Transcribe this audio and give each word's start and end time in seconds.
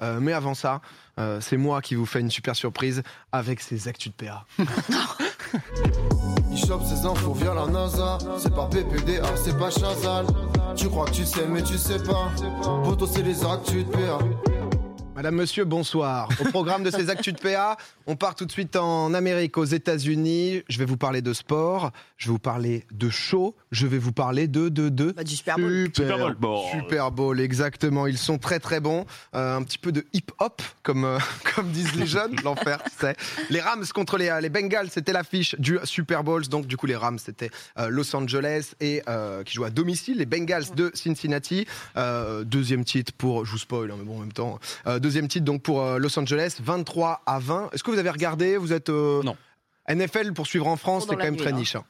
Euh, 0.00 0.18
mais 0.20 0.32
avant 0.32 0.54
ça, 0.54 0.80
euh, 1.18 1.40
c'est 1.40 1.56
moi 1.56 1.82
qui 1.82 1.94
vous 1.94 2.06
fais 2.06 2.20
une 2.20 2.30
super 2.30 2.54
surprise 2.54 3.02
avec 3.32 3.60
ces 3.60 3.88
actus 3.88 4.12
de 4.16 4.26
PA. 4.26 4.44
Il 6.50 6.58
chope 6.58 6.84
ses 6.84 7.04
infos 7.04 7.32
via 7.32 7.54
la 7.54 7.66
NASA. 7.66 8.18
C'est 8.38 8.54
pas 8.54 8.66
PPDA, 8.66 9.36
c'est 9.36 9.58
pas 9.58 9.70
Chazal. 9.70 10.26
Tu 10.76 10.88
crois 10.88 11.06
que 11.06 11.12
tu 11.12 11.24
sais, 11.24 11.46
mais 11.48 11.62
tu 11.62 11.76
sais 11.78 12.02
pas. 12.02 12.30
Poto, 12.84 13.06
c'est 13.06 13.22
les 13.22 13.44
actus 13.44 13.84
de 13.84 13.90
PA. 13.90 14.18
Madame, 15.18 15.34
monsieur, 15.34 15.64
bonsoir. 15.64 16.28
Au 16.38 16.44
programme 16.44 16.84
de 16.84 16.92
ces 16.92 17.10
actus 17.10 17.34
de 17.34 17.40
PA, 17.40 17.76
on 18.06 18.14
part 18.14 18.36
tout 18.36 18.44
de 18.44 18.52
suite 18.52 18.76
en 18.76 19.12
Amérique, 19.14 19.58
aux 19.58 19.64
États-Unis. 19.64 20.62
Je 20.68 20.78
vais 20.78 20.84
vous 20.84 20.96
parler 20.96 21.22
de 21.22 21.32
sport, 21.32 21.90
je 22.18 22.28
vais 22.28 22.34
vous 22.34 22.38
parler 22.38 22.86
de 22.92 23.10
show, 23.10 23.56
je 23.72 23.88
vais 23.88 23.98
vous 23.98 24.12
parler 24.12 24.46
de 24.46 24.68
de 24.68 24.88
de 24.88 25.10
Bah, 25.10 25.24
du 25.24 25.34
Super 25.34 25.56
Bowl. 25.58 25.86
Super, 25.86 26.04
Super 26.04 26.18
Bowl. 26.18 26.36
Bon. 26.38 26.62
Super 26.70 27.10
Bowl, 27.10 27.40
exactement. 27.40 28.06
Ils 28.06 28.16
sont 28.16 28.38
très 28.38 28.60
très 28.60 28.78
bons. 28.78 29.06
Euh, 29.34 29.56
un 29.56 29.64
petit 29.64 29.78
peu 29.78 29.90
de 29.90 30.06
hip-hop, 30.12 30.62
comme, 30.84 31.04
euh, 31.04 31.18
comme 31.56 31.68
disent 31.72 31.96
les 31.96 32.06
jeunes. 32.06 32.36
L'enfer, 32.44 32.80
tu 32.84 32.90
sais. 33.00 33.16
Les 33.50 33.60
Rams 33.60 33.86
contre 33.92 34.18
les, 34.18 34.32
les 34.40 34.50
Bengals, 34.50 34.88
c'était 34.88 35.12
l'affiche 35.12 35.56
du 35.58 35.80
Super 35.82 36.22
Bowl. 36.22 36.46
Donc, 36.46 36.68
du 36.68 36.76
coup, 36.76 36.86
les 36.86 36.94
Rams, 36.94 37.18
c'était 37.18 37.50
euh, 37.80 37.88
Los 37.88 38.14
Angeles 38.14 38.74
et 38.80 39.02
euh, 39.08 39.42
qui 39.42 39.54
jouent 39.54 39.64
à 39.64 39.70
domicile. 39.70 40.18
Les 40.18 40.26
Bengals 40.26 40.76
de 40.76 40.92
Cincinnati. 40.94 41.66
Euh, 41.96 42.44
deuxième 42.44 42.84
titre 42.84 43.12
pour, 43.18 43.44
je 43.44 43.50
vous 43.50 43.58
spoil, 43.58 43.90
hein, 43.90 43.96
mais 43.98 44.04
bon, 44.04 44.18
en 44.18 44.20
même 44.20 44.32
temps. 44.32 44.60
Euh, 44.86 45.00
deuxième 45.08 45.26
titre 45.28 45.44
donc 45.46 45.62
pour 45.62 45.82
euh, 45.82 45.98
Los 45.98 46.18
Angeles, 46.18 46.58
23 46.60 47.22
à 47.24 47.38
20. 47.38 47.70
Est-ce 47.72 47.82
que 47.82 47.90
vous 47.90 47.98
avez 47.98 48.10
regardé? 48.10 48.56
Vous 48.58 48.72
êtes. 48.74 48.90
euh, 48.90 49.22
Non. 49.22 49.36
NFL 49.88 50.34
pour 50.34 50.46
suivre 50.46 50.66
en 50.66 50.76
France, 50.76 51.06
c'est 51.08 51.16
quand 51.16 51.22
même 51.24 51.32
nuit, 51.32 51.40
très 51.40 51.50
là. 51.50 51.56
niche. 51.56 51.74
hein. 51.76 51.84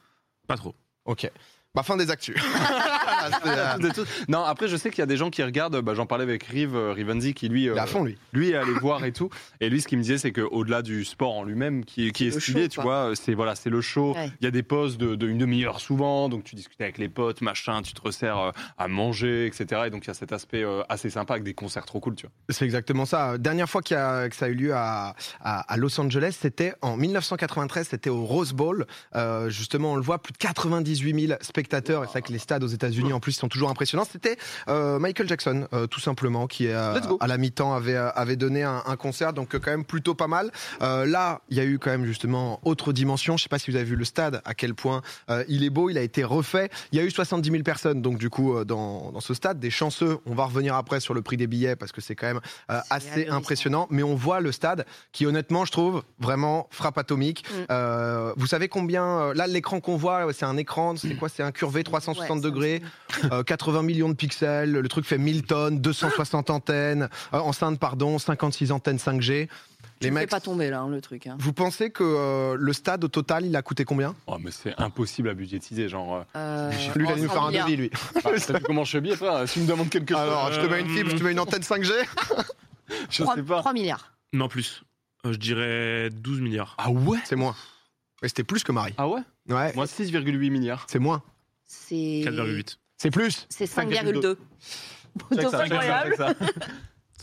Pas 0.47 0.55
trop. 0.55 0.73
Ok. 1.05 1.29
Bah, 1.75 1.83
fin 1.83 1.97
des 1.97 2.09
actus. 2.11 2.35
Toutes 3.81 3.97
et. 3.97 4.01
Non, 4.27 4.43
après, 4.43 4.67
je 4.67 4.75
sais 4.77 4.89
qu'il 4.89 4.99
y 4.99 5.03
a 5.03 5.07
des 5.07 5.17
gens 5.17 5.29
qui 5.29 5.43
regardent. 5.43 5.81
Bah, 5.81 5.93
J'en 5.93 6.05
parlais 6.05 6.23
avec 6.23 6.43
Rive, 6.43 6.75
euh, 6.75 6.91
Rivenzi, 6.93 7.33
qui 7.33 7.49
lui, 7.49 7.65
est 7.65 7.69
euh, 7.69 7.77
à 7.77 7.85
fond, 7.85 8.03
lui. 8.03 8.17
lui 8.33 8.49
est 8.51 8.55
allé 8.55 8.71
voir 8.73 9.03
et 9.05 9.11
tout. 9.11 9.29
Et 9.61 9.69
lui, 9.69 9.81
ce 9.81 9.87
qu'il 9.87 9.97
me 9.97 10.03
disait, 10.03 10.17
c'est 10.17 10.31
qu'au-delà 10.31 10.81
du 10.81 11.05
sport 11.05 11.37
en 11.37 11.43
lui-même, 11.43 11.85
qui, 11.85 12.11
qui 12.11 12.27
est 12.27 12.33
le 12.33 12.39
stylé, 12.39 12.63
show, 12.63 12.67
tu 12.69 12.81
vois, 12.81 13.11
c'est 13.15 13.33
voilà, 13.33 13.55
c'est 13.55 13.69
le 13.69 13.81
show. 13.81 14.13
Ouais. 14.13 14.31
Il 14.41 14.45
y 14.45 14.47
a 14.47 14.51
des 14.51 14.63
pauses 14.63 14.97
de, 14.97 15.15
de 15.15 15.27
une 15.27 15.37
demi-heure 15.37 15.79
souvent, 15.79 16.29
donc 16.29 16.43
tu 16.43 16.55
discutes 16.55 16.79
avec 16.81 16.97
les 16.97 17.09
potes, 17.09 17.41
machin, 17.41 17.81
tu 17.81 17.93
te 17.93 18.01
resserres 18.01 18.39
euh, 18.39 18.51
à 18.77 18.87
manger, 18.87 19.45
etc. 19.45 19.83
Et 19.87 19.89
donc 19.89 20.05
il 20.05 20.07
y 20.07 20.11
a 20.11 20.13
cet 20.13 20.31
aspect 20.33 20.63
euh, 20.63 20.81
assez 20.89 21.09
sympa 21.09 21.33
avec 21.33 21.43
des 21.43 21.53
concerts 21.53 21.85
trop 21.85 21.99
cool, 21.99 22.15
tu 22.15 22.25
vois. 22.25 22.31
C'est 22.49 22.65
exactement 22.65 23.05
ça. 23.05 23.37
Dernière 23.37 23.69
fois 23.69 23.81
qu'il 23.81 23.95
y 23.95 23.99
a- 23.99 24.29
que 24.29 24.35
ça 24.35 24.45
a 24.45 24.49
eu 24.49 24.53
lieu 24.55 24.73
à, 24.73 25.15
à- 25.41 25.73
à 25.73 25.77
Los 25.77 25.99
Angeles, 25.99 26.37
c'était 26.39 26.73
en 26.81 26.97
1993, 26.97 27.87
c'était 27.89 28.09
au 28.09 28.23
Rose 28.25 28.53
Bowl. 28.53 28.85
Euh, 29.15 29.49
justement, 29.49 29.93
on 29.93 29.95
le 29.95 30.01
voit, 30.01 30.21
plus 30.21 30.33
de 30.33 30.37
98 30.37 31.27
000 31.27 31.37
spectateurs. 31.41 32.03
Et 32.03 32.07
c'est 32.07 32.11
vrai 32.13 32.21
que 32.21 32.31
les 32.31 32.39
stades 32.39 32.63
aux 32.63 32.67
États-Unis, 32.67 33.13
en 33.19 33.21
plus, 33.21 33.33
sont 33.33 33.49
toujours 33.49 33.69
impressionnants. 33.69 34.05
C'était 34.09 34.37
euh, 34.69 34.97
Michael 34.97 35.27
Jackson, 35.27 35.67
euh, 35.73 35.87
tout 35.87 35.99
simplement, 35.99 36.47
qui 36.47 36.67
euh, 36.67 36.93
Let's 36.93 37.07
go. 37.07 37.17
à 37.19 37.27
la 37.27 37.37
mi-temps 37.37 37.73
avait, 37.73 37.95
euh, 37.95 38.09
avait 38.11 38.37
donné 38.37 38.63
un, 38.63 38.81
un 38.85 38.95
concert, 38.95 39.33
donc 39.33 39.53
euh, 39.53 39.59
quand 39.59 39.71
même 39.71 39.83
plutôt 39.83 40.15
pas 40.15 40.27
mal. 40.27 40.51
Euh, 40.81 41.05
là, 41.05 41.41
il 41.49 41.57
y 41.57 41.59
a 41.59 41.65
eu 41.65 41.79
quand 41.79 41.89
même 41.91 42.05
justement 42.05 42.61
autre 42.63 42.93
dimension. 42.93 43.35
Je 43.35 43.43
sais 43.43 43.49
pas 43.49 43.59
si 43.59 43.69
vous 43.71 43.75
avez 43.75 43.85
vu 43.85 43.97
le 43.97 44.05
stade, 44.05 44.41
à 44.45 44.53
quel 44.53 44.73
point 44.73 45.01
euh, 45.29 45.43
il 45.49 45.65
est 45.65 45.69
beau, 45.69 45.89
il 45.89 45.97
a 45.97 46.01
été 46.01 46.23
refait. 46.23 46.69
Il 46.93 46.97
y 46.97 47.01
a 47.01 47.03
eu 47.05 47.11
70 47.11 47.51
000 47.51 47.63
personnes, 47.63 48.01
donc 48.01 48.17
du 48.17 48.29
coup, 48.29 48.55
euh, 48.55 48.63
dans, 48.63 49.11
dans 49.11 49.19
ce 49.19 49.33
stade, 49.33 49.59
des 49.59 49.69
chanceux. 49.69 50.19
On 50.25 50.33
va 50.33 50.45
revenir 50.45 50.75
après 50.75 51.01
sur 51.01 51.13
le 51.13 51.21
prix 51.21 51.35
des 51.35 51.47
billets 51.47 51.75
parce 51.75 51.91
que 51.91 51.99
c'est 51.99 52.15
quand 52.15 52.27
même 52.27 52.41
euh, 52.71 52.79
assez 52.89 53.27
impressionnant. 53.27 53.87
Mais 53.89 54.03
on 54.03 54.15
voit 54.15 54.39
le 54.39 54.53
stade 54.53 54.85
qui, 55.11 55.25
honnêtement, 55.25 55.65
je 55.65 55.71
trouve 55.73 56.03
vraiment 56.19 56.67
frappe 56.71 56.97
atomique. 56.97 57.43
Mm. 57.49 57.53
Euh, 57.71 58.33
vous 58.37 58.47
savez 58.47 58.69
combien 58.69 59.03
euh, 59.05 59.33
Là, 59.33 59.47
l'écran 59.47 59.81
qu'on 59.81 59.97
voit, 59.97 60.31
c'est 60.33 60.45
un 60.45 60.55
écran. 60.57 60.95
C'est 60.95 61.15
quoi? 61.15 61.27
C'est 61.29 61.43
un 61.43 61.51
curvé 61.51 61.83
360 61.83 62.29
Ouais, 62.37 62.43
degrés, 62.43 62.81
euh, 63.31 63.43
80 63.43 63.83
millions 63.83 64.09
de 64.09 64.13
pixels. 64.13 64.71
Le 64.71 64.87
truc 64.87 65.05
fait 65.05 65.17
1000 65.17 65.43
tonnes, 65.43 65.79
260 65.81 66.49
antennes, 66.49 67.09
euh, 67.33 67.37
enceintes, 67.39 67.79
pardon, 67.79 68.17
56 68.19 68.71
antennes 68.71 68.97
5G. 68.97 69.47
Tu 70.01 70.05
Les 70.05 70.11
ne 70.11 70.15
fais 70.15 70.21
mecs, 70.21 70.29
pas 70.29 70.39
tomber 70.39 70.69
là, 70.69 70.79
hein, 70.81 70.89
le 70.89 71.01
truc. 71.01 71.27
hein. 71.27 71.35
vous 71.39 71.51
pensez 71.51 71.89
que 71.89 72.03
euh, 72.05 72.55
le 72.57 72.71
stade 72.73 73.03
au 73.03 73.07
total, 73.09 73.45
il 73.45 73.55
a 73.55 73.61
coûté 73.61 73.83
combien? 73.83 74.15
Oh, 74.27 74.37
mais 74.39 74.51
c'est 74.51 74.73
impossible 74.79 75.27
à 75.29 75.33
budgétiser, 75.33 75.89
genre. 75.89 76.15
euh, 76.35 76.69
Euh, 76.69 76.71
Lui, 76.95 77.05
il 77.05 77.11
allait 77.11 77.21
nous 77.21 77.27
100 77.27 77.33
faire 77.33 77.43
un 77.43 77.51
devis, 77.65 77.75
lui. 77.75 77.91
bah, 78.23 78.31
T'as 78.45 78.59
vu 78.59 78.63
comment 78.65 78.83
je 78.85 78.89
suis 78.89 78.97
habillé, 78.97 79.15
frère 79.17 79.47
Si 79.47 79.55
tu 79.55 79.59
me 79.61 79.67
demandes 79.67 79.89
quelque 79.89 80.13
chose. 80.13 80.21
Alors, 80.23 80.51
je 80.53 80.61
te 80.61 80.65
mets 80.67 80.79
une 80.81 80.89
euh, 80.89 80.95
fibre, 80.95 81.09
je 81.11 81.15
te 81.17 81.23
mets 81.23 81.31
une 81.33 81.39
antenne 81.39 81.61
5G. 81.63 81.91
Je 83.09 83.21
3, 83.23 83.35
sais 83.35 83.43
pas. 83.43 83.73
milliards. 83.73 84.13
Non, 84.33 84.47
plus. 84.47 84.83
Euh, 85.25 85.33
je 85.33 85.37
dirais 85.37 86.09
12 86.11 86.39
milliards. 86.41 86.75
Ah 86.79 86.89
ouais? 86.89 87.19
C'est 87.25 87.35
moins. 87.35 87.55
Mais 88.21 88.29
c'était 88.29 88.43
plus 88.43 88.63
que 88.63 88.71
Marie. 88.71 88.93
Ah 88.97 89.07
ouais? 89.07 89.21
Ouais, 89.47 89.73
Moi, 89.75 89.85
6,8 89.85 90.49
milliards. 90.49 90.85
c'est 90.89 90.97
moins. 90.99 91.21
C'est 91.65 91.95
4,8. 92.25 92.77
C'est 93.01 93.11
plus. 93.11 93.47
c'est 93.49 93.65
5,2. 93.65 94.11
5,2. 94.13 94.35
Check 95.33 95.47
C'est 95.49 95.55
incroyable. 95.55 96.09
check 96.09 96.17
ça. 96.17 96.33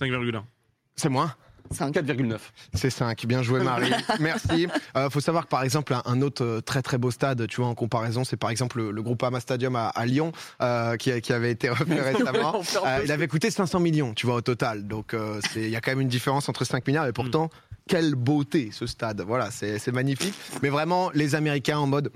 5,1. 0.00 0.42
C'est 0.96 1.08
moins. 1.10 1.34
5. 1.72 1.94
4,9. 1.94 2.38
C'est 2.74 2.90
5. 2.90 3.26
Bien 3.26 3.42
joué, 3.42 3.60
Marie. 3.62 3.90
Merci. 4.20 4.68
Euh, 4.96 5.10
faut 5.10 5.20
savoir 5.20 5.44
que, 5.44 5.48
par 5.50 5.62
exemple, 5.64 5.92
un, 5.94 6.02
un 6.06 6.22
autre 6.22 6.44
euh, 6.44 6.60
très 6.60 6.80
très 6.80 6.96
beau 6.96 7.10
stade, 7.10 7.46
tu 7.48 7.56
vois, 7.60 7.66
en 7.68 7.74
comparaison, 7.74 8.24
c'est 8.24 8.36
par 8.36 8.50
exemple 8.50 8.78
le, 8.78 8.90
le 8.92 9.02
Groupama 9.02 9.40
Stadium 9.40 9.74
à, 9.76 9.88
à 9.88 10.06
Lyon, 10.06 10.32
euh, 10.62 10.96
qui, 10.96 11.10
avait 11.32 11.50
été 11.50 11.68
refait 11.68 12.00
récemment. 12.00 12.62
Euh, 12.86 13.00
il 13.04 13.10
avait 13.12 13.26
coûté 13.28 13.50
500 13.50 13.80
millions, 13.80 14.14
tu 14.14 14.26
vois, 14.26 14.36
au 14.36 14.40
total. 14.42 14.86
Donc, 14.86 15.12
euh, 15.12 15.40
c'est- 15.52 15.62
il 15.64 15.70
y 15.70 15.76
a 15.76 15.80
quand 15.80 15.90
même 15.90 16.00
une 16.00 16.08
différence 16.08 16.48
entre 16.48 16.64
5 16.64 16.86
milliards 16.86 17.06
et 17.08 17.12
pourtant, 17.12 17.50
quelle 17.88 18.14
beauté 18.14 18.70
ce 18.72 18.86
stade. 18.86 19.20
Voilà, 19.22 19.50
c'est 19.50 19.78
c'est 19.80 19.92
magnifique. 19.92 20.34
Mais 20.62 20.68
vraiment, 20.70 21.10
les 21.14 21.34
Américains 21.34 21.78
en 21.78 21.86
mode. 21.86 22.10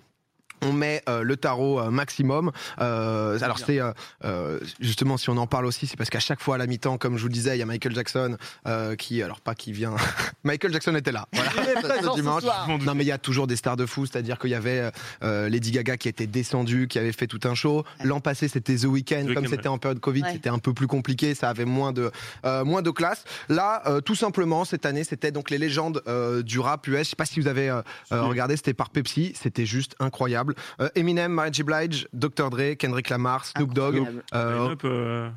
On 0.63 0.73
met 0.73 1.03
euh, 1.09 1.23
le 1.23 1.37
tarot 1.37 1.81
euh, 1.81 1.91
maximum. 1.91 2.51
Euh, 2.81 3.39
alors 3.43 3.59
c'est 3.59 3.81
euh, 3.81 3.93
euh, 4.25 4.61
justement 4.81 5.17
si 5.17 5.31
on 5.31 5.37
en 5.37 5.47
parle 5.47 5.67
aussi, 5.67 5.87
c'est 5.87 5.97
parce 5.97 6.11
qu'à 6.11 6.21
chaque 6.21 6.41
fois 6.41 6.57
à 6.57 6.59
la 6.59 6.67
mi-temps, 6.67 6.99
comme 6.99 7.17
je 7.17 7.23
vous 7.23 7.29
le 7.29 7.33
disais, 7.35 7.57
il 7.57 7.59
y 7.59 7.63
a 7.63 7.67
Michael 7.67 7.95
Jackson 7.95 8.37
euh, 8.67 8.97
qui, 8.97 9.23
alors 9.23 9.41
pas 9.41 9.55
qui 9.55 9.73
vient, 9.73 9.95
Michael 10.45 10.73
Jackson 10.73 10.95
était 10.95 11.13
là. 11.13 11.27
Voilà. 11.33 11.51
Ce 12.03 12.15
dimanche. 12.15 12.43
Non 12.85 12.95
mais 12.95 13.05
il 13.05 13.09
y 13.09 13.13
a 13.13 13.19
toujours 13.19 13.47
des 13.47 13.57
stars 13.57 13.77
de 13.77 13.87
fou, 13.87 14.07
c'est-à-dire 14.07 14.39
qu'il 14.39 14.51
y 14.51 14.55
avait 14.55 14.91
euh, 15.23 15.49
Lady 15.49 15.71
Gaga 15.71 15.97
qui 15.97 16.09
était 16.09 16.27
descendue, 16.27 16.89
qui 16.89 16.99
avait 16.99 17.13
fait 17.13 17.27
tout 17.27 17.41
un 17.45 17.55
show. 17.55 17.85
L'an 18.05 18.21
passé 18.21 18.49
c'était 18.49 18.77
The 18.77 18.85
Weeknd, 18.85 19.27
The 19.27 19.35
comme 19.35 19.47
c'était 19.47 19.69
en 19.69 19.79
période 19.79 20.01
Covid, 20.01 20.21
Ouais. 20.23 20.33
c'était 20.33 20.51
un 20.51 20.59
peu 20.59 20.75
plus 20.75 20.87
compliqué, 20.87 21.35
ça 21.35 21.49
avait 21.49 21.65
moins 21.65 21.93
de 21.93 22.11
euh, 22.45 22.65
moins 22.65 22.83
de 22.83 22.91
classe. 22.91 23.25
Là, 23.49 23.83
euh, 23.87 24.01
tout 24.01 24.15
simplement 24.15 24.65
cette 24.65 24.85
année, 24.85 25.05
c'était 25.05 25.33
donc 25.33 25.49
les 25.51 25.57
légendes 25.59 26.03
euh, 26.09 26.43
du 26.43 26.59
rap 26.59 26.87
US. 26.89 26.99
Je 26.99 27.11
sais 27.11 27.17
pas 27.17 27.25
si 27.25 27.41
vous 27.41 27.47
avez 27.47 27.71
euh, 27.71 27.81
euh, 28.13 28.23
regardé, 28.25 28.57
c'était 28.57 28.75
par 28.75 28.91
Pepsi, 28.91 29.33
c'était 29.41 29.65
juste 29.67 29.95
incroyable. 30.01 30.50
Euh, 30.81 30.89
Eminem, 30.95 31.33
Mary 31.33 31.51
J. 31.53 31.63
Blige, 31.63 32.09
Dr 32.13 32.51
Dre, 32.51 32.75
Kendrick 32.79 33.09
Lamar, 33.09 33.45
Snoop 33.47 33.73
Dogg. 33.75 34.07
Euh, 34.35 34.59
Line-up, 34.65 34.81
euh, 34.85 35.31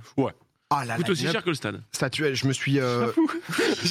ah 0.69 0.85
là, 0.85 0.95
coûte 0.95 1.07
la 1.07 1.11
aussi 1.11 1.27
cher 1.27 1.43
que 1.43 1.49
le 1.49 1.55
stade. 1.55 1.81
ça 1.91 2.09
tuait. 2.09 2.33
Je 2.33 2.47
me 2.47 2.53
suis 2.53 2.79
euh, 2.79 3.11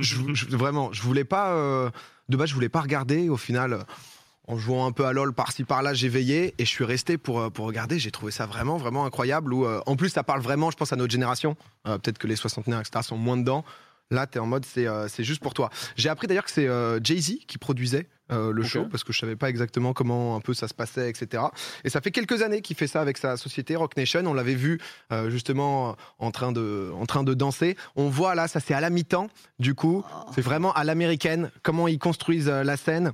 je- 0.00 0.34
je- 0.34 0.56
vraiment, 0.56 0.92
je 0.92 1.02
voulais 1.02 1.24
pas 1.24 1.52
euh, 1.52 1.90
de 2.28 2.36
base, 2.36 2.48
je 2.48 2.54
voulais 2.54 2.68
pas 2.68 2.80
regarder. 2.80 3.28
Au 3.28 3.36
final, 3.36 3.84
en 4.48 4.58
jouant 4.58 4.86
un 4.86 4.92
peu 4.92 5.06
à 5.06 5.12
LoL 5.12 5.32
par-ci 5.32 5.64
par-là, 5.64 5.94
j'ai 5.94 6.08
veillé 6.08 6.54
et 6.58 6.64
je 6.64 6.70
suis 6.70 6.84
resté 6.84 7.18
pour 7.18 7.50
pour 7.52 7.66
regarder. 7.66 7.98
J'ai 7.98 8.10
trouvé 8.10 8.32
ça 8.32 8.46
vraiment 8.46 8.76
vraiment 8.76 9.04
incroyable. 9.06 9.52
Où 9.54 9.64
euh, 9.64 9.80
en 9.86 9.96
plus, 9.96 10.08
ça 10.08 10.24
parle 10.24 10.40
vraiment, 10.40 10.70
je 10.70 10.76
pense 10.76 10.92
à 10.92 10.96
notre 10.96 11.12
génération. 11.12 11.56
Euh, 11.86 11.98
Peut-être 11.98 12.18
que 12.18 12.26
les 12.26 12.36
soixantenaires 12.36 12.80
etc 12.80 13.00
sont 13.02 13.16
moins 13.16 13.36
dedans. 13.36 13.64
Là, 14.10 14.26
t'es 14.26 14.38
en 14.38 14.46
mode 14.46 14.64
c'est 14.66 14.86
euh, 14.86 15.08
c'est 15.08 15.24
juste 15.24 15.40
pour 15.42 15.54
toi. 15.54 15.70
J'ai 15.96 16.08
appris 16.08 16.26
d'ailleurs 16.26 16.44
que 16.44 16.50
c'est 16.50 16.68
euh, 16.68 16.98
Jay 17.02 17.18
Z 17.20 17.38
qui 17.46 17.58
produisait 17.58 18.08
euh, 18.32 18.52
le 18.52 18.62
show 18.62 18.86
parce 18.90 19.04
que 19.04 19.12
je 19.12 19.18
savais 19.18 19.36
pas 19.36 19.50
exactement 19.50 19.92
comment 19.92 20.36
un 20.36 20.40
peu 20.40 20.54
ça 20.54 20.66
se 20.68 20.74
passait, 20.74 21.10
etc. 21.10 21.42
Et 21.84 21.90
ça 21.90 22.00
fait 22.00 22.10
quelques 22.10 22.42
années 22.42 22.62
qu'il 22.62 22.76
fait 22.76 22.86
ça 22.86 23.00
avec 23.00 23.18
sa 23.18 23.36
société 23.36 23.76
Rock 23.76 23.96
Nation. 23.96 24.22
On 24.26 24.34
l'avait 24.34 24.54
vu 24.54 24.80
euh, 25.12 25.28
justement 25.30 25.96
en 26.18 26.30
train 26.30 26.52
de 26.52 26.90
en 26.98 27.06
train 27.06 27.22
de 27.22 27.34
danser. 27.34 27.76
On 27.96 28.08
voit 28.08 28.34
là, 28.34 28.48
ça 28.48 28.60
c'est 28.60 28.74
à 28.74 28.80
la 28.80 28.90
mi-temps. 28.90 29.28
Du 29.58 29.74
coup, 29.74 30.02
Oh. 30.04 30.30
c'est 30.34 30.40
vraiment 30.42 30.72
à 30.72 30.84
l'américaine 30.84 31.50
comment 31.62 31.88
ils 31.88 31.98
construisent 31.98 32.48
euh, 32.48 32.64
la 32.64 32.76
scène. 32.76 33.12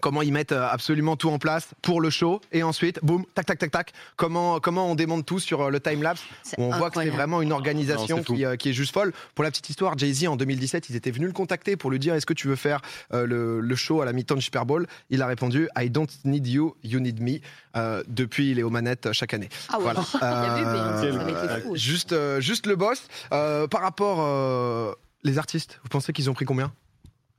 Comment 0.00 0.20
ils 0.22 0.32
mettent 0.32 0.52
euh, 0.52 0.68
absolument 0.70 1.16
tout 1.16 1.30
en 1.30 1.38
place 1.38 1.68
pour 1.82 2.00
le 2.00 2.10
show 2.10 2.40
et 2.52 2.62
ensuite, 2.62 3.00
boum, 3.02 3.24
tac, 3.34 3.46
tac, 3.46 3.58
tac, 3.58 3.70
tac. 3.70 3.92
Comment 4.16 4.60
comment 4.60 4.90
on 4.90 4.94
démonte 4.94 5.24
tout 5.24 5.38
sur 5.38 5.62
euh, 5.62 5.70
le 5.70 5.80
time 5.80 6.02
lapse 6.02 6.22
on 6.58 6.70
voit 6.70 6.90
que 6.90 7.02
c'est 7.02 7.08
vraiment 7.10 7.40
une 7.42 7.52
organisation 7.52 8.18
Non, 8.18 8.22
qui, 8.22 8.44
euh, 8.44 8.56
qui 8.56 8.68
est 8.68 8.72
juste 8.74 8.92
folle. 8.92 9.12
Pour 9.34 9.42
la 9.42 9.50
petite 9.50 9.70
histoire, 9.70 9.96
Jay-Z 9.96 10.26
en 10.28 10.36
2017, 10.36 10.90
ils 10.90 10.96
étaient 10.96 11.10
venus 11.10 11.28
le 11.28 11.32
contacter 11.32 11.76
pour 11.76 11.90
lui 11.90 11.98
dire 11.98 12.14
est-ce 12.14 12.26
que 12.26 12.34
tu 12.34 12.46
veux 12.46 12.56
faire 12.56 12.80
euh, 13.14 13.26
le, 13.26 13.60
le 13.60 13.74
show 13.76 14.00
à 14.02 14.04
la 14.04 14.12
mi-temps 14.12 14.34
du 14.34 14.42
Super 14.42 14.66
Bowl? 14.66 14.86
Il 15.10 15.22
a 15.22 15.26
répondu 15.26 15.68
I 15.78 15.88
don't 15.90 16.06
need 16.24 16.46
you, 16.46 16.76
you 16.84 17.00
need 17.00 17.20
me. 17.22 17.38
Euh, 17.76 18.02
depuis, 18.06 18.50
il 18.50 18.58
est 18.58 18.62
aux 18.62 18.70
manettes 18.70 19.12
chaque 19.12 19.32
année. 19.34 19.48
Ah 19.70 19.78
ouais. 19.78 19.84
Voilà. 19.84 20.04
Il 20.14 20.18
y 20.20 20.24
avait 20.24 20.60
eu, 20.60 20.64
mais 20.64 20.78
Euh, 20.78 21.12
ça 21.12 21.20
avait 21.22 21.32
été 21.56 21.62
fou. 21.66 21.76
juste, 21.76 22.12
euh, 22.12 22.40
juste 22.40 22.66
le 22.66 22.76
boss. 22.76 23.06
Euh, 23.32 23.66
par 23.66 23.80
rapport 23.82 24.18
euh, 24.20 24.92
les 25.24 25.38
artistes, 25.38 25.80
vous 25.82 25.88
pensez 25.88 26.12
qu'ils 26.12 26.28
ont 26.30 26.34
pris 26.34 26.44
combien? 26.44 26.72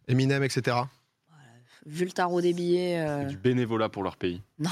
Eminem, 0.07 0.43
etc. 0.43 0.77
Vu 1.87 2.05
le 2.05 2.11
tarot 2.11 2.41
des 2.41 2.53
billets. 2.53 2.99
euh, 2.99 3.23
Du 3.23 3.37
bénévolat 3.37 3.89
pour 3.89 4.03
leur 4.03 4.17
pays. 4.17 4.41
Non. 4.59 4.69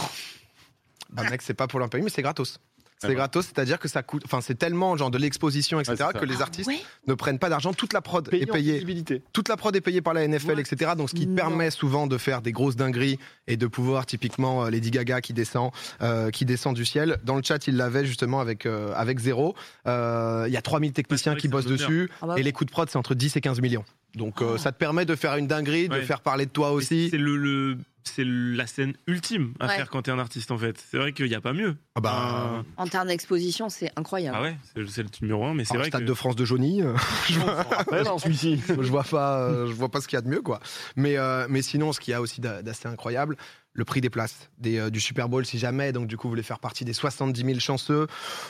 Bah 1.12 1.24
mec, 1.30 1.42
c'est 1.42 1.54
pas 1.54 1.68
pour 1.68 1.80
leur 1.80 1.90
pays, 1.90 2.02
mais 2.02 2.10
c'est 2.10 2.22
gratos. 2.22 2.60
C'est 3.00 3.14
gratos, 3.14 3.46
c'est-à-dire 3.46 3.78
que 3.78 3.88
ça 3.88 4.02
coûte. 4.02 4.24
Enfin, 4.26 4.42
c'est 4.42 4.56
tellement 4.56 4.98
genre 4.98 5.12
de 5.12 5.20
l'exposition, 5.20 5.80
etc., 5.80 5.92
Ouais, 5.92 5.98
c'est 6.08 6.14
ça. 6.14 6.20
que 6.20 6.26
les 6.26 6.42
artistes 6.42 6.68
Ouais. 6.68 6.80
ne 7.08 7.14
prennent 7.14 7.38
pas 7.38 7.50
d'argent. 7.50 7.72
Toute 7.72 7.94
la 7.94 8.02
prod 8.02 8.28
Payé 8.28 8.44
est 8.44 8.50
en 8.50 8.54
payée. 8.54 8.74
visibilité. 8.74 9.22
Toute 9.32 9.48
la 9.48 9.58
prod 9.58 9.76
est 9.76 9.82
payée 9.82 10.02
par 10.02 10.16
la 10.16 10.24
NFL, 10.28 10.56
Ouais. 10.56 10.62
etc. 10.62 10.94
Donc, 10.98 11.10
ce 11.12 11.14
qui 11.14 11.28
Non. 11.28 11.36
permet 11.36 11.70
souvent 11.70 12.08
de 12.08 12.18
faire 12.18 12.42
des 12.42 12.52
grosses 12.52 12.76
dingueries 12.78 13.20
et 13.46 13.58
de 13.58 13.68
pouvoir, 13.68 14.08
typiquement, 14.08 14.66
euh, 14.66 14.70
Lady 14.72 14.90
Gaga 14.90 15.22
qui 15.22 15.34
descend, 15.34 15.72
euh, 16.02 16.32
qui 16.32 16.46
descend 16.46 16.76
du 16.76 16.84
ciel. 16.86 17.20
Dans 17.24 17.36
le 17.36 17.44
chat, 17.44 17.68
il 17.68 17.76
l'avait 17.78 18.06
justement 18.06 18.40
avec, 18.40 18.66
euh, 18.66 18.92
avec 18.96 19.20
zéro. 19.20 19.56
Euh, 19.86 20.46
Il 20.48 20.54
y 20.54 20.58
a 20.58 20.62
3000 20.64 20.92
techniciens 20.94 21.34
vrai 21.34 21.42
qui 21.42 21.48
que 21.48 21.52
bossent 21.52 21.66
dessus. 21.68 22.10
Ah 22.24 22.28
bah 22.28 22.36
Et 22.40 22.44
les 22.44 22.54
coûts 22.54 22.66
de 22.66 22.72
prod, 22.72 22.90
c'est 22.90 22.98
entre 22.98 23.14
10 23.14 23.36
et 23.38 23.42
15 23.42 23.62
millions. 23.62 23.86
Donc, 24.16 24.42
euh, 24.42 24.52
Oh. 24.54 24.58
ça 24.58 24.72
te 24.72 24.78
permet 24.78 25.06
de 25.06 25.16
faire 25.16 25.36
une 25.36 25.48
dinguerie, 25.48 25.90
de 25.90 25.94
Ouais. 25.96 26.02
faire 26.04 26.22
parler 26.22 26.46
de 26.46 26.52
toi 26.52 26.72
aussi. 26.72 27.10
C'est 27.10 27.18
le, 27.18 27.36
le- 27.38 27.78
c'est 28.08 28.24
la 28.26 28.68
scène 28.68 28.94
ultime 29.08 29.54
à 29.60 29.66
Ouais. 29.66 29.76
faire 29.78 29.90
quand 29.90 30.04
t'es 30.04 30.12
un 30.12 30.20
artiste 30.20 30.52
en 30.52 30.58
fait. 30.60 30.78
C'est 30.92 30.98
vrai 30.98 31.12
qu'il 31.12 31.26
n'y 31.28 31.34
a 31.34 31.42
pas 31.42 31.54
mieux. 31.54 31.76
Ah 31.96 32.02
bah, 32.02 32.52
Euh, 32.60 32.62
En 32.78 32.88
termes 32.88 33.08
d'exposition, 33.08 33.68
c'est 33.70 33.92
incroyable. 33.96 34.38
ah 34.40 34.44
ouais, 34.44 34.58
c'est 34.88 35.02
le 35.02 35.10
numéro 35.24 35.44
un, 35.46 35.54
mais 35.56 35.66
c'est 35.66 35.76
vrai 35.76 35.88
Stade 35.88 36.02
que 36.02 36.06
de 36.08 36.14
France 36.14 36.36
de 36.36 36.46
Johnny. 36.46 36.84
euh, 36.84 36.94
celui-ci. 38.20 38.62
je 38.68 38.74
vois 38.90 39.04
pas, 39.04 39.40
euh, 39.42 39.68
je 39.68 39.74
vois 39.74 39.90
pas 39.90 40.02
ce 40.02 40.08
qu'il 40.08 40.18
y 40.18 40.20
a 40.20 40.22
de 40.22 40.30
mieux, 40.30 40.42
quoi. 40.42 40.60
Mais, 40.96 41.18
euh, 41.18 41.48
mais 41.50 41.62
sinon, 41.62 41.94
ce 41.94 42.00
qu'il 42.00 42.12
y 42.12 42.16
a 42.16 42.22
aussi 42.22 42.42
d'a- 42.42 42.62
d'assez 42.62 42.88
incroyable, 42.88 43.38
le 43.78 43.86
prix 43.86 44.02
des 44.02 44.10
places 44.10 44.50
des, 44.58 44.80
euh, 44.80 44.90
du 44.90 45.00
Super 45.00 45.30
Bowl, 45.30 45.46
si 45.46 45.60
jamais, 45.60 45.92
donc 45.92 46.08
du 46.08 46.18
coup, 46.18 46.28
vous 46.28 46.32
voulez 46.32 46.42
faire 46.44 46.60
partie 46.60 46.86
des 46.86 46.94
70 46.94 47.40
000 47.46 47.60
chanceux. 47.60 48.08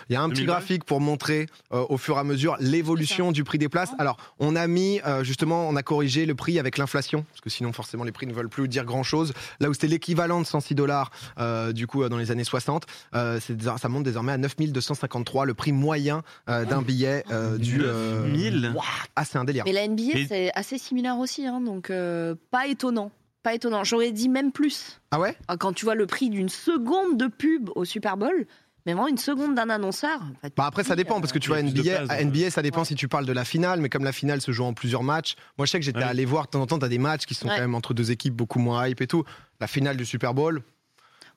Il 0.09 0.13
y 0.13 0.15
a 0.15 0.21
un 0.21 0.29
petit 0.29 0.41
2000 0.41 0.47
balles. 0.47 0.55
graphique 0.57 0.83
pour 0.85 1.01
montrer 1.01 1.47
euh, 1.73 1.83
au 1.89 1.97
fur 1.97 2.15
et 2.15 2.19
à 2.19 2.23
mesure 2.23 2.55
l'évolution 2.59 3.31
du 3.31 3.43
prix 3.43 3.57
des 3.57 3.67
places. 3.69 3.89
Alors, 3.99 4.17
on 4.39 4.55
a 4.55 4.67
mis, 4.67 5.01
euh, 5.05 5.23
justement, 5.23 5.67
on 5.67 5.75
a 5.75 5.83
corrigé 5.83 6.25
le 6.25 6.35
prix 6.35 6.59
avec 6.59 6.77
l'inflation, 6.77 7.25
parce 7.31 7.41
que 7.41 7.49
sinon, 7.49 7.73
forcément, 7.73 8.03
les 8.03 8.11
prix 8.11 8.27
ne 8.27 8.33
veulent 8.33 8.49
plus 8.49 8.67
dire 8.67 8.85
grand-chose. 8.85 9.33
Là 9.59 9.69
où 9.69 9.73
c'était 9.73 9.87
l'équivalent 9.87 10.39
de 10.41 10.45
106 10.45 10.75
dollars, 10.75 11.11
euh, 11.39 11.73
du 11.73 11.87
coup, 11.87 12.03
euh, 12.03 12.09
dans 12.09 12.17
les 12.17 12.29
années 12.31 12.43
60, 12.43 12.85
euh, 13.15 13.39
c'est 13.41 13.57
dés- 13.57 13.71
ça 13.81 13.89
monte 13.89 14.03
désormais 14.03 14.31
à 14.33 14.37
9 14.37 14.55
253, 14.71 15.45
le 15.45 15.53
prix 15.53 15.71
moyen 15.71 16.21
euh, 16.49 16.65
d'un 16.65 16.81
billet 16.81 17.23
euh, 17.31 17.57
du... 17.57 17.81
euh, 17.83 18.25
9000 18.27 18.73
Ouah, 18.75 18.83
ah, 19.15 19.25
c'est 19.25 19.37
un 19.37 19.43
délire. 19.45 19.63
Mais 19.65 19.73
la 19.73 19.87
NBA, 19.87 20.27
c'est 20.27 20.51
assez 20.53 20.77
similaire 20.77 21.17
aussi, 21.17 21.45
hein, 21.45 21.61
donc 21.61 21.89
euh, 21.89 22.35
pas 22.51 22.67
étonnant. 22.67 23.11
Pas 23.45 23.53
étonnant. 23.53 23.83
J'aurais 23.83 24.11
dit 24.11 24.27
même 24.27 24.51
plus. 24.51 24.99
Ah 25.11 25.19
ouais? 25.19 25.37
Ah, 25.47 25.55
Quand 25.55 25.71
tu 25.71 25.85
vois 25.85 25.93
le 25.93 26.07
prix 26.07 26.31
d'une 26.31 26.49
seconde 26.49 27.15
de 27.17 27.27
pub 27.27 27.69
au 27.75 27.85
Super 27.85 28.17
Bowl, 28.17 28.47
mais 28.87 28.93
vraiment 28.93 29.07
une 29.07 29.19
seconde 29.19 29.53
d'un 29.53 29.69
annonceur. 29.69 30.19
en 30.19 30.33
fait, 30.41 30.51
Bah 30.57 30.65
après 30.65 30.83
ça 30.83 30.95
dépend 30.95 31.17
euh, 31.17 31.19
parce 31.19 31.31
que 31.31 31.37
tu 31.37 31.49
vois 31.49 31.61
NBA, 31.61 31.81
place, 31.83 32.09
à 32.09 32.23
NBA 32.23 32.49
ça 32.49 32.63
dépend 32.63 32.79
Ouais. 32.79 32.85
si 32.85 32.95
tu 32.95 33.07
parles 33.07 33.27
de 33.27 33.33
la 33.33 33.45
finale 33.45 33.81
mais 33.81 33.89
comme 33.89 34.03
la 34.03 34.11
finale 34.11 34.41
se 34.41 34.51
joue 34.51 34.63
en 34.63 34.73
plusieurs 34.73 35.03
matchs 35.03 35.35
moi 35.59 35.65
je 35.67 35.71
sais 35.71 35.79
que 35.79 35.85
j'étais 35.85 35.99
Ouais. 35.99 36.03
allé 36.05 36.25
voir 36.25 36.45
de 36.45 36.49
temps 36.51 36.61
en 36.61 36.65
temps 36.67 36.79
t'as 36.79 36.87
des 36.87 36.97
matchs 36.99 37.25
qui 37.27 37.33
sont 37.35 37.47
Ouais. 37.47 37.55
quand 37.55 37.61
même 37.61 37.73
entre 37.75 37.93
deux 37.93 38.09
équipes 38.11 38.33
beaucoup 38.35 38.59
moins 38.59 38.87
hype 38.87 39.01
et 39.01 39.07
tout 39.07 39.23
la 39.59 39.67
finale 39.67 39.95
du 39.97 40.05
Super 40.05 40.33
Bowl 40.33 40.61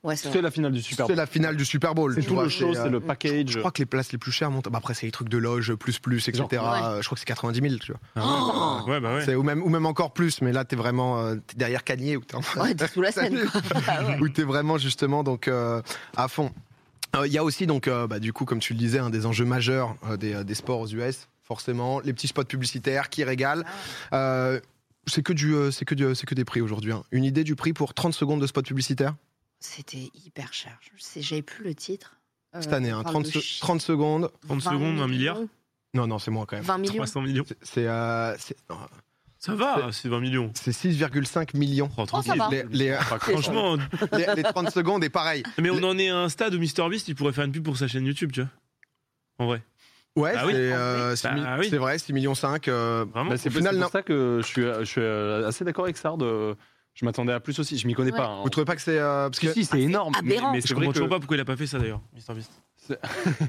Ouais, 0.05 0.15
c'est 0.17 0.31
C'est 0.31 0.41
la 0.41 0.51
finale 0.51 0.73
du 0.73 0.81
Super 0.83 1.07
c'est 1.07 1.13
Bowl. 1.13 1.17
la 1.17 1.27
finale 1.27 1.57
du 1.57 1.65
Super 1.65 1.95
Bowl 1.95 2.15
C'est 2.15 2.23
tout 2.23 2.35
vois, 2.35 2.45
le 2.45 2.49
show, 2.49 2.73
c'est, 2.73 2.81
c'est 2.81 2.87
euh, 2.87 2.91
le 2.91 3.01
package. 3.01 3.49
je 3.51 3.59
crois 3.59 3.73
que 3.73 3.81
les 3.83 3.87
places 3.87 4.13
les 4.13 4.19
plus 4.19 4.31
chères 4.31 4.51
montent 4.51 4.69
bah 4.69 4.79
après 4.79 4.95
c'est 4.95 5.07
les 5.07 5.13
trucs 5.13 5.29
de 5.29 5.39
loge 5.39 5.75
plus 5.75 5.99
plus 5.99 6.29
etc 6.29 6.45
Genre, 6.53 6.93
ouais. 6.95 7.03
Je 7.03 7.07
crois 7.07 7.17
que 7.17 7.21
c'est 7.21 7.27
90 7.27 7.61
000 7.61 7.75
tu 7.81 7.93
vois 7.93 8.01
Ah 8.15 8.85
ouais. 8.87 8.93
Ouais, 8.93 9.01
bah 9.01 9.15
ouais. 9.17 9.25
C'est- 9.25 9.35
ou 9.35 9.43
même 9.43 9.63
ou 9.63 9.69
même 9.69 9.87
encore 9.87 10.13
plus 10.13 10.41
mais 10.41 10.53
là 10.53 10.65
t'es 10.65 10.77
vraiment 10.77 11.19
euh, 11.21 11.35
t'es 11.47 11.57
derrière 11.57 11.83
Kanye 11.83 12.17
ou 12.17 12.21
t'es 12.21 12.37
t'es 12.77 12.87
sous 12.89 13.01
la 13.03 13.11
scène. 13.13 13.39
quoi. 13.51 13.61
Ah 13.89 14.05
ouais. 14.05 14.19
où 14.21 14.29
tu 14.29 14.43
es 14.43 14.45
vraiment 14.45 14.79
justement 14.79 15.25
donc 15.25 15.49
euh, 15.49 15.83
à 16.17 16.29
fond. 16.29 16.53
Euh, 17.17 17.27
Il 17.27 17.33
y 17.33 17.39
a 17.39 17.43
aussi 17.45 17.67
donc 17.67 17.89
euh, 17.89 18.07
bah, 18.07 18.21
du 18.21 18.33
coup 18.33 18.45
comme 18.45 18.61
tu 18.61 18.75
le 18.75 18.79
disais 18.79 18.99
un 19.01 19.11
des 19.11 19.27
enjeux 19.27 19.45
majeurs 19.47 19.97
euh, 20.09 20.17
des, 20.17 20.35
euh, 20.35 20.45
des 20.45 20.55
sports 20.55 20.81
aux 20.81 20.89
US 20.89 21.27
forcément 21.43 21.99
les 22.01 22.13
petits 22.13 22.29
spots 22.29 22.45
publicitaires 22.45 23.09
qui 23.09 23.25
régalent. 23.25 23.65
Euh, 24.13 24.61
c'est 25.07 25.23
que 25.23 25.33
du 25.33 25.55
euh, 25.55 25.71
c'est 25.71 25.85
que 25.87 25.95
du- 25.95 26.15
c'est 26.15 26.27
que 26.27 26.35
des 26.35 26.45
prix 26.45 26.61
aujourd'hui. 26.61 26.93
hein. 26.93 27.03
Une 27.11 27.25
idée 27.25 27.43
du 27.45 27.57
prix 27.57 27.73
pour 27.73 27.95
30 27.95 28.13
secondes 28.15 28.41
de 28.41 28.47
spot 28.47 28.67
publicitaire 28.67 29.15
C'était 29.61 30.11
hyper 30.15 30.53
cher. 30.53 30.79
Je 30.83 31.03
sais, 31.03 31.21
j'avais 31.21 31.43
plus 31.43 31.65
le 31.65 31.75
titre. 31.75 32.17
Euh, 32.55 32.61
cette 32.63 32.73
année. 32.73 32.91
hein, 32.91 33.03
parle 33.03 33.15
30, 33.15 33.25
de 33.27 33.31
se- 33.31 33.39
chi- 33.41 33.61
30 33.61 33.81
secondes. 33.83 34.31
30 34.47 34.61
20 34.63 34.71
secondes, 34.73 35.01
1 35.01 35.09
milliard. 35.09 35.39
Non 35.95 36.07
non 36.07 36.19
c'est 36.19 36.31
moins 36.31 36.47
quand 36.47 36.57
même. 36.57 36.65
20 36.65 36.79
millions. 36.79 36.95
300 36.97 37.21
millions. 37.23 37.45
C'est 37.47 37.59
c'est, 37.63 37.87
euh, 37.89 38.37
c'est- 38.39 38.57
non, 38.71 38.77
Ça 39.39 39.55
va, 39.55 39.89
c'est 39.93 40.09
20 40.09 40.21
millions. 40.21 40.51
c'est 40.55 40.73
6,5 40.73 41.55
millions. 41.55 41.91
Oh, 41.97 42.01
ça 42.03 42.07
tranquille. 42.07 42.35
va. 42.39 42.49
Les, 42.51 42.65
les- 42.71 42.93
Franchement, 43.21 43.77
les- 44.13 44.27
les 44.37 44.43
30 44.43 44.71
secondes 44.71 45.03
est 45.05 45.11
pareil. 45.11 45.43
mais 45.59 45.71
on 45.71 45.83
en 45.83 45.99
est 45.99 46.09
à 46.11 46.17
un 46.19 46.29
stade 46.29 46.55
où 46.55 46.59
MrBeast 46.59 47.09
il 47.09 47.15
pourrait 47.15 47.33
faire 47.33 47.45
une 47.45 47.53
pub 47.53 47.65
pour 47.65 47.77
sa 47.77 47.89
chaîne 47.89 48.07
YouTube, 48.07 48.33
tu 48.33 48.41
vois. 48.43 48.51
En 49.39 49.47
vrai. 49.47 49.63
Ouais, 50.17 50.33
Ah 50.37 50.47
oui. 50.47 50.53
c'est 50.53 50.73
euh, 50.73 51.15
six 51.17 51.23
Bah 51.25 51.33
mi- 51.35 51.61
oui. 51.61 51.67
c'est 51.71 51.77
vrai, 51.79 51.99
6 51.99 52.13
millions 52.13 52.35
5. 52.35 52.67
euh, 52.69 53.05
Vraiment. 53.13 53.31
Bah, 53.31 53.37
c'est 53.37 53.51
Au 53.51 53.53
final, 53.53 53.75
c'est 53.75 53.79
non. 53.79 53.85
pour 53.87 53.93
ça 53.93 54.03
que 54.03 54.41
je 54.43 54.47
suis, 54.47 54.63
je 54.63 54.85
suis 54.85 55.01
euh, 55.01 55.47
assez 55.47 55.65
d'accord 55.65 55.85
avec 55.85 55.97
Sard. 55.97 56.19
Je 57.01 57.05
m'attendais 57.05 57.33
à 57.33 57.39
plus 57.41 57.59
aussi. 57.61 57.79
Je 57.79 57.87
m'y 57.87 57.95
connais 57.95 58.11
Ouais. 58.11 58.19
pas. 58.19 58.27
hein. 58.27 58.41
vous 58.43 58.51
trouvez 58.51 58.65
pas 58.65 58.75
que 58.75 58.83
c'est 58.83 58.99
euh, 58.99 59.29
parce 59.29 59.39
que 59.39 59.49
Si, 59.53 59.61
si, 59.61 59.65
c'est 59.65 59.81
énorme. 59.81 60.13
mais, 60.25 60.37
mais 60.53 60.61
Je 60.61 60.67
c'est 60.67 60.75
vrai 60.75 60.87
comprends 60.87 60.89
que... 60.91 60.95
toujours 60.95 61.09
pas 61.09 61.19
pourquoi 61.21 61.37
il 61.37 61.41
a 61.41 61.45
pas 61.45 61.57
fait 61.57 61.67
ça 61.69 61.79
d'ailleurs, 61.79 62.01
MrBeast. 62.29 62.51
C'est- 62.77 62.99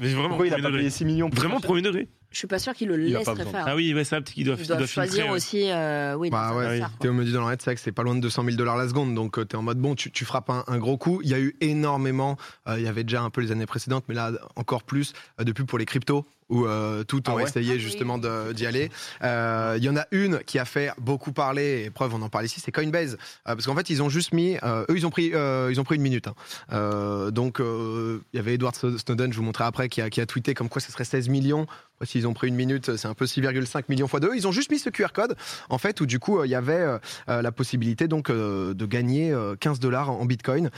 mais 0.02 0.10
vraiment, 0.14 0.28
Pourquoi 0.30 0.48
il 0.48 0.54
a 0.54 0.60
pas 0.60 0.70
payé 0.72 0.90
6 0.90 1.06
millions 1.06 1.30
Vraiment 1.34 1.60
premier 1.60 1.82
degré. 1.82 2.10
Je 2.32 2.38
suis 2.38 2.48
pas 2.48 2.60
sûr 2.60 2.74
qu'il 2.74 2.88
le 2.90 3.00
Il 3.08 3.14
besoin. 3.18 3.36
faire. 3.36 3.66
Ah 3.68 3.76
oui, 3.76 3.94
ouais, 3.94 4.04
ça, 4.04 4.20
ils 4.36 4.44
doivent, 4.44 4.60
Ils 4.60 4.64
ils 4.64 4.68
doivent 4.68 4.86
choisir 4.86 5.14
filtrer, 5.14 5.30
ouais. 5.30 5.36
aussi. 5.36 5.72
euh, 5.72 6.14
oui, 6.16 6.30
Bah 6.30 6.54
ouais. 6.56 6.80
Théo 7.00 7.12
me 7.14 7.24
dit 7.26 7.32
dans 7.32 7.42
l'arrêt, 7.42 7.58
c'est 7.60 7.66
vrai 7.66 7.76
que 7.76 7.82
c'est 7.82 7.92
pas 7.92 8.04
loin 8.04 8.16
de 8.16 8.22
200 8.22 8.44
000 8.44 8.56
dollars 8.56 8.78
la 8.78 8.88
seconde, 8.88 9.16
donc 9.16 9.40
tu 9.40 9.46
t'es 9.48 9.56
en 9.58 9.64
mode 9.64 9.80
bon, 9.80 9.96
tu, 9.96 10.12
tu 10.12 10.26
frappes 10.26 10.50
un, 10.50 10.64
un 10.68 10.78
gros 10.78 10.98
coup. 10.98 11.22
Il 11.24 11.30
y 11.30 11.34
a 11.34 11.40
eu 11.40 11.56
énormément, 11.62 12.38
euh, 12.68 12.76
il 12.78 12.84
y 12.86 12.88
avait 12.88 13.04
déjà 13.04 13.22
un 13.22 13.30
peu 13.32 13.42
les 13.42 13.52
années 13.52 13.66
précédentes, 13.66 14.06
mais 14.08 14.16
là 14.16 14.32
encore 14.56 14.84
plus 14.84 15.14
euh, 15.40 15.44
de 15.44 15.52
pubs 15.52 15.66
pour 15.66 15.80
les 15.80 15.86
cryptos 15.86 16.26
où 16.50 16.66
euh, 16.66 17.04
tout 17.04 17.22
Ah 17.28 17.32
ont 17.34 17.36
ouais 17.36 17.44
essayé 17.44 17.72
Ah 17.72 17.76
oui. 17.76 17.80
justement 17.80 18.18
d'y 18.18 18.66
aller. 18.66 18.90
Euh, 19.24 19.76
Il 19.78 19.84
y 19.84 19.90
en 19.90 19.96
a 19.96 20.06
une 20.12 20.40
qui 20.46 20.58
a 20.58 20.66
fait 20.66 20.92
beaucoup 21.00 21.32
parler, 21.32 21.84
et 21.86 21.90
preuve 21.92 22.16
on 22.16 22.22
en 22.24 22.30
parle 22.30 22.46
ici, 22.46 22.60
c'est 22.60 22.72
Coinbase, 22.72 23.14
Euh, 23.48 23.54
parce 23.56 23.66
qu'en 23.68 23.76
fait 23.76 23.90
ils 23.92 24.02
ont 24.02 24.10
juste 24.10 24.34
mis, 24.34 24.58
euh, 24.64 24.84
eux 24.90 24.98
ils 24.98 25.06
ont 25.06 25.12
pris, 25.12 25.32
euh, 25.36 25.70
ils 25.72 25.80
ont 25.80 25.84
pris 25.84 25.96
une 25.98 26.02
minute. 26.02 26.28
hein. 26.28 26.34
Euh, 26.74 27.30
donc 27.32 27.60
euh, 27.60 28.20
il 28.34 28.38
y 28.38 28.40
avait 28.40 28.56
Edward 28.56 28.76
Snowden, 28.76 29.32
je 29.32 29.38
vous 29.38 29.44
montrerai 29.44 29.68
après, 29.68 29.90
qui 29.90 30.02
a, 30.02 30.10
qui 30.10 30.22
a 30.22 30.26
tweeté 30.26 30.54
comme 30.56 30.70
quoi 30.70 30.82
ce 30.82 30.92
serait 30.92 31.04
16 31.06 31.30
millions. 31.30 31.68
S'ils 32.04 32.28
ont 32.28 32.34
pris 32.34 32.48
une 32.48 32.56
minute, 32.56 32.96
c'est 32.98 33.08
un 33.08 33.14
peu 33.14 33.26
6,5 33.26 33.84
millions 33.90 34.08
fois 34.08 34.20
deux. 34.20 34.32
Ils 34.36 34.48
ont 34.48 34.52
juste 34.52 34.72
mis 34.72 34.80
ce 34.80 34.90
QR 34.90 35.12
code, 35.14 35.36
en 35.70 35.78
fait, 35.78 36.02
où 36.02 36.06
du 36.06 36.20
coup, 36.20 36.40
euh, 36.40 36.48
il 36.48 36.50
y 36.50 36.56
avait 36.56 36.74
euh, 36.74 36.98
euh, 37.30 37.42
la 37.42 37.52
possibilité 37.52 38.08
donc 38.08 38.32
de 38.32 38.86
gagner 38.86 39.32
euh, 39.32 39.56
15 39.60 39.80
dollars 39.80 40.10
en 40.10 40.26
Bitcoin. 40.26 40.70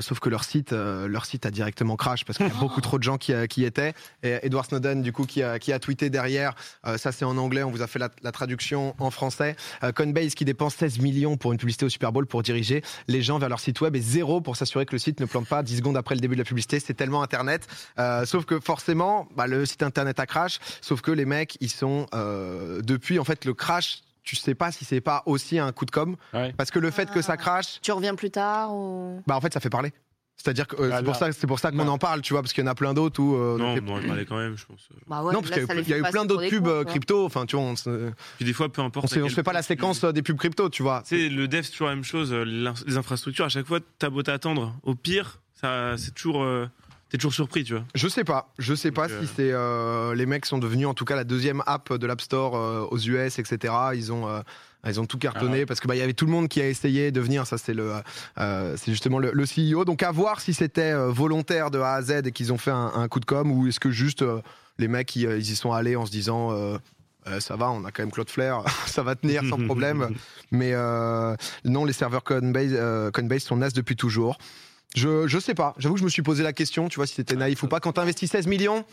Sauf 0.00 0.20
que 0.20 0.28
leur 0.28 0.44
site, 0.44 0.72
leur 0.72 1.26
site 1.26 1.46
a 1.46 1.50
directement 1.50 1.96
crash 1.96 2.24
parce 2.24 2.38
qu'il 2.38 2.46
y 2.46 2.50
a 2.50 2.54
beaucoup 2.54 2.80
trop 2.80 2.98
de 2.98 3.02
gens 3.02 3.18
qui, 3.18 3.32
qui 3.48 3.64
étaient. 3.64 3.94
Et 4.22 4.38
Edward 4.42 4.66
Snowden, 4.66 5.02
du 5.02 5.12
coup, 5.12 5.24
qui 5.24 5.42
a, 5.42 5.78
tweeté 5.78 6.10
derrière, 6.10 6.54
ça 6.96 7.12
c'est 7.12 7.24
en 7.24 7.36
anglais, 7.36 7.62
on 7.62 7.70
vous 7.70 7.82
a 7.82 7.86
fait 7.86 7.98
la, 7.98 8.32
traduction 8.32 8.94
en 8.98 9.10
français. 9.10 9.56
Coinbase 9.94 10.34
qui 10.34 10.44
dépense 10.44 10.74
16 10.76 11.00
millions 11.00 11.36
pour 11.36 11.52
une 11.52 11.58
publicité 11.58 11.86
au 11.86 11.88
Super 11.88 12.12
Bowl 12.12 12.26
pour 12.26 12.42
diriger 12.42 12.82
les 13.08 13.22
gens 13.22 13.38
vers 13.38 13.48
leur 13.48 13.60
site 13.60 13.80
web 13.80 13.96
et 13.96 14.00
zéro 14.00 14.40
pour 14.40 14.56
s'assurer 14.56 14.86
que 14.86 14.92
le 14.92 14.98
site 14.98 15.20
ne 15.20 15.26
plante 15.26 15.48
pas 15.48 15.62
10 15.62 15.78
secondes 15.78 15.96
après 15.96 16.14
le 16.14 16.20
début 16.20 16.34
de 16.34 16.40
la 16.40 16.44
publicité. 16.44 16.80
C'est 16.80 16.94
tellement 16.94 17.22
Internet. 17.22 17.66
Sauf 18.24 18.44
que 18.44 18.60
forcément, 18.60 19.28
bah, 19.36 19.46
le 19.46 19.64
site 19.66 19.82
Internet 19.82 20.20
a 20.20 20.26
crash. 20.26 20.58
Sauf 20.80 21.00
que 21.00 21.10
les 21.10 21.24
mecs, 21.24 21.56
ils 21.60 21.70
sont 21.70 22.06
euh, 22.14 22.80
depuis 22.82 23.18
en 23.18 23.24
fait 23.24 23.44
le 23.44 23.54
crash. 23.54 24.00
Tu 24.22 24.34
sais 24.34 24.54
pas 24.56 24.72
si 24.72 24.84
c'est 24.84 25.00
pas 25.00 25.22
aussi 25.26 25.58
un 25.60 25.70
coup 25.70 25.84
de 25.84 25.92
com, 25.92 26.16
Ouais. 26.34 26.52
parce 26.56 26.72
que 26.72 26.80
le 26.80 26.90
fait 26.90 27.08
que 27.10 27.22
ça 27.22 27.34
Ah. 27.34 27.36
crache, 27.36 27.80
Tu 27.80 27.92
reviens 27.92 28.16
plus 28.16 28.30
tard 28.32 28.74
ou... 28.74 29.22
bah 29.26 29.36
en 29.36 29.40
fait 29.40 29.52
ça 29.54 29.60
fait 29.60 29.70
parler. 29.70 29.92
C'est-à-dire 30.38 30.66
que 30.66 30.76
euh, 30.76 30.90
Ah, 30.92 30.98
c'est 30.98 31.04
pour 31.04 31.16
ça, 31.16 31.32
c'est 31.32 31.46
pour 31.46 31.58
ça 31.60 31.70
qu'on 31.70 31.86
en 31.88 31.96
parle, 31.96 32.20
tu 32.22 32.32
vois, 32.34 32.42
parce 32.42 32.52
qu'il 32.52 32.62
y 32.62 32.66
en 32.66 32.70
a 32.70 32.74
plein 32.74 32.92
d'autres 32.92 33.20
où. 33.22 33.36
euh, 33.36 33.56
Non, 33.56 33.74
donc, 33.76 33.84
non, 33.84 34.00
il 34.00 34.06
parlait 34.06 34.24
quand 34.26 34.36
même, 34.36 34.56
je 34.58 34.66
pense. 34.66 34.88
Bah 35.06 35.22
ouais, 35.22 35.32
non, 35.32 35.40
parce 35.40 35.52
qu'il 35.52 35.62
y 35.62 35.92
a 35.94 35.96
eu- 35.98 36.02
y 36.02 36.04
a 36.04 36.10
plein 36.10 36.24
d'autres 36.26 36.48
pubs 36.50 36.84
crypto. 36.86 37.24
Enfin, 37.24 37.46
tu 37.46 37.56
vois, 37.56 37.64
on 37.64 37.74
se, 37.76 38.10
Puis 38.36 38.44
des 38.44 38.52
fois, 38.52 38.68
peu 38.70 38.82
importe. 38.82 39.06
on, 39.06 39.28
se 39.28 39.34
fait 39.34 39.42
pas 39.42 39.52
la 39.54 39.62
séquence 39.62 40.04
des 40.04 40.22
pubs 40.22 40.36
crypto, 40.36 40.68
tu 40.68 40.82
vois. 40.82 41.02
Tu 41.08 41.16
sais, 41.16 41.28
le 41.30 41.48
dev, 41.48 41.62
c'est 41.62 41.70
toujours 41.70 41.86
la 41.88 41.94
même 41.94 42.04
chose. 42.04 42.32
Les 42.34 42.96
infrastructures, 42.98 43.46
à 43.46 43.48
chaque 43.48 43.66
fois, 43.66 43.78
t'as 43.98 44.10
beau 44.10 44.22
t'attendre. 44.22 44.74
Au 44.82 44.94
pire, 44.94 45.40
ça, 45.54 45.96
c'est 45.96 46.12
toujours. 46.14 46.42
euh, 46.42 46.66
T'es 47.16 47.20
toujours 47.20 47.32
surpris, 47.32 47.64
tu 47.64 47.72
vois. 47.72 47.82
Je 47.94 48.08
sais 48.08 48.24
pas, 48.24 48.52
je 48.58 48.74
sais 48.74 48.90
pas 48.90 49.08
si 49.08 49.14
euh, 49.14 49.24
c'est 49.36 49.50
euh, 49.50 50.14
les 50.14 50.26
mecs 50.26 50.44
sont 50.44 50.58
devenus 50.58 50.86
en 50.86 50.92
tout 50.92 51.06
cas 51.06 51.16
la 51.16 51.24
deuxième 51.24 51.62
app 51.64 51.90
de 51.94 52.06
l'App 52.06 52.20
Store 52.20 52.54
euh, 52.54 52.86
aux 52.90 52.98
US, 52.98 53.38
etc. 53.38 53.72
Ils 53.94 54.12
ont 54.12 54.26
ils 54.86 55.00
ont 55.00 55.06
tout 55.06 55.16
cartonné 55.16 55.62
Ah 55.62 55.66
parce 55.66 55.80
que 55.80 55.88
bah 55.88 55.96
il 55.96 55.98
y 55.98 56.02
avait 56.02 56.12
tout 56.12 56.26
le 56.26 56.32
monde 56.32 56.48
qui 56.48 56.60
a 56.60 56.68
essayé 56.68 57.12
de 57.12 57.20
venir. 57.22 57.46
Ça 57.46 57.56
c'est 57.56 57.72
le 57.72 57.94
c'est 58.36 58.92
justement 58.92 59.18
le, 59.18 59.32
le 59.32 59.44
CEO. 59.44 59.86
Donc 59.86 60.02
à 60.02 60.10
voir 60.12 60.40
si 60.42 60.52
c'était 60.52 60.92
volontaire 61.08 61.70
de 61.70 61.78
A 61.78 61.94
à 61.94 62.02
Z 62.02 62.26
et 62.26 62.32
qu'ils 62.32 62.52
ont 62.52 62.58
fait 62.58 62.70
un, 62.70 62.92
un 62.94 63.08
coup 63.08 63.20
de 63.20 63.24
com 63.24 63.50
ou 63.50 63.66
est-ce 63.66 63.80
que 63.80 63.90
juste 63.90 64.22
les 64.76 64.88
mecs 64.88 65.16
ils, 65.16 65.22
ils 65.22 65.50
y 65.50 65.56
sont 65.56 65.72
allés 65.72 65.96
en 65.96 66.04
se 66.04 66.10
disant 66.10 66.78
euh, 67.28 67.40
ça 67.40 67.56
va, 67.56 67.70
on 67.70 67.84
a 67.84 67.90
quand 67.90 68.02
même 68.02 68.12
Claude 68.12 68.30
Flair, 68.30 68.62
ça 68.86 69.02
va 69.02 69.14
tenir 69.14 69.42
sans 69.44 69.58
problème. 69.58 70.14
Mais 70.50 70.72
euh, 70.74 71.34
non, 71.64 71.84
les 71.84 71.92
serveurs 71.92 72.22
Coinbase, 72.22 72.70
euh, 72.72 73.10
Coinbase 73.10 73.42
sont 73.42 73.56
nazes 73.56 73.72
depuis 73.72 73.96
toujours. 73.96 74.38
Je, 74.96 75.28
je 75.28 75.38
sais 75.38 75.54
pas. 75.54 75.74
J'avoue 75.78 75.94
que 75.94 76.00
je 76.00 76.04
me 76.04 76.10
suis 76.10 76.22
posé 76.22 76.42
la 76.42 76.52
question, 76.52 76.88
tu 76.88 76.96
vois, 76.96 77.06
si 77.06 77.14
c'était 77.14 77.36
naïf 77.36 77.62
ou 77.62 77.68
pas. 77.68 77.78
Quand 77.80 77.92
t'investis 77.92 78.30
16 78.30 78.46
millions, 78.46 78.84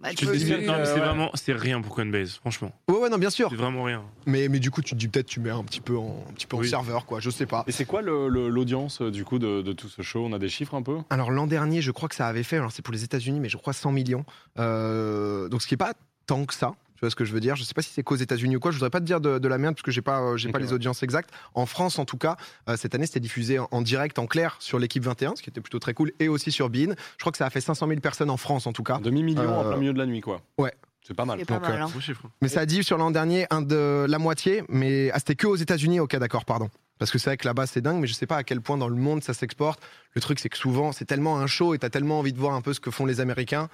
Bah, 0.00 0.10
Tu 0.14 0.26
te 0.26 0.30
dis, 0.36 0.44
non, 0.48 0.58
mais 0.58 0.68
euh, 0.70 0.84
c'est 0.84 0.92
ouais. 0.94 1.00
vraiment, 1.00 1.30
c'est 1.34 1.52
rien 1.52 1.80
pour 1.80 1.92
Coinbase, 1.96 2.34
franchement. 2.36 2.70
ouais, 2.88 2.98
ouais, 2.98 3.08
non, 3.08 3.18
bien 3.18 3.30
sûr. 3.30 3.50
C'est 3.50 3.56
vraiment 3.56 3.82
rien. 3.82 4.04
Mais, 4.26 4.46
mais 4.48 4.60
du 4.60 4.70
coup, 4.70 4.80
tu 4.80 4.94
te 4.94 4.98
dis 4.98 5.08
peut-être 5.08 5.26
tu 5.26 5.40
mets 5.40 5.50
un 5.50 5.64
petit 5.64 5.80
peu 5.80 5.96
en, 5.98 6.24
un 6.30 6.32
petit 6.34 6.46
peu 6.46 6.54
en 6.56 6.60
Oui. 6.60 6.68
serveur, 6.68 7.04
quoi. 7.04 7.18
Je 7.18 7.30
sais 7.30 7.46
pas. 7.46 7.64
Et 7.66 7.72
c'est 7.72 7.84
quoi 7.84 8.00
le- 8.00 8.28
le- 8.28 8.48
l'audience 8.48 9.00
euh, 9.02 9.10
du 9.10 9.24
coup 9.24 9.40
de, 9.40 9.60
de 9.60 9.72
tout 9.72 9.88
ce 9.88 10.02
show? 10.02 10.24
On 10.24 10.32
a 10.32 10.38
des 10.38 10.48
chiffres 10.48 10.76
un 10.76 10.82
peu? 10.82 10.98
Alors 11.10 11.32
l'an 11.32 11.48
dernier, 11.48 11.82
je 11.82 11.90
crois 11.90 12.08
que 12.08 12.14
ça 12.14 12.28
avait 12.28 12.44
fait, 12.44 12.56
alors 12.58 12.70
c'est 12.70 12.82
pour 12.82 12.94
les 12.94 13.02
États-Unis, 13.02 13.40
mais 13.40 13.48
je 13.48 13.56
crois 13.56 13.72
100 13.72 13.90
millions. 13.90 14.24
Euh, 14.60 15.48
donc 15.48 15.62
ce 15.62 15.66
qui 15.66 15.74
est 15.74 15.78
pas 15.78 15.94
tant 16.26 16.44
que 16.44 16.54
ça. 16.54 16.74
Tu 16.98 17.02
vois 17.04 17.10
ce 17.10 17.14
que 17.14 17.24
je 17.24 17.32
veux 17.32 17.38
dire? 17.38 17.54
Je 17.54 17.62
sais 17.62 17.74
pas 17.74 17.82
si 17.82 17.90
c'est 17.92 18.02
qu'aux 18.02 18.16
États-Unis 18.16 18.56
ou 18.56 18.60
quoi. 18.60 18.72
Je 18.72 18.76
voudrais 18.76 18.90
pas 18.90 18.98
te 18.98 19.04
dire 19.04 19.20
de, 19.20 19.38
de 19.38 19.46
la 19.48 19.56
merde 19.56 19.76
parce 19.76 19.84
que 19.84 19.92
j'ai 19.92 20.02
pas, 20.02 20.20
euh, 20.20 20.36
pas 20.52 20.58
les 20.58 20.66
ouais. 20.66 20.72
audiences 20.72 21.04
exactes. 21.04 21.30
En 21.54 21.64
France, 21.64 21.96
en 22.00 22.04
tout 22.04 22.16
cas, 22.18 22.36
euh, 22.68 22.76
cette 22.76 22.92
année, 22.96 23.06
c'était 23.06 23.20
diffusé 23.20 23.60
en, 23.60 23.68
en 23.70 23.82
direct, 23.82 24.18
en 24.18 24.26
clair, 24.26 24.56
sur 24.58 24.80
l'équipe 24.80 25.04
21, 25.04 25.36
ce 25.36 25.42
qui 25.42 25.48
était 25.48 25.60
plutôt 25.60 25.78
très 25.78 25.94
cool, 25.94 26.10
et 26.18 26.26
aussi 26.26 26.50
sur 26.50 26.70
Bein. 26.70 26.94
Je 27.16 27.20
crois 27.20 27.30
que 27.30 27.38
ça 27.38 27.46
a 27.46 27.50
fait 27.50 27.60
500 27.60 27.86
000 27.86 28.00
personnes 28.00 28.30
en 28.30 28.36
France, 28.36 28.66
en 28.66 28.72
tout 28.72 28.82
cas. 28.82 28.96
Un 28.96 29.00
demi-million 29.00 29.48
en 29.48 29.64
Euh, 29.64 29.68
plein 29.68 29.76
milieu 29.78 29.92
de 29.92 29.98
la 29.98 30.06
nuit, 30.06 30.20
quoi. 30.20 30.40
ouais. 30.58 30.72
C'est 31.06 31.14
pas 31.14 31.24
mal. 31.24 31.38
C'est 31.38 31.44
pas 31.46 31.54
Donc, 31.54 31.62
mal. 31.68 31.80
hein. 31.80 32.00
Chiffre. 32.00 32.24
Mais 32.42 32.48
ça 32.48 32.60
a 32.60 32.66
dit 32.66 32.82
sur 32.82 32.98
l'an 32.98 33.10
dernier 33.12 33.46
un 33.50 33.62
de 33.62 34.04
la 34.08 34.18
moitié, 34.18 34.64
mais 34.68 35.10
ah, 35.12 35.18
c'était 35.20 35.36
que 35.36 35.46
aux 35.46 35.56
États-Unis. 35.56 36.00
Ok, 36.00 36.14
d'accord, 36.16 36.44
pardon. 36.44 36.68
Parce 36.98 37.10
que 37.12 37.18
c'est 37.18 37.30
vrai 37.30 37.36
que 37.38 37.46
là-bas 37.46 37.66
c'est 37.66 37.80
dingue, 37.80 37.98
mais 38.00 38.06
je 38.08 38.12
sais 38.12 38.26
pas 38.26 38.36
à 38.36 38.42
quel 38.42 38.60
point 38.60 38.76
dans 38.76 38.88
le 38.88 38.96
monde 38.96 39.22
ça 39.22 39.32
s'exporte. 39.32 39.80
Le 40.14 40.20
truc 40.20 40.38
c'est 40.40 40.48
que 40.50 40.58
souvent 40.58 40.90
c'est 40.92 41.04
tellement 41.06 41.38
un 41.38 41.46
show 41.46 41.72
et 41.74 41.78
t'as 41.78 41.88
tellement 41.88 42.18
envie 42.18 42.32
de 42.34 42.38
voir 42.38 42.52
un 42.54 42.60
peu 42.60 42.74
ce 42.74 42.80
que 42.80 42.90
font 42.90 43.06
les 43.06 43.20
Américains 43.20 43.68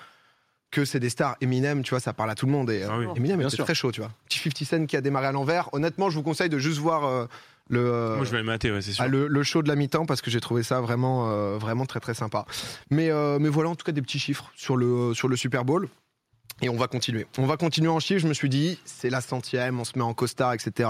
que 0.74 0.84
c'est 0.84 1.00
des 1.00 1.08
stars. 1.10 1.36
Eminem, 1.40 1.82
tu 1.82 1.90
vois, 1.90 2.00
ça 2.00 2.12
parle 2.12 2.30
à 2.30 2.34
tout 2.34 2.46
le 2.46 2.52
monde. 2.52 2.70
Et, 2.70 2.82
euh, 2.82 2.88
Ah 2.90 2.98
oui. 2.98 3.06
Eminem 3.16 3.38
Bien 3.38 3.48
c'est 3.48 3.56
sûr. 3.56 3.64
très 3.64 3.74
chaud, 3.74 3.92
tu 3.92 4.00
vois. 4.00 4.10
Petit 4.28 4.38
50 4.40 4.80
Cent 4.80 4.86
qui 4.86 4.96
a 4.96 5.00
démarré 5.00 5.26
à 5.28 5.32
l'envers. 5.32 5.68
Honnêtement, 5.72 6.10
je 6.10 6.16
vous 6.16 6.22
conseille 6.22 6.48
de 6.48 6.58
juste 6.58 6.78
voir 6.78 7.04
euh, 7.04 7.26
le, 7.70 7.80
euh, 7.80 8.16
Moi, 8.16 8.24
je 8.24 8.30
vais 8.32 8.38
le 8.38 8.44
mater, 8.44 8.70
ouais, 8.72 8.82
c'est 8.82 8.92
sûr. 8.92 9.04
ah, 9.04 9.08
le, 9.08 9.26
le 9.28 9.42
show 9.42 9.62
de 9.62 9.68
la 9.68 9.76
mi-temps 9.76 10.04
parce 10.06 10.20
que 10.20 10.30
j'ai 10.30 10.40
trouvé 10.40 10.62
ça 10.62 10.80
vraiment, 10.80 11.30
euh, 11.30 11.56
vraiment 11.56 11.86
très 11.86 12.00
très 12.00 12.14
sympa. 12.14 12.44
Mais, 12.90 13.10
euh, 13.10 13.38
mais 13.40 13.48
voilà 13.48 13.70
en 13.70 13.74
tout 13.76 13.84
cas 13.84 13.92
des 13.92 14.02
petits 14.02 14.18
chiffres 14.18 14.50
sur 14.56 14.76
le, 14.76 15.14
sur 15.14 15.28
le 15.28 15.36
Super 15.36 15.64
Bowl. 15.64 15.88
Et 16.62 16.68
on 16.68 16.76
va 16.76 16.86
continuer. 16.86 17.26
On 17.38 17.46
va 17.46 17.56
continuer 17.56 17.88
en 17.88 17.98
chiffres. 18.00 18.20
Je 18.20 18.28
me 18.28 18.34
suis 18.34 18.48
dit, 18.48 18.78
c'est 18.84 19.10
la 19.10 19.20
centième, 19.20 19.80
on 19.80 19.84
se 19.84 19.92
met 19.96 20.04
en 20.04 20.14
costard, 20.14 20.52
etc. 20.52 20.88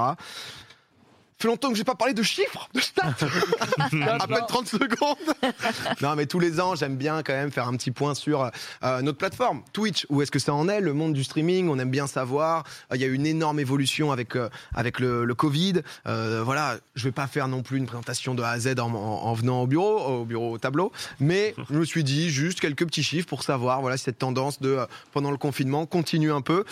fait 1.38 1.48
longtemps 1.48 1.70
que 1.70 1.74
j'ai 1.76 1.84
pas 1.84 1.94
parlé 1.94 2.14
de 2.14 2.22
chiffres, 2.22 2.68
de 2.74 2.80
stats. 2.80 3.14
à 3.78 4.26
peine 4.26 4.44
30 4.48 4.68
secondes. 4.68 5.16
non, 6.00 6.14
mais 6.16 6.26
tous 6.26 6.38
les 6.38 6.60
ans, 6.60 6.74
j'aime 6.74 6.96
bien 6.96 7.22
quand 7.22 7.32
même 7.32 7.50
faire 7.50 7.68
un 7.68 7.76
petit 7.76 7.90
point 7.90 8.14
sur 8.14 8.50
euh, 8.82 9.02
notre 9.02 9.18
plateforme 9.18 9.62
Twitch. 9.72 10.06
Où 10.10 10.22
est-ce 10.22 10.30
que 10.30 10.38
ça 10.38 10.54
en 10.54 10.68
est 10.68 10.80
Le 10.80 10.92
monde 10.94 11.12
du 11.12 11.24
streaming, 11.24 11.68
on 11.68 11.78
aime 11.78 11.90
bien 11.90 12.06
savoir. 12.06 12.64
Euh, 12.92 12.96
Il 12.96 13.00
y 13.02 13.04
a 13.04 13.08
eu 13.08 13.14
une 13.14 13.26
énorme 13.26 13.58
évolution 13.60 14.12
avec 14.12 14.36
euh, 14.36 14.48
avec 14.74 15.00
le, 15.00 15.24
le 15.24 15.34
Covid. 15.34 15.82
Voilà, 16.04 16.76
je 16.94 17.04
vais 17.04 17.12
pas 17.12 17.26
faire 17.26 17.48
non 17.48 17.62
plus 17.62 17.78
une 17.78 17.86
présentation 17.86 18.34
de 18.34 18.42
A 18.42 18.50
à 18.50 18.58
Z 18.58 18.78
en, 18.78 18.92
en- 18.94 19.24
en 19.24 19.34
venant 19.34 19.62
au 19.62 19.66
bureau, 19.66 19.98
au 20.20 20.24
bureau 20.24 20.52
au 20.52 20.58
tableau, 20.58 20.92
mais 21.20 21.54
je 21.70 21.74
me 21.74 21.84
suis 21.84 22.04
dit 22.04 22.30
juste 22.30 22.60
quelques 22.60 22.86
petits 22.86 23.02
chiffres 23.02 23.26
pour 23.28 23.42
savoir 23.42 23.80
voilà 23.80 23.96
si 23.96 24.04
cette 24.04 24.18
tendance 24.18 24.60
de 24.60 24.78
pendant 25.12 25.30
le 25.30 25.36
confinement 25.36 25.86
continue 25.86 26.32
un 26.32 26.40
peu. 26.42 26.64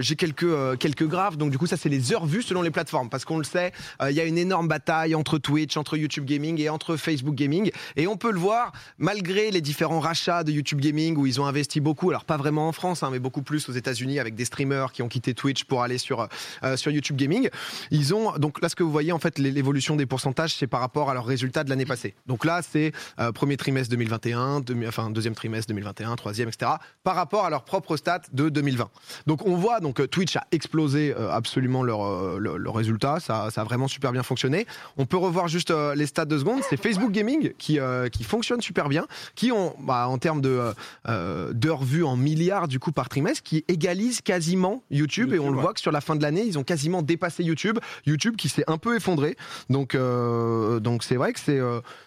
J'ai 0.00 0.16
quelques 0.16 0.78
quelques 0.78 1.06
graphes, 1.06 1.36
donc 1.36 1.50
du 1.50 1.58
coup 1.58 1.66
ça 1.66 1.76
c'est 1.76 1.88
les 1.88 2.12
heures 2.12 2.26
vues 2.26 2.42
selon 2.42 2.62
les 2.62 2.70
plateformes 2.70 3.08
parce 3.08 3.24
qu'on 3.24 3.38
le 3.38 3.44
sait, 3.44 3.72
euh, 4.02 4.10
il 4.10 4.16
y 4.16 4.20
a 4.20 4.24
une 4.24 4.38
énorme 4.38 4.68
bataille 4.68 5.14
entre 5.14 5.38
Twitch, 5.38 5.76
entre 5.76 5.96
YouTube 5.96 6.24
Gaming 6.24 6.60
et 6.60 6.68
entre 6.68 6.96
Facebook 6.96 7.34
Gaming 7.34 7.70
et 7.96 8.06
on 8.06 8.16
peut 8.16 8.30
le 8.32 8.38
voir 8.38 8.72
malgré 8.98 9.50
les 9.50 9.60
différents 9.60 10.00
rachats 10.00 10.44
de 10.44 10.52
YouTube 10.52 10.80
Gaming 10.80 11.16
où 11.16 11.26
ils 11.26 11.40
ont 11.40 11.46
investi 11.46 11.80
beaucoup, 11.80 12.10
alors 12.10 12.24
pas 12.24 12.36
vraiment 12.36 12.68
en 12.68 12.72
France 12.72 13.02
hein, 13.02 13.08
mais 13.12 13.18
beaucoup 13.18 13.42
plus 13.42 13.68
aux 13.68 13.72
États-Unis 13.72 14.18
avec 14.18 14.34
des 14.34 14.44
streamers 14.44 14.92
qui 14.92 15.02
ont 15.02 15.08
quitté 15.08 15.34
Twitch 15.34 15.64
pour 15.64 15.82
aller 15.82 15.98
sur 15.98 16.28
euh, 16.62 16.76
sur 16.76 16.90
YouTube 16.90 17.16
Gaming. 17.16 17.48
Ils 17.90 18.14
ont 18.14 18.32
donc 18.38 18.60
là 18.62 18.68
ce 18.68 18.76
que 18.76 18.82
vous 18.82 18.92
voyez 18.92 19.12
en 19.12 19.18
fait 19.18 19.38
l'é- 19.38 19.50
l'évolution 19.50 19.96
des 19.96 20.06
pourcentages 20.06 20.54
c'est 20.54 20.66
par 20.66 20.80
rapport 20.80 21.10
à 21.10 21.14
leurs 21.14 21.26
résultats 21.26 21.64
de 21.64 21.70
l'année 21.70 21.86
passée. 21.86 22.14
Donc 22.26 22.44
là 22.44 22.60
c'est 22.62 22.92
euh, 23.18 23.32
premier 23.32 23.56
trimestre 23.56 23.90
2021, 23.90 24.60
demi- 24.60 24.86
enfin 24.86 25.10
deuxième 25.10 25.34
trimestre 25.34 25.68
2021, 25.68 26.16
troisième 26.16 26.48
etc. 26.48 26.72
par 27.02 27.14
rapport 27.16 27.44
à 27.44 27.50
leurs 27.50 27.64
propres 27.64 27.96
stats 27.96 28.22
de 28.32 28.48
2020. 28.48 28.88
Donc 29.26 29.46
on 29.46 29.56
voit 29.56 29.80
donc 29.80 30.00
euh, 30.00 30.06
Twitch 30.06 30.36
a 30.36 30.44
explosé 30.52 31.14
euh, 31.16 31.30
absolument 31.30 31.82
leur, 31.82 32.04
euh, 32.04 32.38
leur, 32.38 32.58
leur 32.58 32.74
résultat, 32.74 33.18
ça, 33.20 33.48
ça 33.50 33.60
a 33.60 33.64
vraiment 33.64 33.73
super 33.88 34.12
bien 34.12 34.22
fonctionné. 34.22 34.66
On 34.96 35.06
peut 35.06 35.16
revoir 35.16 35.48
juste 35.48 35.70
euh, 35.70 35.94
les 35.94 36.06
stats 36.06 36.24
de 36.24 36.38
secondes, 36.38 36.60
c'est 36.68 36.76
Facebook 36.76 37.12
Gaming 37.12 37.52
qui, 37.58 37.78
euh, 37.78 38.08
qui 38.08 38.24
fonctionne 38.24 38.60
super 38.60 38.88
bien, 38.88 39.06
qui 39.34 39.52
ont 39.52 39.74
bah, 39.80 40.08
en 40.08 40.18
termes 40.18 40.40
de 40.40 40.48
euh, 40.48 40.72
euh, 41.08 41.52
d'heures 41.52 41.84
vues 41.84 42.04
en 42.04 42.16
milliards 42.16 42.68
du 42.68 42.78
coup 42.78 42.92
par 42.92 43.08
trimestre, 43.08 43.42
qui 43.42 43.64
égalise 43.68 44.20
quasiment 44.20 44.82
YouTube, 44.90 45.32
et 45.32 45.38
on 45.38 45.50
le 45.50 45.60
voit 45.60 45.74
que 45.74 45.80
sur 45.80 45.92
la 45.92 46.00
fin 46.00 46.16
de 46.16 46.22
l'année 46.22 46.44
ils 46.44 46.58
ont 46.58 46.64
quasiment 46.64 47.02
dépassé 47.02 47.42
YouTube. 47.42 47.78
YouTube 48.06 48.36
qui 48.36 48.48
s'est 48.48 48.64
un 48.66 48.78
peu 48.78 48.96
effondré, 48.96 49.36
donc 49.68 49.96
donc 49.96 51.02
c'est 51.02 51.16
vrai 51.16 51.32
que 51.32 51.40
c'est 51.40 51.60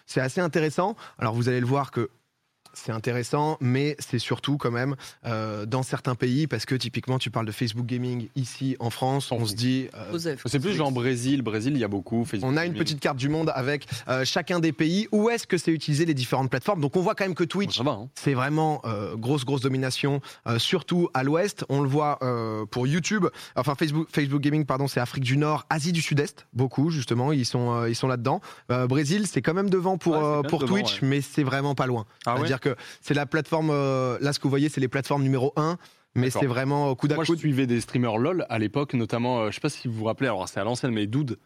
c'est 0.06 0.20
assez 0.20 0.40
intéressant. 0.40 0.96
Alors 1.18 1.34
vous 1.34 1.48
allez 1.48 1.60
le 1.60 1.66
voir 1.66 1.90
que 1.90 2.10
c'est 2.72 2.92
intéressant, 2.92 3.56
mais 3.60 3.96
c'est 3.98 4.18
surtout 4.18 4.56
quand 4.56 4.70
même 4.70 4.96
euh, 5.26 5.66
dans 5.66 5.82
certains 5.82 6.14
pays, 6.14 6.46
parce 6.46 6.66
que 6.66 6.74
typiquement 6.74 7.18
tu 7.18 7.30
parles 7.30 7.46
de 7.46 7.52
Facebook 7.52 7.86
Gaming 7.86 8.28
ici 8.36 8.76
en 8.80 8.90
France, 8.90 9.32
on 9.32 9.46
se 9.46 9.54
dit... 9.54 9.88
euh. 9.94 10.36
C'est 10.46 10.60
plus 10.60 10.74
genre 10.74 10.92
Brésil. 10.92 11.42
Brésil, 11.42 11.72
il 11.74 11.80
y 11.80 11.84
a 11.84 11.88
beaucoup. 11.88 12.24
Facebook 12.24 12.50
on 12.50 12.56
a 12.56 12.64
une 12.64 12.72
Gaming. 12.72 12.78
petite 12.78 13.00
carte 13.00 13.16
du 13.16 13.28
monde 13.28 13.52
avec 13.54 13.86
euh, 14.08 14.24
chacun 14.24 14.60
des 14.60 14.72
pays, 14.72 15.08
où 15.12 15.30
est-ce 15.30 15.46
que 15.46 15.58
c'est 15.58 15.72
utilisé 15.72 16.04
les 16.04 16.14
différentes 16.14 16.50
plateformes? 16.50 16.80
Donc 16.80 16.96
on 16.96 17.00
voit 17.00 17.14
quand 17.14 17.24
même 17.24 17.34
que 17.34 17.44
Twitch 17.44 17.80
hein. 17.80 18.08
c'est 18.14 18.34
vraiment 18.34 18.80
euh, 18.84 19.16
grosse 19.16 19.44
grosse 19.44 19.60
domination, 19.60 20.20
euh, 20.46 20.58
surtout 20.58 21.08
à 21.14 21.22
l'ouest. 21.22 21.64
On 21.68 21.80
le 21.80 21.88
voit 21.88 22.18
euh, 22.22 22.64
pour 22.66 22.86
YouTube, 22.86 23.26
enfin 23.56 23.74
Facebook, 23.74 24.08
Facebook 24.10 24.40
Gaming 24.40 24.64
pardon, 24.64 24.88
c'est 24.88 25.00
Afrique 25.00 25.24
du 25.24 25.36
Nord, 25.36 25.66
Asie 25.70 25.92
du 25.92 26.02
Sud-Est, 26.02 26.46
beaucoup 26.52 26.90
justement, 26.90 27.32
ils 27.32 27.46
sont 27.46 27.72
euh, 27.74 27.88
ils 27.90 27.94
sont 27.94 28.08
là-dedans. 28.08 28.40
Euh, 28.70 28.86
Brésil, 28.86 29.26
c'est 29.26 29.42
quand 29.42 29.54
même 29.54 29.70
devant 29.70 29.98
pour 29.98 30.14
Ouais, 30.14 30.22
euh, 30.22 30.42
pour 30.42 30.60
devant, 30.60 30.74
Twitch, 30.74 31.02
mais 31.02 31.20
c'est 31.20 31.42
vraiment 31.42 31.74
pas 31.74 31.86
loin. 31.86 32.06
Ah 32.26 32.36
C'est-à-dire 32.58 32.76
que 32.76 32.82
c'est 33.00 33.14
la 33.14 33.26
plateforme, 33.26 33.70
euh, 33.70 34.18
là 34.20 34.32
ce 34.32 34.38
que 34.38 34.44
vous 34.44 34.50
voyez, 34.50 34.68
c'est 34.68 34.80
les 34.80 34.88
plateformes 34.88 35.22
numéro 35.22 35.52
1 35.56 35.76
mais 36.14 36.30
c'est 36.30 36.46
vraiment 36.46 36.90
au 36.90 36.96
coude 36.96 37.12
à 37.12 37.14
Moi, 37.14 37.24
je 37.24 37.34
suivais 37.34 37.66
des 37.66 37.80
streamers 37.80 38.18
LOL 38.18 38.46
à 38.48 38.58
l'époque, 38.58 38.94
notamment, 38.94 39.40
euh, 39.40 39.50
je 39.50 39.54
sais 39.54 39.60
pas 39.60 39.68
si 39.68 39.88
vous 39.88 39.94
vous 39.94 40.04
rappelez, 40.04 40.26
alors 40.26 40.48
c'est 40.48 40.58
à 40.58 40.64
l'ancienne, 40.64 40.92
mais 40.92 41.06
Dude, 41.06 41.38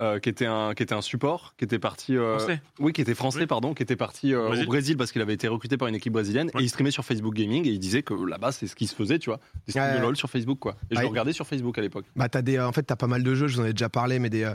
euh, 0.00 0.18
qui, 0.18 0.28
était 0.28 0.46
un, 0.46 0.74
qui 0.74 0.82
était 0.82 0.94
un 0.94 1.00
support, 1.02 1.54
qui 1.58 1.64
était 1.64 1.78
parti. 1.78 2.16
euh, 2.16 2.38
Français. 2.38 2.60
Oui, 2.78 2.92
qui 2.92 3.00
était 3.00 3.14
français, 3.14 3.40
Oui. 3.40 3.46
pardon, 3.46 3.74
qui 3.74 3.82
était 3.82 3.96
parti 3.96 4.34
euh, 4.34 4.46
Brésil. 4.48 4.64
au 4.64 4.68
Brésil 4.68 4.96
parce 4.96 5.12
qu'il 5.12 5.22
avait 5.22 5.34
été 5.34 5.48
recruté 5.48 5.76
par 5.76 5.88
une 5.88 5.94
équipe 5.94 6.12
brésilienne 6.12 6.50
Ouais. 6.54 6.60
et 6.60 6.64
il 6.64 6.68
streamait 6.68 6.90
sur 6.90 7.04
Facebook 7.04 7.34
Gaming 7.34 7.66
et 7.66 7.70
il 7.70 7.78
disait 7.78 8.02
que 8.02 8.14
là-bas, 8.14 8.52
c'est 8.52 8.66
ce 8.66 8.74
qui 8.76 8.86
se 8.86 8.94
faisait, 8.94 9.18
tu 9.18 9.30
vois. 9.30 9.40
Des 9.66 9.72
streams 9.72 9.86
Ouais, 9.92 9.98
de. 9.98 10.02
LOL 10.02 10.16
sur 10.16 10.30
Facebook, 10.30 10.58
quoi. 10.58 10.76
Et 10.90 10.94
je 10.94 10.96
Ouais. 10.98 11.02
le 11.02 11.08
regardais 11.08 11.32
sur 11.32 11.46
Facebook 11.46 11.76
à 11.78 11.80
l'époque. 11.82 12.04
Bah 12.16 12.28
t'as 12.28 12.42
des, 12.42 12.56
euh, 12.58 12.66
en 12.68 12.72
fait 12.72 12.82
t'as 12.82 12.96
pas 12.96 13.06
mal 13.06 13.22
de 13.22 13.34
jeux, 13.34 13.48
je 13.48 13.56
vous 13.56 13.60
en 13.62 13.64
ai 13.66 13.72
déjà 13.72 13.88
parlé, 13.88 14.18
mais 14.18 14.30
des 14.30 14.50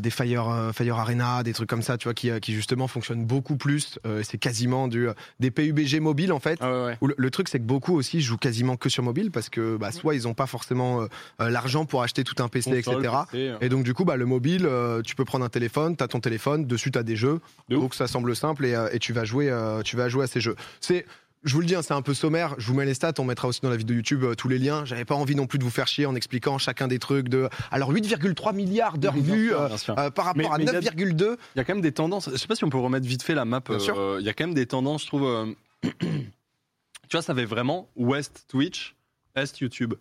des 0.00 0.10
Fire 0.10 0.48
euh, 0.48 0.72
Fire 0.72 0.96
Arena, 0.98 1.42
des 1.42 1.52
trucs 1.52 1.68
comme 1.68 1.82
ça, 1.82 1.98
tu 1.98 2.04
vois, 2.04 2.14
qui, 2.14 2.30
euh, 2.30 2.38
qui 2.38 2.52
justement 2.52 2.86
fonctionnent 2.88 3.24
beaucoup 3.24 3.56
plus. 3.56 3.98
Euh, 4.06 4.22
c'est 4.24 4.38
quasiment 4.38 4.88
du 4.88 5.08
euh, 5.08 5.12
des 5.40 5.50
PUBG 5.50 6.00
mobiles 6.00 6.32
en 6.32 6.40
fait. 6.40 6.58
Ah 6.60 6.70
ouais, 6.70 6.84
ouais. 6.86 6.98
Où 7.00 7.06
le, 7.08 7.14
le 7.16 7.30
truc, 7.30 7.48
c'est 7.48 7.58
que 7.58 7.64
beaucoup 7.64 7.94
aussi 7.94 8.20
jouent 8.20 8.36
quasiment 8.38 8.76
que 8.76 8.88
sur 8.88 9.02
mobile 9.02 9.30
parce 9.30 9.48
que 9.48 9.76
bah, 9.76 9.90
soit 9.92 10.14
ils 10.14 10.22
n'ont 10.24 10.34
pas 10.34 10.46
forcément 10.46 11.06
l'argent 11.38 11.84
pour 11.84 12.02
acheter 12.02 12.24
tout 12.24 12.42
un 12.42 12.48
PC, 12.48 12.82
Console, 12.82 13.00
etc. 13.04 13.16
PC, 13.30 13.54
Et 13.60 13.68
donc, 13.68 13.84
du 13.84 13.94
coup, 13.94 14.04
bah, 14.04 14.16
le 14.16 14.26
mobile, 14.26 14.66
euh, 14.84 15.02
tu 15.02 15.14
peux 15.16 15.24
prendre 15.24 15.44
un 15.44 15.48
téléphone, 15.48 15.96
tu 15.96 16.04
as 16.04 16.08
ton 16.08 16.20
téléphone, 16.20 16.66
dessus, 16.66 16.90
tu 16.90 16.98
as 16.98 17.02
des 17.02 17.16
jeux. 17.16 17.40
De 17.68 17.76
ouf. 17.76 17.82
donc, 17.82 17.94
ça 17.94 18.06
semble 18.06 18.34
simple 18.36 18.64
et, 18.66 18.74
euh, 18.74 18.88
et 18.92 18.98
tu, 18.98 19.12
vas 19.12 19.24
jouer, 19.24 19.50
euh, 19.50 19.82
tu 19.82 19.96
vas 19.96 20.08
jouer 20.08 20.24
à 20.24 20.26
ces 20.26 20.40
jeux. 20.40 20.56
C'est. 20.80 21.06
Je 21.46 21.52
vous 21.52 21.60
le 21.60 21.66
dis, 21.66 21.74
hein, 21.74 21.82
c'est 21.82 21.92
un 21.92 22.00
peu 22.00 22.14
sommaire. 22.14 22.54
Je 22.56 22.66
vous 22.68 22.72
mets 22.74 22.86
les 22.86 22.94
stats. 22.94 23.12
On 23.18 23.24
mettra 23.24 23.48
aussi 23.48 23.60
dans 23.60 23.68
la 23.68 23.76
vidéo 23.76 23.96
YouTube 23.96 24.24
euh, 24.24 24.34
tous 24.34 24.48
les 24.48 24.58
liens. 24.58 24.86
J'avais 24.86 25.04
pas 25.04 25.14
envie 25.14 25.34
non 25.34 25.46
plus 25.46 25.58
de 25.58 25.64
vous 25.64 25.68
faire 25.68 25.86
chier 25.86 26.06
en 26.06 26.14
expliquant 26.14 26.56
chacun 26.56 26.88
des 26.88 26.98
trucs. 26.98 27.28
De 27.28 27.50
alors 27.70 27.92
8,3 27.92 28.54
milliards 28.54 28.96
d'heures 28.96 29.12
vues 29.14 29.52
euh, 29.52 29.68
euh, 29.90 30.10
par 30.10 30.24
rapport 30.24 30.34
Mais- 30.36 30.46
à 30.46 30.56
mais 30.56 30.64
il 30.64 30.72
y 30.72 30.88
a- 30.88 30.92
9,2. 30.92 31.36
Il 31.54 31.58
y 31.58 31.60
a 31.60 31.64
quand 31.64 31.74
même 31.74 31.82
des 31.82 31.92
tendances. 31.92 32.30
Je 32.32 32.36
sais 32.38 32.46
pas 32.46 32.54
si 32.56 32.64
on 32.64 32.70
peut 32.70 32.78
remettre 32.78 33.06
vite 33.06 33.22
fait 33.22 33.34
la 33.34 33.44
map. 33.44 33.60
Euh, 33.68 34.16
Il 34.20 34.24
y 34.24 34.30
a 34.30 34.32
quand 34.32 34.44
même 34.46 34.54
des 34.54 34.64
tendances, 34.64 35.02
je 35.02 35.06
trouve. 35.08 35.24
euh, 35.26 35.52
tu 36.00 37.12
vois, 37.12 37.20
ça 37.22 37.34
fait 37.34 37.44
vraiment 37.44 37.88
Ouest 37.96 38.46
Twitch, 38.48 38.94
Est 39.34 39.60
YouTube. 39.60 39.94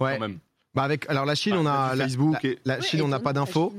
Ouais. 0.00 0.14
Quand 0.14 0.20
même. 0.28 0.38
Bah 0.74 0.82
avec 0.82 1.08
alors 1.08 1.24
la 1.24 1.34
Chine, 1.34 1.54
Bah, 1.54 1.60
on 1.62 1.66
a 1.66 1.96
Facebook 1.96 2.36
la- 2.42 2.48
et- 2.50 2.58
la 2.64 2.76
Ouais, 2.76 2.82
Chine, 2.82 3.02
on 3.02 3.08
n'a 3.08 3.18
pas 3.20 3.32
d'infos. 3.32 3.74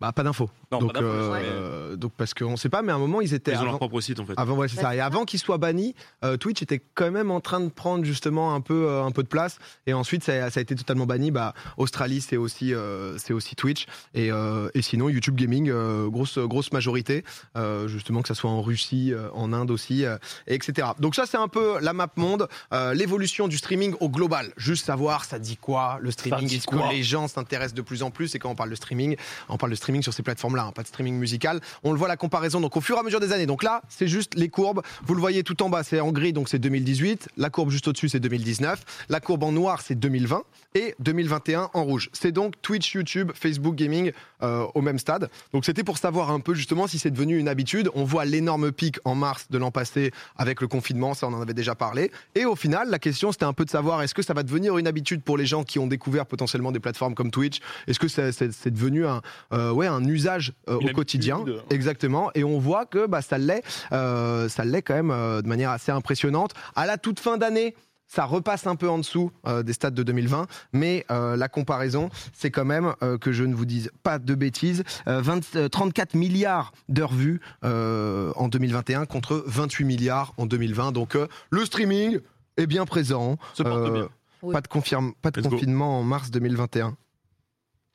Bah 0.00 0.12
pas 0.12 0.22
d'infos. 0.22 0.48
Donc 0.70 0.96
euh, 0.96 1.96
donc 1.96 2.12
parce 2.16 2.32
qu'on 2.34 2.56
sait 2.56 2.68
pas, 2.68 2.80
mais 2.82 2.92
à 2.92 2.94
un 2.94 2.98
moment 2.98 3.20
ils 3.20 3.34
étaient 3.34 3.50
Ils 3.52 3.56
ont 3.56 3.60
avant- 3.60 3.70
leur 3.72 3.78
propre 3.78 4.00
site 4.00 4.18
en 4.20 4.24
fait. 4.24 4.32
Avant, 4.36 4.56
ouais, 4.56 4.68
c'est 4.68 4.80
ça. 4.80 4.94
Et 4.94 5.00
avant 5.00 5.24
qu'il 5.24 5.38
soit 5.38 5.58
banni, 5.58 5.94
euh, 6.24 6.36
Twitch 6.36 6.62
était 6.62 6.80
quand 6.94 7.10
même 7.10 7.30
en 7.30 7.40
train 7.40 7.60
de 7.60 7.68
prendre 7.68 8.04
justement 8.04 8.54
un 8.54 8.60
peu, 8.60 8.86
euh, 8.88 9.04
un 9.04 9.10
peu 9.10 9.22
de 9.22 9.28
place. 9.28 9.58
Et 9.86 9.92
ensuite, 9.92 10.24
ça, 10.24 10.46
a- 10.46 10.50
ça 10.50 10.60
a 10.60 10.62
été 10.62 10.74
totalement 10.74 11.06
banni. 11.06 11.30
Bah, 11.30 11.52
Australie, 11.76 12.20
c'est 12.20 12.36
aussi, 12.38 12.72
euh, 12.72 13.18
c'est 13.18 13.32
aussi 13.34 13.56
Twitch. 13.56 13.86
Et, 14.14 14.30
euh, 14.32 14.70
et 14.74 14.82
sinon, 14.82 15.08
YouTube 15.10 15.36
Gaming, 15.36 15.68
euh, 15.70 16.08
grosse, 16.08 16.38
grosse 16.38 16.72
majorité. 16.72 17.24
Euh, 17.56 17.86
justement, 17.88 18.22
que 18.22 18.28
ça 18.28 18.34
soit 18.34 18.50
en 18.50 18.62
Russie, 18.62 19.12
euh, 19.12 19.28
en 19.34 19.52
Inde 19.52 19.70
aussi, 19.70 20.04
euh, 20.04 20.16
et 20.46 20.54
etc. 20.54 20.88
Donc 20.98 21.14
ça, 21.14 21.26
c'est 21.26 21.36
un 21.36 21.48
peu 21.48 21.78
la 21.80 21.92
map 21.92 22.08
monde, 22.16 22.48
euh, 22.72 22.94
l'évolution 22.94 23.48
du 23.48 23.58
streaming 23.58 23.94
au 24.00 24.08
global. 24.08 24.52
Juste 24.56 24.86
savoir, 24.86 25.24
ça 25.24 25.38
dit 25.38 25.56
quoi? 25.56 25.98
Le 26.00 26.10
streaming 26.10 26.46
dit 26.48 26.56
Est-ce 26.56 26.66
quoi? 26.66 26.88
que 26.88 26.92
les 26.94 27.02
gens 27.02 27.28
s'intéressent 27.28 27.74
de 27.74 27.82
plus 27.82 28.02
en 28.02 28.10
plus? 28.10 28.34
Et 28.34 28.38
quand 28.38 28.48
on 28.50 28.54
parle 28.54 28.70
de 28.70 28.74
streaming, 28.76 29.16
on 29.48 29.56
parle 29.58 29.70
de 29.70 29.76
streaming 29.76 29.89
sur 30.00 30.14
ces 30.14 30.22
plateformes-là, 30.22 30.64
hein, 30.64 30.72
pas 30.72 30.82
de 30.82 30.88
streaming 30.88 31.16
musical. 31.16 31.60
On 31.82 31.92
le 31.92 31.98
voit 31.98 32.08
la 32.08 32.16
comparaison 32.16 32.60
donc 32.60 32.76
au 32.76 32.80
fur 32.80 32.96
et 32.96 33.00
à 33.00 33.02
mesure 33.02 33.20
des 33.20 33.32
années. 33.32 33.46
Donc 33.46 33.62
là, 33.62 33.82
c'est 33.88 34.08
juste 34.08 34.34
les 34.36 34.48
courbes. 34.48 34.82
Vous 35.04 35.14
le 35.14 35.20
voyez 35.20 35.42
tout 35.42 35.60
en 35.62 35.68
bas, 35.68 35.82
c'est 35.82 36.00
en 36.00 36.12
gris, 36.12 36.32
donc 36.32 36.48
c'est 36.48 36.58
2018. 36.58 37.28
La 37.36 37.50
courbe 37.50 37.70
juste 37.70 37.88
au-dessus, 37.88 38.08
c'est 38.08 38.20
2019. 38.20 39.06
La 39.08 39.20
courbe 39.20 39.42
en 39.42 39.52
noir, 39.52 39.82
c'est 39.82 39.94
2020 39.96 40.42
et 40.74 40.94
2021 41.00 41.70
en 41.74 41.84
rouge. 41.84 42.10
C'est 42.12 42.32
donc 42.32 42.54
Twitch, 42.62 42.94
YouTube, 42.94 43.32
Facebook 43.34 43.74
Gaming 43.74 44.12
euh, 44.42 44.66
au 44.74 44.82
même 44.82 44.98
stade. 44.98 45.28
Donc 45.52 45.64
c'était 45.64 45.84
pour 45.84 45.98
savoir 45.98 46.30
un 46.30 46.40
peu 46.40 46.54
justement 46.54 46.86
si 46.86 46.98
c'est 46.98 47.10
devenu 47.10 47.38
une 47.38 47.48
habitude. 47.48 47.90
On 47.94 48.04
voit 48.04 48.24
l'énorme 48.24 48.70
pic 48.72 48.98
en 49.04 49.14
mars 49.14 49.46
de 49.50 49.58
l'an 49.58 49.70
passé 49.70 50.12
avec 50.36 50.60
le 50.60 50.68
confinement, 50.68 51.14
ça 51.14 51.26
on 51.26 51.34
en 51.34 51.42
avait 51.42 51.54
déjà 51.54 51.74
parlé. 51.74 52.10
Et 52.34 52.44
au 52.44 52.56
final, 52.56 52.88
la 52.88 52.98
question 52.98 53.32
c'était 53.32 53.44
un 53.44 53.52
peu 53.52 53.64
de 53.64 53.70
savoir 53.70 54.02
est-ce 54.02 54.14
que 54.14 54.22
ça 54.22 54.34
va 54.34 54.42
devenir 54.42 54.78
une 54.78 54.86
habitude 54.86 55.22
pour 55.22 55.36
les 55.36 55.46
gens 55.46 55.64
qui 55.64 55.78
ont 55.78 55.86
découvert 55.86 56.26
potentiellement 56.26 56.72
des 56.72 56.80
plateformes 56.80 57.14
comme 57.14 57.30
Twitch? 57.30 57.60
Est-ce 57.86 57.98
que 57.98 58.08
c'est 58.08 58.70
devenu 58.70 59.06
un, 59.06 59.22
euh, 59.52 59.72
un 59.86 60.04
usage 60.04 60.52
euh, 60.68 60.76
au 60.76 60.88
quotidien. 60.94 61.44
Exactement. 61.70 62.30
Et 62.34 62.44
on 62.44 62.58
voit 62.58 62.86
que 62.86 63.06
bah, 63.06 63.22
ça 63.22 63.38
l'est, 63.38 63.62
euh, 63.92 64.48
ça 64.48 64.64
l'est 64.64 64.82
quand 64.82 64.94
même 64.94 65.10
euh, 65.10 65.42
de 65.42 65.48
manière 65.48 65.70
assez 65.70 65.92
impressionnante. 65.92 66.52
À 66.74 66.86
la 66.86 66.98
toute 66.98 67.20
fin 67.20 67.36
d'année, 67.38 67.74
Ça 68.12 68.24
repasse 68.24 68.66
un 68.66 68.74
peu 68.74 68.88
en 68.90 68.98
dessous 68.98 69.30
euh, 69.46 69.62
des 69.62 69.72
stats 69.72 69.92
de 69.92 70.02
2020, 70.02 70.48
mais 70.72 71.06
euh, 71.12 71.36
la 71.36 71.48
comparaison, 71.48 72.08
c'est 72.32 72.50
quand 72.50 72.64
même 72.64 72.92
euh, 73.04 73.18
que 73.18 73.30
je 73.30 73.44
ne 73.44 73.54
vous 73.54 73.66
dise 73.66 73.92
pas 74.02 74.18
de 74.18 74.34
bêtises. 74.34 74.82
euh, 75.06 75.20
20 75.22 75.54
euh, 75.54 75.68
34 75.68 76.14
milliards 76.16 76.72
d'heures 76.88 77.12
vues 77.14 77.40
en 77.62 78.48
2021 78.48 79.06
contre 79.06 79.44
28 79.46 79.84
milliards 79.84 80.32
en 80.38 80.46
2020. 80.46 80.90
Donc 80.90 81.16
le 81.50 81.64
streaming 81.64 82.18
est 82.56 82.66
bien 82.66 82.84
présent. 82.84 83.36
Se 83.54 83.62
porte 83.62 83.92
bien. 83.92 84.08
Oui. 84.42 84.52
Pas 84.54 84.60
de, 84.60 84.66
confirme, 84.68 85.12
pas 85.22 85.30
de 85.30 85.38
Let's 85.40 85.48
go. 85.48 85.54
confinement 85.54 86.00
en 86.00 86.02
mars 86.02 86.32
2021. 86.32 86.96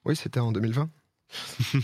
Oui, 0.05 0.15
c'était 0.15 0.39
en 0.39 0.53
2020. 0.53 0.89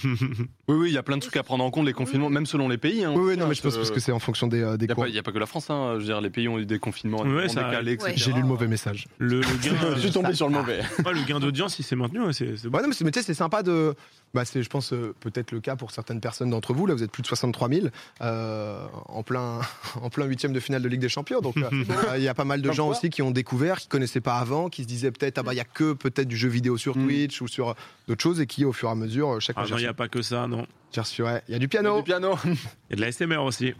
Oui, 0.68 0.76
oui, 0.78 0.90
il 0.90 0.94
y 0.94 0.98
a 0.98 1.04
plein 1.04 1.18
de 1.18 1.22
trucs 1.22 1.36
à 1.36 1.44
prendre 1.44 1.64
en 1.64 1.72
compte, 1.72 1.86
les 1.86 1.94
confinements, 1.94 2.30
même 2.30 2.46
selon 2.46 2.70
les 2.70 2.78
pays. 2.78 3.04
Hein, 3.04 3.14
Oui, 3.16 3.22
oui, 3.32 3.38
non, 3.38 3.48
mais 3.48 3.56
je 3.56 3.62
pense 3.62 3.74
euh, 3.74 3.78
parce 3.78 3.92
que 3.92 4.00
c'est 4.00 4.12
en 4.12 4.20
fonction 4.20 4.48
des, 4.48 4.62
euh, 4.62 4.78
des 4.78 4.86
Il 4.86 4.88
n'y 4.88 4.92
a, 4.92 4.96
cours. 4.96 5.04
pas- 5.06 5.10
il 5.10 5.16
y 5.16 5.20
a 5.20 5.24
pas 5.24 5.32
que 5.32 5.40
la 5.40 5.46
France, 5.46 5.70
hein. 5.70 5.94
je 5.96 6.00
veux 6.00 6.06
dire, 6.06 6.22
les 6.22 6.30
pays 6.30 6.48
ont 6.48 6.58
eu 6.60 6.66
des 6.66 6.80
confinements 6.80 7.22
Ouais, 7.22 7.34
ouais, 7.34 7.48
décalés, 7.48 7.94
etc. 7.94 8.14
J'ai 8.16 8.32
lu 8.34 8.42
le 8.42 8.48
mauvais 8.48 8.68
message. 8.68 9.08
Le, 9.18 9.42
le 9.42 9.58
gain, 9.62 9.76
Je 9.96 10.00
suis 10.02 10.12
tombé 10.12 10.34
sur 10.34 10.48
le 10.48 10.54
mauvais. 10.54 10.82
ouais, 11.06 11.14
le 11.14 11.24
gain 11.24 11.40
d'audience, 11.40 11.78
il 11.80 11.84
s'est 11.84 11.96
maintenu. 11.96 12.22
ouais, 12.22 12.34
c'est 12.34 12.46
bon. 12.68 12.78
Ouais, 12.78 12.84
non, 12.84 12.90
mais 12.90 12.96
mais 13.04 13.12
tu 13.12 13.20
sais, 13.20 13.26
c'est 13.26 13.34
sympa 13.34 13.64
de. 13.64 13.94
Bah, 14.34 14.46
c'est, 14.46 14.64
je 14.64 14.70
pense, 14.70 14.94
euh, 14.94 15.14
peut-être 15.20 15.52
le 15.52 15.60
cas 15.60 15.76
pour 15.76 15.92
certaines 15.92 16.22
personnes 16.22 16.50
d'entre 16.52 16.74
vous. 16.74 16.86
Là, 16.86 16.94
vous 16.94 17.04
êtes 17.04 17.12
plus 17.12 17.22
de 17.22 17.28
63 17.28 17.68
000 17.68 17.88
euh, 18.22 18.86
en 19.08 19.24
plein 19.24 19.60
en 20.02 20.10
plein 20.10 20.26
huitième 20.26 20.54
de 20.54 20.60
finale 20.62 20.82
de 20.82 20.88
Ligue 20.88 21.02
des 21.02 21.10
Champions. 21.10 21.42
Donc, 21.42 21.58
euh, 21.58 21.70
euh, 21.72 22.18
il 22.18 22.24
y 22.24 22.30
a 22.30 22.34
pas 22.34 22.46
mal 22.46 22.62
de 22.62 22.68
Comme 22.68 22.76
gens 22.76 22.88
quoi. 22.88 22.96
aussi 22.98 23.10
qui 23.10 23.22
ont 23.22 23.32
découvert, 23.32 23.78
qui 23.80 23.88
connaissaient 23.90 24.22
pas 24.22 24.38
avant, 24.38 24.70
qui 24.70 24.84
se 24.84 24.88
disaient 24.88 25.12
peut-être 25.12 25.38
ah 25.40 25.44
bah 25.44 25.54
il 25.54 25.58
y 25.58 25.62
a 25.62 25.66
que 25.66 25.92
peut-être 25.94 26.28
du 26.30 26.38
jeu 26.38 26.48
vidéo 26.50 26.78
sur 26.78 26.96
Mm. 26.98 27.04
Twitch 27.06 27.42
ou 27.42 27.48
sur 27.50 27.76
d'autres 28.08 28.22
choses 28.24 28.40
et 28.40 28.48
qui, 28.48 28.64
au 28.64 28.72
fur 28.74 28.88
et 28.88 28.92
à 28.92 28.96
mesure, 28.96 29.34
euh, 29.36 29.40
chaque 29.42 29.56
Ah 29.60 29.66
non, 29.70 29.78
il 29.78 29.82
n'y 29.82 29.86
a 29.88 29.94
pas 29.94 30.08
que 30.08 30.22
ça, 30.22 30.48
non. 30.48 30.66
ouais, 30.96 31.42
il 31.48 31.52
y 31.52 31.56
a 31.56 31.60
du 31.60 31.60
Du 31.60 31.68
piano. 31.68 32.02
piano. 32.04 32.36
Il 32.46 32.52
y 32.92 32.94
a 32.94 32.96
de 32.96 33.02
la 33.02 33.12
SMR 33.12 33.38
aussi. 33.44 33.74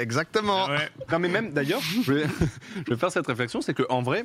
Exactement. 0.00 0.66
Ah 0.68 0.70
ouais. 0.76 0.88
Non, 1.12 1.18
mais 1.18 1.28
même 1.28 1.52
d'ailleurs, 1.52 1.80
je 2.04 2.12
vais, 2.12 2.26
je 2.86 2.90
vais 2.92 2.96
faire 2.98 3.10
cette 3.12 3.26
réflexion, 3.26 3.60
c'est 3.60 3.74
qu'en 3.74 4.02
vrai, 4.02 4.24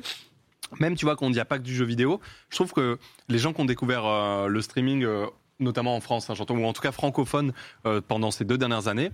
même 0.80 0.96
tu 0.96 1.04
vois 1.04 1.16
qu'on 1.16 1.30
dit 1.30 1.40
a 1.40 1.44
pas 1.44 1.58
que 1.58 1.62
du 1.64 1.74
jeu 1.74 1.84
vidéo, 1.84 2.20
je 2.50 2.56
trouve 2.56 2.72
que 2.72 2.98
les 3.28 3.38
gens 3.38 3.52
qui 3.52 3.60
ont 3.60 3.64
découvert 3.66 4.04
euh, 4.06 4.46
le 4.48 4.60
streaming, 4.62 5.04
euh, 5.04 5.26
notamment 5.60 5.96
en 5.96 6.00
France, 6.00 6.28
hein, 6.30 6.34
j'entends, 6.34 6.56
ou 6.56 6.64
en 6.64 6.72
tout 6.72 6.82
cas 6.82 6.92
francophone, 6.92 7.52
euh, 7.86 8.00
pendant 8.06 8.30
ces 8.30 8.44
deux 8.44 8.58
dernières 8.58 8.88
années, 8.88 9.10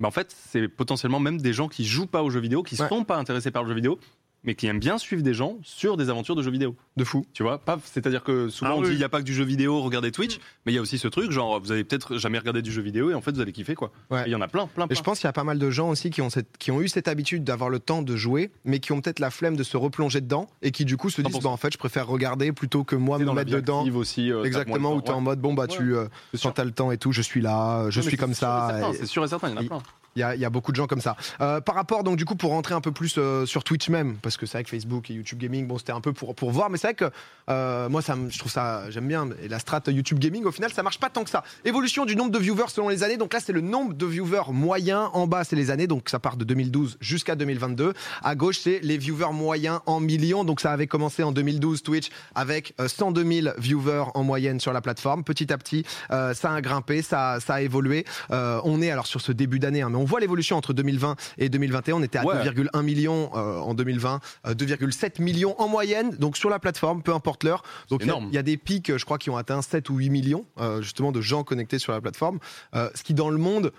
bah, 0.00 0.08
en 0.08 0.10
fait, 0.10 0.34
c'est 0.50 0.68
potentiellement 0.68 1.20
même 1.20 1.40
des 1.40 1.52
gens 1.52 1.68
qui 1.68 1.84
jouent 1.84 2.06
pas 2.06 2.22
aux 2.22 2.30
jeux 2.30 2.40
vidéo, 2.40 2.62
qui 2.62 2.80
Ouais. 2.80 2.88
sont 2.88 3.04
pas 3.04 3.16
intéressés 3.16 3.50
par 3.50 3.62
le 3.62 3.68
jeu 3.68 3.74
vidéo, 3.74 3.98
mais 4.44 4.54
qui 4.54 4.66
aiment 4.66 4.80
bien 4.80 4.98
suivre 4.98 5.22
des 5.22 5.34
gens 5.34 5.58
sur 5.62 5.96
des 5.96 6.10
aventures 6.10 6.34
de 6.34 6.42
jeux 6.42 6.50
vidéo. 6.50 6.74
De 6.96 7.04
fou. 7.04 7.24
Tu 7.32 7.42
vois, 7.42 7.58
pas, 7.58 7.78
c'est-à-dire 7.84 8.22
que 8.24 8.48
souvent 8.48 8.72
Ah 8.72 8.76
on 8.76 8.80
oui. 8.80 8.88
dit 8.88 8.92
il 8.94 8.98
n'y 8.98 9.04
a 9.04 9.08
pas 9.08 9.18
que 9.20 9.24
du 9.24 9.32
jeu 9.34 9.44
vidéo, 9.44 9.80
regardez 9.80 10.10
Twitch, 10.12 10.38
mais 10.66 10.72
il 10.72 10.74
y 10.74 10.78
a 10.78 10.80
aussi 10.82 10.98
ce 10.98 11.08
truc, 11.08 11.30
genre 11.30 11.60
vous 11.60 11.72
avez 11.72 11.84
peut-être 11.84 12.18
jamais 12.18 12.38
regardé 12.38 12.60
du 12.62 12.70
jeu 12.72 12.82
vidéo 12.82 13.10
et 13.10 13.14
en 13.14 13.20
fait 13.20 13.32
vous 13.32 13.40
allez 13.40 13.52
kiffer 13.52 13.74
quoi. 13.74 13.92
Ouais. 14.10 14.24
Il 14.26 14.32
y 14.32 14.34
en 14.34 14.40
a 14.40 14.48
plein, 14.48 14.66
plein, 14.66 14.86
Et 14.90 14.94
je 14.94 15.02
pense 15.02 15.18
qu'il 15.20 15.26
y 15.26 15.30
a 15.30 15.32
pas 15.32 15.44
mal 15.44 15.58
de 15.58 15.70
gens 15.70 15.88
aussi 15.90 16.10
qui 16.10 16.20
ont, 16.22 16.28
cette, 16.30 16.58
qui 16.58 16.70
ont 16.70 16.80
eu 16.82 16.88
cette 16.88 17.08
habitude 17.08 17.44
d'avoir 17.44 17.70
le 17.70 17.78
temps 17.78 18.02
de 18.02 18.16
jouer, 18.16 18.50
mais 18.64 18.78
qui 18.80 18.92
ont 18.92 19.00
peut-être 19.00 19.20
la 19.20 19.30
flemme 19.30 19.56
de 19.56 19.62
se 19.62 19.76
replonger 19.76 20.20
dedans 20.20 20.48
et 20.60 20.70
qui 20.70 20.84
du 20.84 20.96
coup 20.96 21.08
se 21.08 21.22
disent 21.22 21.36
100%. 21.36 21.42
bah, 21.44 21.50
en 21.50 21.56
fait 21.56 21.72
je 21.72 21.78
préfère 21.78 22.06
regarder 22.06 22.52
plutôt 22.52 22.84
que 22.84 22.96
moi 22.96 23.18
me 23.18 23.32
mettre 23.32 23.50
dedans. 23.52 23.86
aussi. 23.94 24.30
euh, 24.32 24.44
Exactement, 24.44 24.94
où 24.94 25.00
tu 25.02 25.08
es 25.08 25.10
en 25.10 25.16
ouais. 25.18 25.22
mode 25.22 25.40
bon 25.40 25.54
bah 25.54 25.66
tu 25.66 25.94
euh, 25.96 26.06
quand 26.42 26.52
t'as 26.52 26.64
le 26.64 26.72
temps 26.72 26.90
et 26.92 26.98
tout, 26.98 27.12
je 27.12 27.22
suis 27.22 27.40
là, 27.40 27.88
je 27.90 28.00
Non, 28.00 28.04
mais 28.04 28.10
suis 28.10 28.18
comme 28.18 28.34
ça. 28.34 28.80
C'est 28.94 29.06
sûr 29.06 29.24
et 29.24 29.28
certain, 29.28 29.48
il 29.48 29.54
y 29.54 29.58
en 29.58 29.60
a 29.60 29.64
plein. 29.64 29.82
Il 30.14 30.20
y, 30.20 30.44
a, 30.44 30.50
beaucoup 30.50 30.72
de 30.72 30.76
gens 30.76 30.86
comme 30.86 31.00
ça. 31.00 31.16
Euh, 31.40 31.62
par 31.62 31.74
rapport 31.74 32.04
donc 32.04 32.16
du 32.16 32.26
coup 32.26 32.34
pour 32.34 32.50
rentrer 32.50 32.74
un 32.74 32.82
peu 32.82 32.92
plus 32.92 33.14
euh, 33.16 33.46
sur 33.46 33.64
Twitch 33.64 33.88
même, 33.88 34.16
parce 34.18 34.36
que 34.36 34.44
c'est 34.44 34.58
vrai 34.58 34.64
que 34.64 34.68
Facebook 34.68 35.10
et 35.10 35.14
YouTube 35.14 35.38
Gaming, 35.38 35.66
bon 35.66 35.78
c'était 35.78 35.92
un 35.92 36.02
peu 36.02 36.12
pour 36.12 36.34
pour 36.34 36.50
voir, 36.50 36.68
mais 36.68 36.76
c'est 36.76 36.88
vrai 36.88 36.94
que 36.94 37.10
euh, 37.48 37.88
moi 37.88 38.02
ça, 38.02 38.14
je 38.28 38.38
trouve 38.38 38.52
ça 38.52 38.90
j'aime 38.90 39.08
bien. 39.08 39.30
Et 39.42 39.48
la 39.48 39.58
strat 39.58 39.80
YouTube 39.86 40.18
Gaming 40.18 40.44
au 40.44 40.52
final 40.52 40.70
ça 40.70 40.82
marche 40.82 41.00
pas 41.00 41.08
tant 41.08 41.24
que 41.24 41.30
ça. 41.30 41.42
Évolution 41.64 42.04
du 42.04 42.14
nombre 42.14 42.30
de 42.30 42.38
viewers 42.38 42.68
selon 42.68 42.90
les 42.90 43.02
années. 43.02 43.16
Donc 43.16 43.32
là 43.32 43.40
c'est 43.40 43.54
le 43.54 43.62
nombre 43.62 43.94
de 43.94 44.04
viewers 44.04 44.52
moyens. 44.52 45.08
En 45.14 45.26
bas 45.26 45.44
c'est 45.44 45.56
les 45.56 45.70
années, 45.70 45.86
donc 45.86 46.10
ça 46.10 46.18
part 46.18 46.36
de 46.36 46.44
2012 46.44 46.98
jusqu'à 47.00 47.34
2022. 47.34 47.94
À 48.22 48.34
gauche 48.34 48.58
c'est 48.58 48.80
les 48.82 48.98
viewers 48.98 49.32
moyens 49.32 49.80
en 49.86 49.98
millions. 49.98 50.44
Donc 50.44 50.60
ça 50.60 50.72
avait 50.72 50.86
commencé 50.86 51.22
en 51.22 51.32
2012 51.32 51.82
Twitch 51.82 52.10
avec 52.34 52.74
euh, 52.80 52.88
102 52.88 53.24
000 53.24 53.54
viewers 53.56 54.04
en 54.14 54.24
moyenne 54.24 54.60
sur 54.60 54.74
la 54.74 54.82
plateforme. 54.82 55.24
Petit 55.24 55.50
à 55.50 55.56
petit 55.56 55.86
ça 56.10 56.52
a 56.52 56.60
grimpé, 56.60 57.00
ça 57.00 57.38
ça 57.40 57.54
a 57.54 57.60
évolué. 57.62 58.04
On 58.30 58.82
est 58.82 58.90
alors 58.90 59.06
sur 59.06 59.22
ce 59.22 59.32
début 59.32 59.58
d'année, 59.58 59.80
hein, 59.80 59.88
mais 59.90 60.01
on 60.02 60.04
voit 60.04 60.20
l'évolution 60.20 60.56
entre 60.56 60.72
2020 60.72 61.16
et 61.38 61.48
2021. 61.48 61.94
On 61.96 62.02
était 62.02 62.18
à 62.18 62.24
Ouais. 62.26 62.34
2,1 62.44 62.82
millions 62.82 63.30
euh, 63.34 63.58
en 63.60 63.74
2020, 63.74 64.20
euh, 64.46 64.54
2,7 64.54 65.22
millions 65.22 65.54
en 65.60 65.68
moyenne, 65.68 66.10
donc 66.16 66.36
sur 66.36 66.50
la 66.50 66.58
plateforme, 66.58 67.02
peu 67.02 67.14
importe 67.14 67.44
l'heure. 67.44 67.62
Donc 67.88 68.02
il 68.02 68.08
y 68.08 68.38
a- 68.38 68.40
y, 68.40 68.42
des 68.42 68.56
pics, 68.56 68.90
euh, 68.90 68.98
je 68.98 69.04
crois, 69.04 69.18
qui 69.18 69.30
ont 69.30 69.36
atteint 69.36 69.62
7 69.62 69.88
ou 69.90 69.96
8 69.96 70.10
millions 70.10 70.44
euh, 70.60 70.82
justement 70.82 71.12
de 71.12 71.20
gens 71.20 71.44
connectés 71.44 71.78
sur 71.78 71.92
la 71.92 72.00
plateforme, 72.00 72.38
euh, 72.74 72.90
ce 72.94 73.02
qui 73.02 73.14
dans 73.14 73.30
le 73.30 73.38
monde 73.38 73.72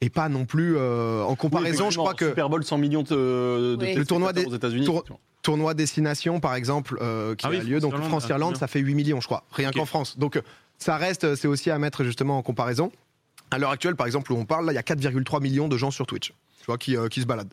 est 0.00 0.10
pas 0.10 0.28
non 0.28 0.44
plus 0.46 0.76
euh, 0.76 1.22
en 1.22 1.36
comparaison. 1.36 1.90
je 1.90 1.98
crois 1.98 2.14
que 2.14 2.28
Super 2.30 2.48
Bowl 2.50 2.64
100 2.64 2.78
millions 2.78 3.02
de, 3.02 3.76
de 3.76 3.78
Oui. 3.80 3.94
Le 3.94 4.04
tournoi 4.04 4.32
des- 4.32 4.44
aux 4.44 4.54
États-unis. 4.54 4.84
tour- 4.84 5.04
tournoi 5.42 5.74
destination 5.74 6.40
par 6.40 6.54
exemple 6.54 6.98
euh, 7.00 7.34
qui 7.36 7.46
Ah 7.46 7.50
oui, 7.50 7.58
a 7.60 7.62
lieu 7.62 7.80
donc 7.80 7.90
France-Irlande, 7.92 8.10
France 8.20 8.28
Irlande 8.28 8.52
ah, 8.56 8.58
ça 8.60 8.66
fait 8.68 8.80
8 8.80 8.94
millions 8.94 9.20
je 9.20 9.26
crois 9.26 9.44
rien 9.52 9.70
qu'en 9.72 9.84
France 9.86 10.18
donc 10.18 10.36
euh, 10.36 10.42
ça 10.78 10.96
reste 10.96 11.24
euh, 11.24 11.36
c'est 11.36 11.48
aussi 11.48 11.70
à 11.70 11.78
mettre 11.78 12.04
justement 12.04 12.38
en 12.38 12.42
comparaison 12.42 12.90
à 13.52 13.58
l'heure 13.58 13.70
actuelle 13.70 13.94
par 13.96 14.06
exemple 14.06 14.32
où 14.32 14.36
on 14.36 14.44
parle 14.44 14.66
là 14.66 14.72
il 14.72 14.74
y 14.74 14.78
a 14.78 14.82
4,3 14.82 15.40
millions 15.42 15.68
de 15.68 15.76
gens 15.76 15.90
sur 15.90 16.06
Twitch 16.06 16.28
tu 16.60 16.66
vois 16.66 16.78
qui, 16.78 16.96
euh, 16.96 17.08
qui 17.08 17.20
se 17.20 17.26
baladent 17.26 17.52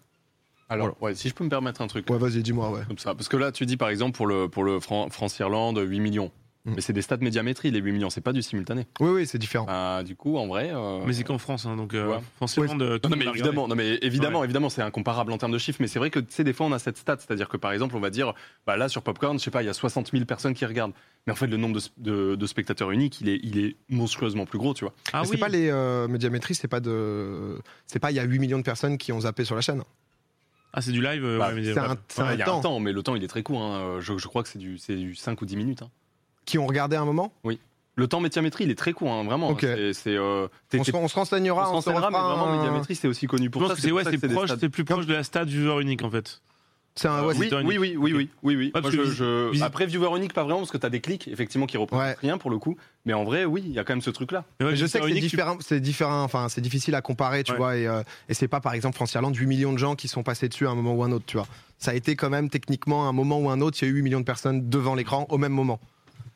Alors, 0.69 0.95
ouais, 1.01 1.15
si 1.15 1.29
je 1.29 1.33
peux 1.33 1.43
me 1.43 1.49
permettre 1.49 1.81
un 1.81 1.87
truc. 1.87 2.09
ouais 2.09 2.17
vas-y 2.19 2.43
dis-moi 2.43 2.69
ouais 2.71 2.81
Comme 2.87 2.99
ça. 2.99 3.15
Parce 3.15 3.27
que 3.27 3.37
là, 3.37 3.51
tu 3.51 3.65
dis 3.65 3.75
par 3.77 3.89
exemple 3.89 4.15
pour 4.15 4.27
le, 4.27 4.47
pour 4.47 4.63
le 4.63 4.79
Fran- 4.79 5.09
France-Irlande, 5.09 5.79
8 5.83 5.99
millions. 5.99 6.31
Mm. 6.65 6.73
Mais 6.75 6.81
c'est 6.81 6.91
des 6.91 7.01
stats 7.01 7.17
médiamétrie, 7.17 7.71
les 7.71 7.79
8 7.79 7.93
millions, 7.93 8.09
c'est 8.09 8.19
pas 8.19 8.33
du 8.33 8.41
simultané. 8.41 8.85
oui 8.99 9.09
oui 9.11 9.25
c'est 9.25 9.37
différent 9.37 9.65
Ah, 9.69 10.03
du 10.05 10.17
coup, 10.17 10.37
en 10.37 10.45
vrai. 10.47 10.71
euh, 10.73 10.99
Mais 11.05 11.13
c'est 11.13 11.23
qu'en 11.23 11.37
France, 11.37 11.65
hein, 11.65 11.77
donc 11.77 11.93
euh, 11.93 12.07
Ouais. 12.07 12.17
Euh, 12.41 12.97
tout 12.99 13.09
Non, 13.09 13.15
mais 13.15 13.25
évidemment, 13.27 13.67
non, 13.69 13.75
mais 13.75 13.97
évidemment, 14.01 14.39
Ouais. 14.39 14.45
évidemment, 14.45 14.69
c'est 14.69 14.81
incomparable 14.81 15.31
en 15.31 15.37
termes 15.37 15.53
de 15.53 15.57
chiffres. 15.57 15.77
Mais 15.81 15.87
c'est 15.87 15.99
vrai 15.99 16.09
que, 16.09 16.19
tu 16.19 16.27
sais, 16.31 16.43
des 16.43 16.51
fois, 16.51 16.65
on 16.65 16.71
a 16.73 16.79
cette 16.79 16.97
stat. 16.97 17.15
C'est-à-dire 17.19 17.47
que, 17.47 17.55
par 17.55 17.71
exemple, 17.71 17.95
on 17.95 18.01
va 18.01 18.09
dire, 18.09 18.33
bah 18.67 18.75
là, 18.75 18.89
sur 18.89 19.01
Popcorn, 19.03 19.39
je 19.39 19.43
sais 19.45 19.51
pas, 19.51 19.63
il 19.63 19.67
y 19.67 19.69
a 19.69 19.73
60 19.73 20.11
000 20.11 20.25
personnes 20.25 20.53
qui 20.53 20.65
regardent. 20.65 20.91
Mais 21.27 21.33
en 21.33 21.35
fait, 21.37 21.47
le 21.47 21.55
nombre 21.55 21.79
de, 21.79 22.11
de- 22.11 22.35
de 22.35 22.45
spectateurs 22.45 22.91
uniques, 22.91 23.21
il 23.21 23.29
est, 23.29 23.39
il 23.41 23.57
est 23.57 23.77
monstrueusement 23.87 24.45
plus 24.45 24.59
gros, 24.59 24.73
tu 24.73 24.83
vois. 24.83 24.93
Ah 25.13 25.21
Mais 25.21 25.27
oui, 25.29 25.35
c'est 25.35 25.37
pas 25.39 25.47
les 25.49 25.69
euh, 25.69 26.07
médiamétries 26.09 26.55
c'est 26.55 26.67
pas 26.67 26.79
de 26.81 27.57
c'est 27.87 27.99
pas 27.99 28.11
il 28.11 28.15
y 28.15 28.19
a 28.19 28.23
8 28.23 28.37
millions 28.39 28.57
de 28.57 28.63
personnes 28.63 28.97
qui 28.97 29.11
ont 29.13 29.21
zappé 29.21 29.45
sur 29.45 29.55
la 29.55 29.61
chaîne 29.61 29.83
ah, 30.71 30.81
c'est 30.81 30.91
du 30.91 31.01
live. 31.01 31.25
euh, 31.25 31.39
Bah, 31.39 31.51
ouais, 31.53 31.63
c'est 31.63 31.77
un, 31.79 31.89
Ouais, 32.27 32.37
temps 32.43 32.59
un 32.59 32.61
temps, 32.61 32.79
mais 32.79 32.91
le 32.91 33.01
temps, 33.01 33.15
il 33.15 33.23
est 33.23 33.27
très 33.27 33.41
court. 33.41 33.59
hein. 33.63 33.97
Je, 34.01 34.17
je 34.19 34.27
crois 34.27 34.43
que 34.43 34.49
c'est 34.49 34.59
du, 34.59 34.77
c'est 34.77 34.95
du 34.95 35.15
5 35.15 35.41
ou 35.41 35.45
10 35.47 35.55
minutes. 35.57 35.81
hein. 35.81 35.89
Qui 36.49 36.57
ont 36.57 36.67
regardé 36.67 36.95
un 36.95 37.05
moment? 37.05 37.31
Le 37.95 38.07
temps 38.07 38.21
médiamétrie, 38.21 38.63
il 38.63 38.71
est 38.71 38.75
très 38.75 38.93
court, 38.93 39.11
hein, 39.11 39.23
vraiment. 39.25 39.49
Ok. 39.49 39.59
C'est, 39.61 39.91
c'est, 39.93 40.15
euh, 40.15 40.47
on 40.73 40.83
se, 40.85 40.91
on 40.95 41.05
renseignera 41.07 41.63
on 41.63 41.81
se 41.81 41.89
renseignera, 41.89 42.09
mais 42.09 42.17
vraiment, 42.17 42.47
un- 42.47 42.55
médiamétrie, 42.57 42.95
c'est 42.95 43.09
aussi 43.09 43.27
connu 43.27 43.45
Je 43.45 43.49
pour 43.49 43.61
pense 43.61 43.71
ça. 43.71 43.75
c'est 43.77 43.91
ouais, 43.91 44.03
proche, 44.03 44.55
plus 44.55 44.85
proche 44.85 45.05
de 45.05 45.13
la 45.13 45.23
stat 45.23 45.43
viewer 45.43 45.81
unique 45.81 46.01
en 46.03 46.09
fait. 46.09 46.41
c'est 46.95 47.09
un 47.09 47.25
ouais, 47.25 47.33
oui, 47.37 47.49
oui, 47.51 47.77
oui, 47.77 47.95
oui, 47.97 48.13
oui, 48.13 48.29
oui, 48.43 48.55
oui. 48.55 48.71
Moi, 48.81 48.89
je- 48.89 49.51
je- 49.53 49.61
Après, 49.63 49.85
viewer 49.85 50.15
unique, 50.17 50.31
pas 50.33 50.43
vraiment, 50.43 50.59
parce 50.59 50.71
que 50.71 50.77
tu 50.77 50.85
as 50.85 50.89
des 50.89 51.01
clics, 51.01 51.27
effectivement, 51.27 51.65
qui 51.65 51.75
représentent 51.77 52.05
Ouais. 52.07 52.15
rien 52.21 52.37
pour 52.37 52.49
le 52.51 52.57
coup. 52.57 52.77
Mais 53.05 53.11
en 53.13 53.25
vrai, 53.25 53.43
oui, 53.43 53.63
il 53.65 53.73
y 53.73 53.79
a 53.79 53.83
quand 53.83 53.93
même 53.93 54.01
ce 54.01 54.11
truc-là. 54.11 54.45
Ouais, 54.61 54.77
je 54.77 54.85
sais 54.85 54.99
que 55.01 55.07
c'est 55.07 55.13
tu- 55.15 55.19
différent, 55.19 55.57
c'est 55.59 55.81
différent, 55.81 56.23
enfin 56.23 56.47
c'est 56.47 56.61
difficile 56.61 56.95
à 56.95 57.01
comparer, 57.01 57.43
tu 57.43 57.51
Ouais. 57.51 57.57
vois, 57.57 57.75
et, 57.77 57.85
euh, 57.85 58.01
et 58.29 58.33
c'est 58.33 58.47
pas 58.47 58.61
par 58.61 58.73
exemple 58.75 58.95
France-Irlande 58.95 59.35
8 59.35 59.45
millions 59.45 59.73
de 59.73 59.77
gens 59.77 59.95
qui 59.95 60.07
sont 60.07 60.23
passés 60.23 60.47
dessus 60.47 60.67
à 60.67 60.69
un 60.69 60.75
moment 60.75 60.93
ou 60.93 61.03
un 61.03 61.11
autre, 61.11 61.25
tu 61.27 61.35
vois. 61.35 61.47
Ça 61.79 61.91
a 61.91 61.95
été 61.95 62.15
quand 62.15 62.29
même 62.29 62.49
techniquement 62.49 63.09
un 63.09 63.13
moment 63.13 63.39
ou 63.39 63.49
un 63.49 63.59
autre, 63.59 63.77
il 63.81 63.85
y 63.85 63.87
a 63.87 63.91
eu 63.91 63.95
8 63.95 64.01
millions 64.03 64.19
de 64.21 64.25
personnes 64.25 64.69
devant 64.69 64.95
l'écran 64.95 65.25
au 65.29 65.37
même 65.37 65.53
moment. 65.53 65.79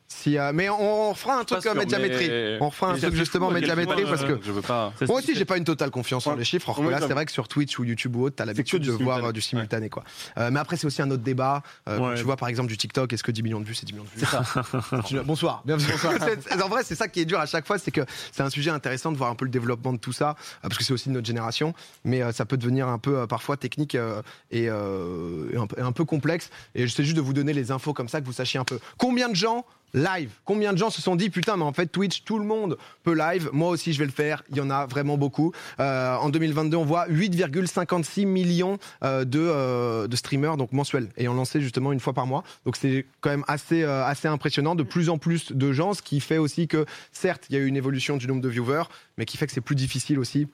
Si, 0.06 0.38
euh, 0.38 0.52
mais 0.54 0.68
on, 0.68 1.10
on 1.10 1.14
fera 1.14 1.38
un 1.40 1.44
truc 1.44 1.62
sûr, 1.62 1.74
médiamétrie. 1.74 2.28
mais- 2.28 2.58
On 2.60 2.70
fera 2.70 2.90
un 2.90 2.94
mais 2.94 3.00
truc 3.00 3.14
justement 3.14 3.48
fou, 3.48 3.54
médiamétrie 3.54 4.02
point, 4.02 4.10
parce 4.10 4.22
euh, 4.22 4.36
que 4.36 4.44
Je 4.44 4.52
veux 4.52 4.60
pas. 4.62 4.92
moi 5.08 5.18
aussi 5.18 5.34
j'ai 5.34 5.44
pas 5.46 5.56
une 5.56 5.64
totale 5.64 5.90
confiance 5.90 6.26
en 6.26 6.32
Ouais. 6.32 6.38
les 6.38 6.44
chiffres. 6.44 6.68
Alors 6.68 6.78
que 6.80 6.84
Ouais, 6.84 6.90
là 6.92 7.00
c'est 7.00 7.12
vrai 7.14 7.24
que 7.24 7.32
sur 7.32 7.48
Twitch 7.48 7.78
ou 7.78 7.84
YouTube 7.84 8.14
ou 8.16 8.24
autre, 8.24 8.36
t'as 8.36 8.44
l'habitude 8.44 8.82
de 8.82 8.92
voir 8.92 9.16
simultané. 9.16 9.28
euh, 9.28 9.32
du 9.32 9.40
simultané 9.40 9.88
quoi. 9.88 10.04
Euh, 10.38 10.50
mais 10.52 10.60
après 10.60 10.76
c'est 10.76 10.86
aussi 10.86 11.00
un 11.02 11.10
autre 11.10 11.22
débat. 11.22 11.62
Euh, 11.88 11.98
Ouais. 11.98 12.14
Tu 12.16 12.22
vois 12.22 12.36
par 12.36 12.48
exemple 12.48 12.68
du 12.68 12.76
TikTok, 12.76 13.12
est-ce 13.12 13.22
que 13.24 13.32
10 13.32 13.42
millions 13.42 13.60
de 13.60 13.64
vues 13.66 13.74
c'est 13.74 13.86
10 13.86 13.94
millions 13.94 14.04
de 14.04 14.20
vues? 14.20 15.22
Bonsoir. 15.24 15.62
Bienvenue. 15.64 15.92
En 16.64 16.68
vrai, 16.68 16.82
c'est 16.84 16.94
ça 16.94 17.08
qui 17.08 17.20
est 17.20 17.24
dur 17.24 17.40
à 17.40 17.46
chaque 17.46 17.66
fois, 17.66 17.78
c'est 17.78 17.90
que 17.90 18.02
c'est 18.32 18.42
un 18.42 18.50
sujet 18.50 18.70
intéressant 18.70 19.10
de 19.12 19.16
voir 19.16 19.30
un 19.30 19.34
peu 19.34 19.44
le 19.46 19.50
développement 19.50 19.92
de 19.92 19.98
tout 19.98 20.12
ça, 20.12 20.36
parce 20.62 20.76
que 20.78 20.84
c'est 20.84 20.92
aussi 20.92 21.08
de 21.08 21.14
notre 21.14 21.26
génération, 21.26 21.74
mais 22.04 22.20
ça 22.32 22.44
peut 22.44 22.56
devenir 22.56 22.88
un 22.88 22.98
peu 22.98 23.26
parfois 23.26 23.56
technique 23.56 23.94
et, 23.94 24.20
et 24.50 24.68
un, 24.68 25.66
peu- 25.66 25.78
et 25.78 25.82
un 25.82 25.92
peu 25.92 26.04
complexe. 26.04 26.50
Et 26.74 26.86
j'essaie 26.86 27.04
juste 27.04 27.16
de 27.16 27.20
vous 27.22 27.32
donner 27.32 27.52
les 27.52 27.70
infos 27.70 27.92
comme 27.92 28.08
ça, 28.08 28.20
que 28.20 28.26
vous 28.26 28.32
sachiez 28.32 28.58
un 28.60 28.64
peu. 28.64 28.78
Combien 28.98 29.28
de 29.28 29.34
gens 29.36 29.64
live 29.94 30.30
Combien 30.44 30.72
de 30.72 30.78
gens 30.78 30.90
se 30.90 31.00
sont 31.00 31.16
dit 31.16 31.30
putain, 31.30 31.56
mais 31.56 31.64
en 31.64 31.72
fait 31.72 31.86
Twitch, 31.86 32.24
tout 32.24 32.38
le 32.38 32.44
monde 32.44 32.76
peut 33.02 33.14
live. 33.14 33.48
Moi 33.52 33.70
aussi, 33.70 33.92
je 33.92 33.98
vais 33.98 34.04
le 34.04 34.10
faire. 34.10 34.42
Il 34.50 34.56
y 34.56 34.60
en 34.60 34.68
a 34.68 34.86
vraiment 34.86 35.16
beaucoup. 35.16 35.52
Euh, 35.80 36.16
en 36.16 36.28
2022, 36.28 36.76
on 36.76 36.84
voit 36.84 37.06
8,56 37.08 38.26
millions 38.26 38.78
euh, 39.02 39.24
de, 39.24 39.40
euh, 39.40 40.06
de 40.08 40.16
streamers 40.16 40.56
donc 40.56 40.72
mensuels 40.72 41.08
ayant 41.16 41.34
lancé 41.34 41.60
justement 41.60 41.92
une 41.92 42.00
fois 42.00 42.12
par 42.12 42.26
mois. 42.26 42.42
Donc 42.66 42.76
c'est 42.76 43.06
quand 43.20 43.30
même 43.30 43.44
assez 43.48 43.84
assez 43.84 44.28
impressionnant. 44.28 44.74
De 44.74 44.82
plus 44.82 45.08
en 45.08 45.18
plus 45.18 45.52
de 45.52 45.72
gens, 45.72 45.94
ce 45.94 46.02
qui 46.02 46.20
fait 46.20 46.38
aussi 46.38 46.66
que 46.66 46.84
certes, 47.12 47.44
il 47.48 47.54
y 47.54 47.58
a 47.58 47.60
eu 47.60 47.66
une 47.66 47.76
évolution 47.76 48.16
du 48.16 48.26
nombre 48.26 48.42
de 48.42 48.48
viewers, 48.48 48.84
mais 49.16 49.24
qui 49.24 49.36
fait 49.36 49.46
que 49.46 49.52
c'est 49.52 49.60
plus 49.60 49.76
difficile 49.76 50.18
aussi. 50.18 50.48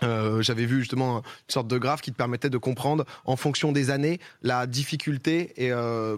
J'avais 0.00 0.64
vu 0.64 0.78
justement 0.78 1.18
une 1.18 1.52
sorte 1.52 1.66
de 1.66 1.76
graphe 1.76 2.02
qui 2.02 2.12
te 2.12 2.16
permettait 2.16 2.50
de 2.50 2.58
comprendre 2.58 3.04
en 3.24 3.34
fonction 3.34 3.72
des 3.72 3.90
années 3.90 4.20
la 4.42 4.68
difficulté 4.68 5.52
et, 5.56 5.72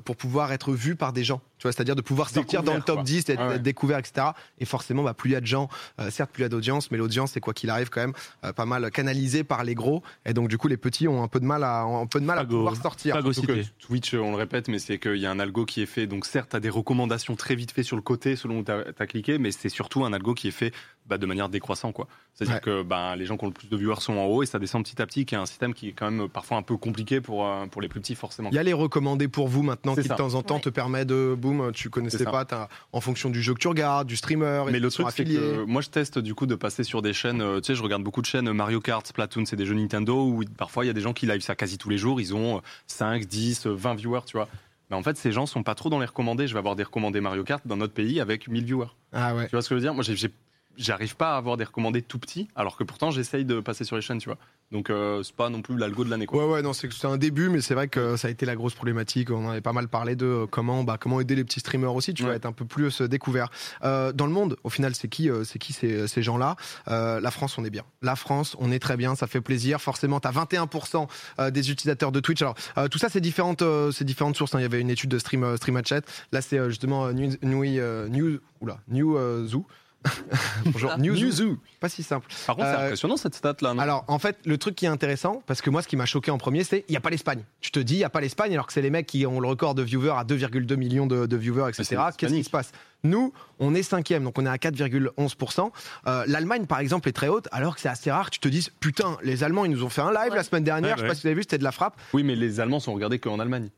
pour 0.05 0.17
pouvoir 0.17 0.53
être 0.53 0.75
vu 0.75 0.97
par 0.97 1.15
des 1.15 1.25
gens 1.25 1.41
Tu 1.61 1.65
vois, 1.69 1.73
c'est-à-dire 1.73 1.95
de 1.95 2.01
pouvoir 2.01 2.31
sortir 2.31 2.63
dans 2.63 2.75
le 2.75 2.81
top 2.81 2.97
quoi. 2.97 3.05
10, 3.05 3.29
être, 3.29 3.39
Ouais, 3.39 3.47
ouais. 3.49 3.55
être 3.57 3.63
découvert, 3.63 3.99
etc. 3.99 4.29
Et 4.59 4.65
forcément, 4.65 5.03
bah, 5.03 5.13
plus 5.15 5.31
il 5.31 5.33
y 5.35 5.37
a 5.37 5.41
de 5.43 5.47
gens, 5.47 5.69
euh, 6.01 6.11
certes, 6.11 6.31
plus 6.33 6.41
il 6.41 6.45
y 6.45 6.47
a 6.47 6.49
d'audience, 6.49 6.91
mais 6.91 6.97
l'audience, 6.97 7.33
c'est 7.33 7.41
quoi 7.41 7.53
qu'il 7.53 7.69
arrive 7.71 7.91
quand 7.91 8.01
même 8.01 8.15
euh, 8.45 8.53
pas 8.55 8.65
mal 8.67 8.91
canalisé 8.91 9.45
par 9.45 9.63
les 9.63 9.75
gros. 9.75 10.03
Et 10.25 10.33
donc, 10.33 10.49
du 10.49 10.57
coup, 10.59 10.69
les 10.69 10.79
petits 10.79 11.07
ont 11.07 11.23
un 11.23 11.29
peu 11.29 11.39
de 11.39 11.45
mal 11.45 11.63
à, 11.63 11.83
un 11.83 12.07
peu 12.07 12.19
de 12.19 12.25
mal 12.25 12.39
à 12.39 12.41
Fago. 12.41 12.57
pouvoir 12.57 12.77
sortir. 12.77 13.15
Que. 13.23 13.63
Twitch, 13.79 14.15
on 14.15 14.31
le 14.31 14.37
répète, 14.39 14.69
mais 14.69 14.79
c'est 14.79 14.99
qu'il 14.99 15.17
y 15.19 15.27
a 15.27 15.31
un 15.31 15.39
algo 15.39 15.67
qui 15.67 15.83
est 15.83 15.87
fait. 15.87 16.07
Donc 16.07 16.25
certes, 16.25 16.49
tu 16.51 16.57
as 16.57 16.61
des 16.61 16.71
recommandations 16.71 17.37
très 17.37 17.55
vite 17.55 17.73
fait 17.73 17.83
sur 17.83 17.97
le 17.97 18.03
côté 18.03 18.37
selon 18.37 18.61
où 18.61 18.65
tu 18.65 18.73
as, 18.73 19.07
cliqué, 19.07 19.37
mais 19.39 19.53
c'est 19.53 19.69
surtout 19.69 20.05
un 20.05 20.13
algo 20.15 20.33
qui 20.35 20.49
est 20.49 20.53
fait 20.53 20.73
bah, 21.07 21.19
de 21.19 21.27
manière 21.27 21.49
décroissante. 21.51 21.93
quoi. 21.95 22.07
C'est-à-dire 22.35 22.55
Ouais. 22.57 22.61
que 22.61 22.83
bah, 22.83 23.17
les 23.17 23.27
gens 23.27 23.37
qui 23.37 23.45
ont 23.45 23.49
le 23.49 23.53
plus 23.53 23.69
de 23.69 23.77
viewers 23.77 24.01
sont 24.01 24.15
en 24.15 24.25
haut 24.27 24.43
et 24.43 24.47
ça 24.47 24.59
descend 24.59 24.83
petit 24.85 25.01
à 25.03 25.07
petit, 25.07 25.27
qui 25.27 25.35
est 25.35 25.39
un 25.39 25.45
système 25.47 25.75
qui 25.75 25.89
est 25.89 25.93
quand 25.93 26.11
même 26.11 26.29
parfois 26.29 26.57
un 26.57 26.63
peu 26.63 26.77
compliqué 26.77 27.21
pour, 27.21 27.47
euh, 27.47 27.67
pour 27.67 27.83
les 27.83 27.89
plus 27.89 28.01
petits, 28.01 28.15
forcément. 28.15 28.49
Il 28.51 28.55
y 28.55 28.59
a 28.59 28.63
les 28.63 28.73
recommandés 28.73 29.29
pour 29.29 29.49
vous 29.49 29.63
maintenant 29.63 29.95
qui 29.95 30.09
de 30.09 30.15
temps 30.15 30.35
en 30.35 30.43
temps 30.43 30.55
Ouais. 30.57 30.61
te 30.63 30.69
permet 30.69 31.05
de 31.05 31.37
tu 31.73 31.91
connaissais 31.91 32.19
pas, 32.33 32.45
t'as- 32.45 32.69
en 32.93 33.01
fonction 33.01 33.31
du 33.31 33.43
jeu 33.43 33.55
que 33.55 33.59
tu 33.59 33.69
regardes, 33.69 34.07
du 34.09 34.17
streamer, 34.17 34.65
Mais 34.71 34.79
le 34.81 34.91
truc, 34.91 35.07
c'est 35.11 35.25
que 35.25 35.65
moi, 35.65 35.83
je 35.83 35.89
teste 35.91 36.19
du 36.19 36.35
coup 36.35 36.47
de 36.47 36.55
passer 36.55 36.85
sur 36.85 37.03
des 37.03 37.13
chaînes. 37.13 37.41
euh, 37.43 37.61
tu 37.61 37.67
sais, 37.69 37.75
je 37.75 37.83
regarde 37.83 38.03
beaucoup 38.03 38.21
de 38.23 38.27
chaînes 38.27 38.49
euh, 38.49 38.53
Mario 38.53 38.81
Kart, 38.81 39.07
Splatoon, 39.07 39.45
c'est 39.47 39.57
des 39.57 39.67
jeux 39.67 39.75
Nintendo 39.75 40.25
où 40.27 40.43
parfois 40.57 40.85
il 40.85 40.89
y 40.89 40.91
a 40.91 40.95
des 40.95 41.01
gens 41.01 41.13
qui 41.13 41.27
live 41.27 41.41
ça 41.41 41.55
quasi 41.55 41.79
tous 41.79 41.91
les 41.91 41.99
jours. 41.99 42.21
Ils 42.21 42.35
ont 42.35 42.59
euh, 42.59 42.61
5, 42.87 43.25
10, 43.27 43.67
euh, 43.67 43.71
20 43.75 43.95
viewers, 43.95 44.21
tu 44.27 44.37
vois. 44.37 44.49
Mais 44.91 44.97
en 44.97 45.03
fait, 45.03 45.17
ces 45.17 45.31
gens 45.33 45.47
sont 45.47 45.63
pas 45.63 45.75
trop 45.77 45.89
dans 45.89 46.01
les 46.01 46.07
recommandés. 46.07 46.49
Je 46.49 46.53
vais 46.53 46.59
avoir 46.59 46.75
des 46.77 46.83
recommandés 46.83 47.21
Mario 47.21 47.45
Kart 47.45 47.65
dans 47.67 47.77
notre 47.77 47.93
pays 47.95 48.21
avec 48.21 48.49
1000 48.49 48.65
viewers. 48.65 48.89
Ah 49.13 49.35
ouais. 49.37 49.45
Tu 49.47 49.53
vois 49.53 49.63
ce 49.63 49.69
que 49.69 49.75
je 49.75 49.81
veux 49.81 49.85
dire? 49.85 49.95
Moi, 49.95 50.03
j'ai- 50.03 50.17
j'ai- 50.17 50.33
j'arrive 50.77 51.17
pas 51.17 51.35
à 51.35 51.37
avoir 51.37 51.57
des 51.57 51.65
recommandés 51.65 52.03
tout 52.03 52.19
petits, 52.19 52.49
alors 52.57 52.77
que 52.77 52.85
pourtant, 52.85 53.11
j'essaye 53.11 53.45
de 53.45 53.61
passer 53.61 53.85
sur 53.85 53.97
les 53.97 54.03
chaînes, 54.03 54.19
tu 54.19 54.29
vois. 54.29 54.39
Donc, 54.73 54.89
euh, 54.89 55.25
c'est 55.25 55.35
pas 55.35 55.49
non 55.51 55.63
plus 55.63 55.77
l'algo 55.77 56.05
de 56.05 56.11
l'année, 56.11 56.27
quoi. 56.27 56.47
Ouais, 56.47 56.53
ouais, 56.53 56.63
non, 56.63 56.73
c'est 56.73 56.93
c'est 56.93 57.09
un 57.09 57.17
début, 57.17 57.49
mais 57.49 57.61
c'est 57.61 57.75
vrai 57.75 57.89
que 57.89 58.17
ça 58.17 58.29
a 58.29 58.31
été 58.31 58.47
la 58.47 58.55
grosse 58.55 58.75
problématique. 58.75 59.31
On 59.33 59.47
en 59.47 59.51
avait 59.51 59.61
pas 59.61 59.73
mal 59.73 59.89
parlé 59.89 60.15
de 60.15 60.27
euh, 60.27 60.47
comment, 60.47 60.85
bah, 60.85 60.97
comment 60.99 61.21
aider 61.21 61.35
les 61.35 61.43
petits 61.43 61.59
streamers 61.59 61.93
aussi, 61.93 62.15
tu 62.15 62.23
Ouais. 62.23 62.29
vois, 62.29 62.37
être 62.37 62.47
un 62.47 62.53
peu 62.53 62.65
plus 62.65 63.01
euh, 63.01 63.09
découvert. 63.09 63.51
Euh, 63.83 64.13
dans 64.13 64.27
le 64.27 64.33
monde, 64.33 64.57
au 64.63 64.71
final, 64.71 64.95
c'est 64.95 65.09
qui, 65.09 65.29
c'est 65.45 65.59
qui 65.59 65.73
ces, 65.73 66.07
ces 66.07 66.23
gens-là? 66.23 66.55
Euh, 66.87 67.19
La 67.21 67.33
France, 67.33 67.59
on 67.59 67.65
est 67.65 67.71
bien. 67.71 67.83
La 68.01 68.15
France, 68.15 68.55
on 68.61 68.71
est 68.71 68.79
très 68.79 68.97
bien, 68.97 69.17
ça 69.17 69.27
fait 69.27 69.41
plaisir. 69.41 69.81
Forcément, 69.81 70.21
tu 70.21 70.29
as 70.29 70.33
21% 70.33 71.09
euh, 71.41 71.51
des 71.51 71.71
utilisateurs 71.73 72.13
de 72.13 72.21
Twitch. 72.21 72.41
Alors, 72.43 72.55
tout 72.91 72.99
ça, 72.99 73.09
c'est 73.09 73.21
différentes, 73.21 73.65
c'est 73.93 74.05
différentes 74.05 74.37
sources. 74.37 74.55
hein. 74.55 74.61
Il 74.61 74.63
y 74.63 74.67
avait 74.67 74.81
une 74.81 74.91
étude 74.91 75.11
de 75.11 75.19
Stream, 75.19 75.57
stream 75.57 75.81
Chat. 75.85 76.03
Là, 76.31 76.41
c'est 76.43 76.65
justement 76.69 77.13
New, 77.13 77.33
New, 77.43 77.65
New, 78.09 78.39
oula, 78.61 78.79
New 78.89 79.19
Zoo. 79.49 79.67
Bonjour, 80.67 80.97
New, 80.99 81.15
Zoo. 81.31 81.59
Pas 81.79 81.89
si 81.91 82.03
simple. 82.03 82.27
Par 82.47 82.57
contre, 82.57 82.69
c'est 82.69 82.75
Euh, 82.75 82.85
impressionnant 82.87 83.17
cette 83.19 83.35
stat-là. 83.35 83.75
non? 83.75 83.81
Alors, 83.83 84.05
en 84.09 84.19
fait, 84.19 84.39
le 84.47 84.57
truc 84.57 84.75
qui 84.75 84.87
est 84.87 84.89
intéressant, 84.89 85.43
parce 85.47 85.61
que 85.61 85.69
moi, 85.69 85.83
ce 85.83 85.89
qui 85.89 85.97
m'a 85.97 86.07
choqué 86.07 86.31
en 86.31 86.39
premier, 86.39 86.65
c'est 86.65 86.85
il 86.89 86.93
n'y 86.93 86.97
a 86.97 87.01
pas 87.01 87.11
l'Espagne. 87.11 87.43
Tu 87.61 87.71
te 87.71 87.79
dis, 87.81 87.95
il 87.95 87.99
n'y 87.99 88.05
a 88.05 88.11
pas 88.11 88.21
l'Espagne, 88.23 88.53
alors 88.55 88.67
que 88.67 88.73
c'est 88.73 88.81
les 88.83 88.89
mecs 88.91 89.07
qui 89.07 89.27
ont 89.27 89.41
le 89.41 89.47
record 89.49 89.75
de 89.75 89.83
viewers 89.83 90.11
à 90.17 90.25
2,2 90.25 90.77
millions 90.77 91.07
de, 91.07 91.27
de 91.27 91.37
viewers, 91.37 91.69
etc. 91.69 92.01
Qu'est-ce 92.17 92.33
qui 92.35 92.45
se 92.45 92.51
passe? 92.51 92.73
Nous, 93.03 93.33
on 93.59 93.75
est 93.75 93.83
cinquième, 93.83 94.25
donc 94.25 94.39
on 94.39 94.47
est 94.47 94.49
à 94.51 94.57
4,11%. 94.57 95.71
Euh, 96.07 96.25
L'Allemagne, 96.27 96.67
par 96.67 96.81
exemple, 96.81 97.09
est 97.09 97.13
très 97.13 97.29
haute, 97.29 97.49
alors 97.53 97.75
que 97.75 97.81
c'est 97.81 97.89
assez 97.89 98.11
rare 98.11 98.27
que 98.31 98.35
tu 98.35 98.41
te 98.41 98.49
dises, 98.49 98.71
putain, 98.81 99.17
les 99.23 99.43
Allemands, 99.45 99.65
ils 99.65 99.71
nous 99.71 99.85
ont 99.85 99.89
fait 99.91 100.03
un 100.03 100.13
live 100.13 100.31
Ouais. 100.31 100.37
la 100.37 100.45
semaine 100.45 100.65
dernière, 100.65 100.93
Ouais, 100.97 100.97
je 100.99 101.03
sais 101.03 101.09
pas 101.09 101.15
si 101.15 101.23
vous 101.23 101.27
avez 101.29 101.35
vu, 101.35 101.43
c'était 101.43 101.59
de 101.59 101.65
la 101.65 101.73
frappe. 101.73 101.99
Oui, 102.15 102.23
mais 102.23 102.37
les 102.37 102.61
Allemands 102.61 102.81
sont 102.81 102.93
regardés 102.95 103.19
qu'en 103.19 103.39
Allemagne. 103.39 103.69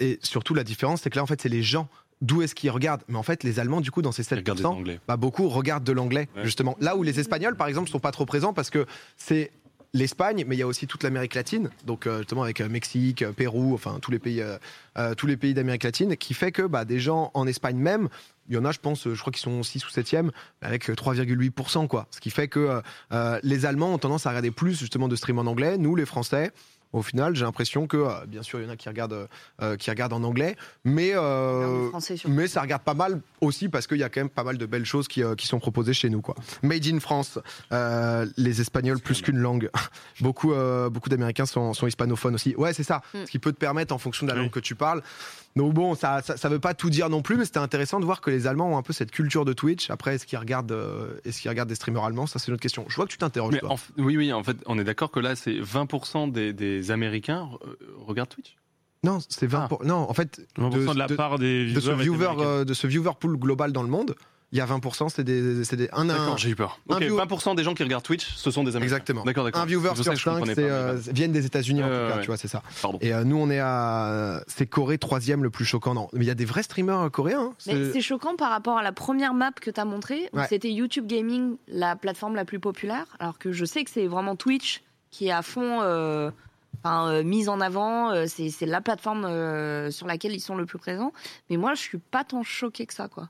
Et 0.00 0.18
surtout, 0.22 0.54
la 0.54 0.64
différence, 0.64 1.02
c'est 1.02 1.10
que 1.10 1.16
là, 1.16 1.22
en 1.22 1.26
fait, 1.26 1.40
c'est 1.40 1.48
les 1.48 1.62
gens. 1.62 1.88
D'où 2.22 2.40
est-ce 2.40 2.54
qu'ils 2.54 2.70
regardent 2.70 3.02
Mais 3.08 3.18
en 3.18 3.22
fait, 3.22 3.42
les 3.44 3.60
Allemands, 3.60 3.80
du 3.82 3.90
coup, 3.90 4.00
dans 4.00 4.12
ces 4.12 4.22
Ils 4.22 4.36
regardent 4.38 4.58
les 4.58 4.64
7%, 4.64 4.66
Anglais. 4.68 5.00
bah, 5.06 5.16
beaucoup 5.18 5.48
regardent 5.50 5.84
de 5.84 5.92
l'anglais, 5.92 6.28
Ouais. 6.36 6.44
justement. 6.44 6.76
Là 6.80 6.96
où 6.96 7.02
les 7.02 7.20
Espagnols, 7.20 7.56
par 7.56 7.66
exemple, 7.66 7.90
sont 7.90 7.98
pas 8.00 8.12
trop 8.12 8.24
présents 8.26 8.52
parce 8.54 8.70
que 8.70 8.86
c'est 9.16 9.50
l'Espagne, 9.94 10.44
mais 10.48 10.56
il 10.56 10.58
y 10.58 10.62
a 10.62 10.66
aussi 10.66 10.86
toute 10.86 11.02
l'Amérique 11.02 11.34
latine, 11.34 11.68
donc 11.84 12.06
euh, 12.06 12.18
justement 12.20 12.44
avec 12.44 12.62
euh, 12.62 12.68
Mexique, 12.70 13.20
euh, 13.20 13.32
Pérou, 13.32 13.74
enfin 13.74 13.98
tous 14.00 14.10
les 14.10 14.18
pays, 14.18 14.40
euh, 14.40 15.14
tous 15.16 15.26
les 15.26 15.36
pays 15.36 15.52
d'Amérique 15.52 15.82
latine, 15.82 16.16
qui 16.16 16.32
fait 16.32 16.50
que 16.50 16.62
bah, 16.62 16.86
des 16.86 16.98
gens 16.98 17.30
en 17.34 17.46
Espagne 17.46 17.76
même, 17.76 18.08
il 18.48 18.54
y 18.54 18.58
en 18.58 18.64
a, 18.64 18.72
je 18.72 18.78
pense, 18.78 19.06
je 19.12 19.20
crois 19.20 19.30
qu'ils 19.32 19.42
sont 19.42 19.62
6 19.62 19.84
ou 19.86 19.90
7e, 19.90 20.30
avec 20.62 20.88
euh, 20.88 20.94
3,8%, 20.94 21.88
quoi. 21.88 22.06
Ce 22.10 22.20
qui 22.20 22.30
fait 22.30 22.48
que 22.48 22.80
euh, 23.12 23.38
les 23.42 23.66
Allemands 23.66 23.92
ont 23.92 23.98
tendance 23.98 24.24
à 24.24 24.30
regarder 24.30 24.50
plus 24.50 24.78
justement 24.78 25.08
de 25.08 25.16
stream 25.16 25.38
en 25.38 25.42
anglais, 25.46 25.76
nous 25.76 25.94
les 25.94 26.06
Français. 26.06 26.52
Au 26.92 27.02
final, 27.02 27.34
j'ai 27.34 27.44
l'impression 27.44 27.86
que, 27.86 27.96
euh, 27.96 28.26
bien 28.26 28.42
sûr, 28.42 28.60
il 28.60 28.64
y 28.66 28.68
en 28.68 28.70
a 28.70 28.76
qui 28.76 28.88
regardent, 28.88 29.28
euh, 29.62 29.76
qui 29.76 29.88
regardent 29.90 30.12
en 30.12 30.22
anglais, 30.22 30.56
mais 30.84 31.12
euh, 31.14 31.86
En 31.86 31.90
français, 31.90 32.16
surtout. 32.16 32.34
mais 32.34 32.46
ça 32.48 32.60
regarde 32.60 32.82
pas 32.82 32.94
mal 32.94 33.20
aussi 33.40 33.68
parce 33.68 33.86
qu'il 33.86 33.96
y 33.98 34.02
a 34.04 34.08
quand 34.08 34.20
même 34.20 34.28
pas 34.28 34.44
mal 34.44 34.58
de 34.58 34.66
belles 34.66 34.84
choses 34.84 35.08
qui, 35.08 35.22
euh, 35.22 35.34
qui 35.34 35.46
sont 35.46 35.58
proposées 35.58 35.94
chez 35.94 36.10
nous. 36.10 36.20
Quoi. 36.20 36.34
Made 36.62 36.86
in 36.86 37.00
France, 37.00 37.38
euh, 37.72 38.26
les 38.36 38.60
Espagnols 38.60 39.00
plus 39.00 39.22
qu'une 39.22 39.38
langue. 39.38 39.70
beaucoup 40.20 40.52
euh, 40.52 40.90
beaucoup 40.90 41.08
d'Américains 41.08 41.46
sont, 41.46 41.72
sont 41.74 41.86
hispanophones 41.86 42.34
aussi. 42.34 42.54
Ouais, 42.56 42.72
c'est 42.74 42.82
ça. 42.84 43.00
Mm. 43.14 43.18
Ce 43.26 43.30
qui 43.30 43.38
peut 43.38 43.52
te 43.52 43.58
permettre 43.58 43.94
en 43.94 43.98
fonction 43.98 44.26
de 44.26 44.30
la 44.32 44.36
Oui. 44.36 44.42
langue 44.44 44.50
que 44.52 44.60
tu 44.60 44.74
parles. 44.74 45.02
Donc 45.54 45.74
bon, 45.74 45.94
ça, 45.94 46.22
ça, 46.22 46.36
ça 46.38 46.48
veut 46.48 46.58
pas 46.60 46.72
tout 46.72 46.88
dire 46.88 47.10
non 47.10 47.20
plus, 47.20 47.36
mais 47.36 47.44
c'était 47.44 47.58
intéressant 47.58 48.00
de 48.00 48.04
voir 48.06 48.20
que 48.22 48.30
les 48.30 48.46
Allemands 48.46 48.72
ont 48.72 48.78
un 48.78 48.82
peu 48.82 48.92
cette 48.94 49.10
culture 49.10 49.44
de 49.44 49.52
Twitch. 49.52 49.90
Après, 49.90 50.14
est-ce 50.14 50.24
qu'ils 50.26 50.38
regardent, 50.38 50.72
euh, 50.72 51.18
est-ce 51.26 51.42
qu'ils 51.42 51.50
regardent 51.50 51.68
des 51.68 51.74
streamers 51.74 52.04
allemands? 52.04 52.26
Ça, 52.26 52.38
c'est 52.38 52.48
une 52.48 52.54
autre 52.54 52.62
question. 52.62 52.86
Je 52.88 52.96
vois 52.96 53.04
que 53.04 53.10
tu 53.10 53.18
t'interroges. 53.18 53.52
Mais 53.52 53.58
toi. 53.60 53.70
en 53.72 53.74
f- 53.74 53.90
oui, 53.98 54.16
oui, 54.16 54.32
en 54.32 54.42
fait, 54.42 54.56
on 54.66 54.78
est 54.78 54.84
d'accord 54.84 55.10
que 55.10 55.20
là, 55.20 55.36
c'est 55.36 55.52
20% 55.60 56.32
des, 56.32 56.52
des 56.54 56.90
Américains 56.90 57.50
euh, 57.66 57.76
regardent 57.98 58.30
Twitch? 58.30 58.56
Non, 59.04 59.18
c'est 59.28 59.46
20 59.46 59.62
Ah. 59.64 59.68
pour- 59.68 59.84
Non, 59.84 60.08
en 60.08 60.14
fait, 60.14 60.40
20% 60.56 60.94
de, 60.94 60.98
la 60.98 61.08
part 61.08 61.38
des 61.38 61.70
de 61.72 61.80
ce 61.80 61.90
viewer, 61.90 62.28
euh, 62.38 62.64
de 62.64 62.72
ce 62.72 62.86
viewer 62.86 63.10
pool 63.20 63.36
global 63.36 63.72
dans 63.72 63.82
le 63.82 63.88
monde, 63.90 64.14
il 64.52 64.58
y 64.58 64.60
a 64.60 64.66
20%, 64.66 65.08
c'est 65.08 65.24
des, 65.24 65.64
c'est 65.64 65.76
des 65.76 65.88
un, 65.92 66.02
un, 66.02 66.04
D'accord, 66.18 66.36
j'ai 66.38 66.50
eu 66.50 66.54
peur. 66.54 66.78
un 66.90 66.96
Ok, 66.96 67.02
view- 67.02 67.16
20% 67.18 67.54
des 67.56 67.64
gens 67.64 67.72
qui 67.74 67.82
regardent 67.82 68.04
Twitch, 68.04 68.34
ce 68.36 68.50
sont 68.50 68.62
des 68.64 68.76
Américains. 68.76 68.96
Exactement. 68.96 69.24
D'accord, 69.24 69.44
d'accord. 69.44 69.62
Un 69.62 69.66
viewer 69.66 69.94
sur 69.94 70.04
que 70.04 70.14
je 70.14 70.22
5 70.22 70.30
comprenais 70.34 70.54
c'est, 70.54 70.68
euh, 70.70 70.94
viennent 71.12 71.32
des 71.32 71.46
États-Unis 71.46 71.82
en 71.82 71.86
tout 71.88 71.92
cas, 71.92 72.14
ouais. 72.16 72.20
tu 72.20 72.26
vois, 72.26 72.36
c'est 72.36 72.48
ça. 72.48 72.62
Pardon. 72.82 72.98
Et 73.00 73.12
euh, 73.14 73.24
nous, 73.24 73.36
on 73.36 73.48
est 73.50 73.60
à. 73.60 74.42
C'est 74.46 74.66
Corée, 74.66 74.98
troisième 74.98 75.42
le 75.42 75.50
plus 75.50 75.64
choquant. 75.64 75.94
Non, 75.94 76.08
mais 76.12 76.24
il 76.24 76.28
y 76.28 76.30
a 76.30 76.34
des 76.34 76.44
vrais 76.44 76.62
streamers 76.62 77.00
euh, 77.00 77.08
coréens. 77.08 77.40
hein. 77.50 77.54
Mais 77.66 77.92
C'est- 77.92 78.00
choquant 78.02 78.36
par 78.36 78.50
rapport 78.50 78.76
à 78.78 78.82
la 78.82 78.92
première 78.92 79.32
map 79.34 79.52
que 79.60 79.70
tu 79.70 79.80
as 79.80 79.84
montrée, 79.84 80.28
où 80.32 80.38
Ouais. 80.38 80.46
c'était 80.48 80.70
YouTube 80.70 81.06
Gaming, 81.06 81.56
la 81.68 81.96
plateforme 81.96 82.34
la 82.34 82.44
plus 82.44 82.60
populaire, 82.60 83.06
alors 83.20 83.38
que 83.38 83.52
je 83.52 83.64
sais 83.64 83.82
que 83.84 83.90
c'est 83.90 84.06
vraiment 84.06 84.36
Twitch 84.36 84.82
qui 85.10 85.28
est 85.28 85.32
à 85.32 85.42
fond 85.42 85.80
euh, 85.82 86.30
enfin, 86.84 87.08
euh, 87.10 87.22
mise 87.22 87.48
en 87.48 87.60
avant, 87.60 88.10
euh, 88.10 88.24
c'est 88.26 88.50
c'est 88.50 88.66
la 88.66 88.80
plateforme 88.80 89.24
euh, 89.24 89.90
sur 89.90 90.06
laquelle 90.06 90.32
ils 90.32 90.40
sont 90.40 90.56
le 90.56 90.66
plus 90.66 90.78
présents. 90.78 91.12
Mais 91.50 91.56
moi, 91.56 91.74
je 91.74 91.80
suis 91.80 91.98
pas 91.98 92.24
tant 92.24 92.42
choquée 92.42 92.86
que 92.86 92.94
ça, 92.94 93.08
quoi. 93.08 93.28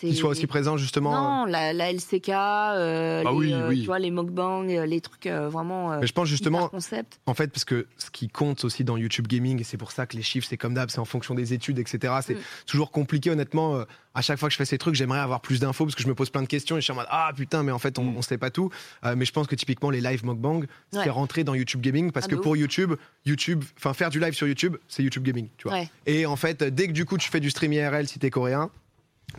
C'est- 0.00 0.06
Qu'ils 0.06 0.16
soient 0.16 0.30
aussi 0.30 0.46
présents, 0.46 0.76
justement. 0.76 1.44
Non, 1.44 1.44
la, 1.46 1.72
la 1.72 1.90
LCK, 1.92 2.28
euh, 2.28 3.22
Ah 3.26 3.30
les, 3.30 3.36
oui, 3.36 3.52
euh, 3.52 3.68
oui. 3.68 3.80
tu 3.80 3.86
vois, 3.86 3.98
les 3.98 4.10
mukbangs, 4.12 4.68
euh, 4.68 4.86
les 4.86 5.00
trucs 5.00 5.26
euh, 5.26 5.48
vraiment 5.48 5.92
euh, 5.92 5.98
Mais 6.00 6.06
je 6.06 6.12
pense 6.12 6.28
justement, 6.28 6.68
concept. 6.68 7.18
en 7.26 7.34
fait, 7.34 7.48
parce 7.48 7.64
que 7.64 7.86
ce 7.96 8.10
qui 8.10 8.28
compte 8.28 8.64
aussi 8.64 8.84
dans 8.84 8.96
YouTube 8.96 9.26
Gaming, 9.26 9.60
et 9.60 9.64
c'est 9.64 9.76
pour 9.76 9.90
ça 9.90 10.06
que 10.06 10.16
les 10.16 10.22
chiffres, 10.22 10.46
c'est 10.48 10.56
comme 10.56 10.74
d'hab, 10.74 10.88
c'est 10.90 11.00
en 11.00 11.04
fonction 11.04 11.34
des 11.34 11.52
études, 11.52 11.78
etc. 11.80 12.14
C'est 12.22 12.34
Mm. 12.34 12.40
toujours 12.66 12.90
compliqué, 12.92 13.30
honnêtement. 13.30 13.74
euh, 13.76 13.84
à 14.14 14.22
chaque 14.22 14.38
fois 14.38 14.48
que 14.48 14.52
je 14.52 14.56
fais 14.56 14.64
ces 14.64 14.78
trucs, 14.78 14.94
j'aimerais 14.96 15.18
avoir 15.20 15.40
plus 15.40 15.60
d'infos 15.60 15.84
parce 15.84 15.94
que 15.94 16.02
je 16.02 16.08
me 16.08 16.14
pose 16.14 16.30
plein 16.30 16.42
de 16.42 16.48
questions 16.48 16.76
et 16.76 16.80
je 16.80 16.84
suis 16.84 16.92
en 16.92 16.96
mode 16.96 17.06
Ah 17.10 17.30
putain, 17.36 17.62
mais 17.62 17.70
en 17.72 17.78
fait, 17.78 17.98
on, 17.98 18.04
Mm. 18.04 18.16
on 18.16 18.22
sait 18.22 18.38
pas 18.38 18.50
tout. 18.50 18.70
Euh, 19.04 19.14
mais 19.16 19.24
je 19.24 19.32
pense 19.32 19.46
que 19.46 19.54
typiquement, 19.54 19.90
les 19.90 20.00
live 20.00 20.24
mukbang, 20.24 20.62
c'est 20.92 20.98
Ouais. 21.00 21.10
rentré 21.10 21.42
dans 21.44 21.54
YouTube 21.54 21.80
Gaming 21.80 22.10
parce 22.12 22.26
Ah, 22.26 22.30
que 22.30 22.34
pour 22.36 22.56
YouTube, 22.56 22.94
YouTube, 23.26 23.64
enfin, 23.76 23.92
faire 23.94 24.10
du 24.10 24.20
live 24.20 24.34
sur 24.34 24.46
YouTube, 24.48 24.76
c'est 24.88 25.02
YouTube 25.02 25.22
Gaming, 25.24 25.48
tu 25.56 25.68
vois. 25.68 25.78
Ouais. 25.78 25.90
Et 26.06 26.24
en 26.26 26.36
fait, 26.36 26.62
dès 26.62 26.86
que 26.88 26.92
du 26.92 27.04
coup 27.04 27.16
tu 27.18 27.28
fais 27.30 27.40
du 27.40 27.50
stream 27.50 27.72
IRL 27.72 28.06
si 28.08 28.18
t'es 28.18 28.30
coréen, 28.30 28.70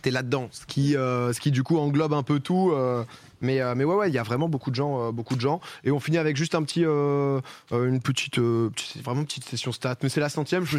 t'es 0.02 0.12
là-dedans. 0.12 0.50
Ce 0.52 0.66
qui, 0.66 0.96
euh, 0.96 1.34
ce 1.34 1.40
qui 1.40 1.52
du 1.52 1.64
coup 1.64 1.78
englobe 1.78 2.14
un 2.14 2.24
peu 2.24 2.40
tout. 2.40 2.72
euh, 2.74 3.04
mais, 3.42 3.62
euh, 3.62 3.76
mais 3.76 3.84
ouais, 3.84 3.96
ouais, 3.96 4.10
il 4.10 4.14
y 4.14 4.18
a 4.18 4.24
vraiment 4.24 4.50
beaucoup 4.50 4.70
de 4.70 4.76
gens, 4.76 5.08
euh, 5.08 5.12
beaucoup 5.12 5.36
de 5.36 5.42
gens. 5.42 5.60
Et 5.84 5.92
on 5.92 6.00
finit 6.00 6.18
avec 6.18 6.36
juste 6.36 6.56
un 6.56 6.64
petit, 6.64 6.84
euh, 6.86 7.40
une 7.72 8.02
petite, 8.02 8.40
vraiment 8.40 9.24
petite 9.24 9.46
session 9.46 9.72
stat. 9.72 9.98
Mais 10.04 10.10
c'est 10.10 10.20
la 10.20 10.30
centième. 10.30 10.66
Je 10.66 10.76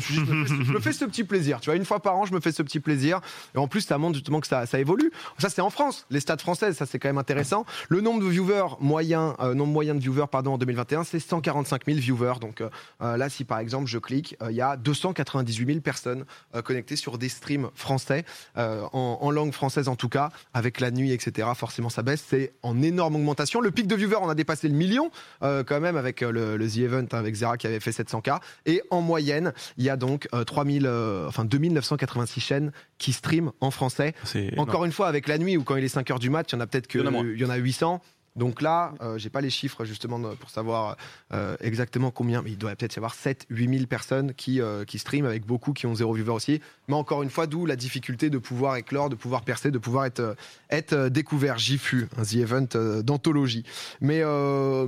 me 0.72 0.80
fais, 0.80 0.92
ce 0.92 1.04
petit 1.04 1.24
plaisir. 1.24 1.60
Tu 1.60 1.70
vois, 1.70 1.76
une 1.76 1.84
fois 1.84 2.00
par 2.00 2.16
an, 2.16 2.26
je 2.26 2.32
me 2.32 2.40
fais 2.40 2.52
ce 2.52 2.62
petit 2.62 2.80
plaisir. 2.80 3.20
Et 3.54 3.58
en 3.58 3.68
plus, 3.68 3.82
ça 3.82 3.98
montre 3.98 4.14
justement 4.14 4.40
que 4.40 4.46
ça, 4.46 4.66
ça 4.66 4.78
évolue. 4.78 5.10
Ça, 5.38 5.48
c'est 5.48 5.62
en 5.62 5.70
France. 5.70 6.06
Les 6.10 6.20
stats 6.20 6.38
françaises, 6.38 6.76
ça 6.76 6.86
c'est 6.86 6.98
quand 6.98 7.08
même 7.08 7.18
intéressant. 7.18 7.64
Le 7.88 8.00
nombre 8.00 8.22
de 8.22 8.28
viewers 8.28 8.76
moyen, 8.80 9.36
nombre 9.54 9.72
moyen 9.72 9.94
de 9.94 10.00
viewers, 10.00 10.26
pardon, 10.30 10.54
en 10.54 10.58
2021, 10.58 11.04
c'est 11.04 11.20
145 11.20 11.86
000 11.86 11.98
viewers. 11.98 12.34
Donc 12.40 12.62
là, 13.00 13.28
si 13.28 13.44
par 13.44 13.58
exemple 13.58 13.86
je 13.86 13.98
clique, 13.98 14.36
il 14.48 14.56
y 14.56 14.60
a 14.60 14.76
298 14.76 15.66
000 15.66 15.80
personnes 15.80 16.24
connectées 16.64 16.96
sur 16.96 17.18
des 17.18 17.28
streams 17.28 17.70
français, 17.74 18.24
en, 18.56 19.18
en 19.20 19.30
langue 19.30 19.52
française 19.52 19.88
en 19.88 19.96
tout 19.96 20.08
cas, 20.08 20.30
avec 20.54 20.80
la 20.80 20.90
nuit, 20.90 21.12
etc. 21.12 21.48
Forcément, 21.54 21.88
ça 21.88 22.02
baisse. 22.02 22.24
C'est 22.28 22.49
en 22.62 22.82
énorme 22.82 23.16
augmentation. 23.16 23.60
Le 23.60 23.70
pic 23.70 23.86
de 23.86 23.94
viewers, 23.94 24.18
on 24.20 24.28
a 24.28 24.34
dépassé 24.34 24.68
le 24.68 24.74
million 24.74 25.10
euh, 25.42 25.64
quand 25.64 25.80
même 25.80 25.96
avec 25.96 26.22
euh, 26.22 26.30
le, 26.30 26.56
le 26.56 26.68
The 26.68 26.78
Event 26.78 27.06
hein, 27.12 27.18
avec 27.18 27.34
Zera 27.34 27.56
qui 27.56 27.66
avait 27.66 27.80
fait 27.80 27.90
700K. 27.90 28.40
Et 28.66 28.82
en 28.90 29.00
moyenne, 29.00 29.52
il 29.76 29.84
y 29.84 29.90
a 29.90 29.96
donc 29.96 30.28
euh, 30.34 30.44
3000, 30.44 30.86
euh, 30.86 31.28
enfin 31.28 31.44
2986 31.44 32.40
chaînes 32.40 32.72
qui 32.98 33.12
streament 33.12 33.52
en 33.60 33.70
français. 33.70 34.14
Encore 34.56 34.84
une 34.84 34.92
fois, 34.92 35.08
avec 35.08 35.28
la 35.28 35.38
nuit 35.38 35.56
ou 35.56 35.64
quand 35.64 35.76
il 35.76 35.84
est 35.84 35.88
5 35.88 36.10
heures 36.10 36.18
du 36.18 36.30
mat, 36.30 36.50
il 36.50 36.54
y 36.54 36.58
en 36.58 36.60
a 36.60 36.66
peut-être 36.66 36.86
que 36.86 36.98
Il 36.98 37.02
y 37.02 37.04
en 37.04 37.08
a 37.08 37.10
moins. 37.10 37.24
il 37.24 37.40
y 37.40 37.44
en 37.44 37.50
a 37.50 37.56
800. 37.56 38.00
Donc 38.40 38.62
là, 38.62 38.94
euh, 39.02 39.18
j'ai 39.18 39.28
pas 39.28 39.42
les 39.42 39.50
chiffres 39.50 39.84
justement 39.84 40.18
pour 40.34 40.48
savoir 40.48 40.96
euh, 41.34 41.56
exactement 41.60 42.10
combien, 42.10 42.40
mais 42.40 42.52
il 42.52 42.56
doit 42.56 42.74
peut-être 42.74 42.96
y 42.96 42.98
avoir 42.98 43.12
7 43.12 43.44
8000 43.50 43.86
personnes 43.86 44.32
qui, 44.32 44.62
euh, 44.62 44.86
qui 44.86 44.98
streament 44.98 45.26
avec 45.26 45.44
beaucoup 45.44 45.74
qui 45.74 45.86
ont 45.86 45.94
zéro 45.94 46.14
viewer 46.14 46.32
aussi. 46.32 46.62
Mais 46.88 46.94
encore 46.94 47.22
une 47.22 47.28
fois, 47.28 47.46
d'où 47.46 47.66
la 47.66 47.76
difficulté 47.76 48.30
de 48.30 48.38
pouvoir 48.38 48.76
éclore, 48.76 49.10
de 49.10 49.14
pouvoir 49.14 49.42
percer, 49.42 49.70
de 49.70 49.76
pouvoir 49.76 50.06
être, 50.06 50.20
euh, 50.20 50.34
être 50.70 51.08
découvert. 51.08 51.58
JFU, 51.58 52.08
un 52.16 52.22
The 52.22 52.36
Event 52.36 53.02
d'anthologie. 53.02 53.64
Mais, 54.00 54.22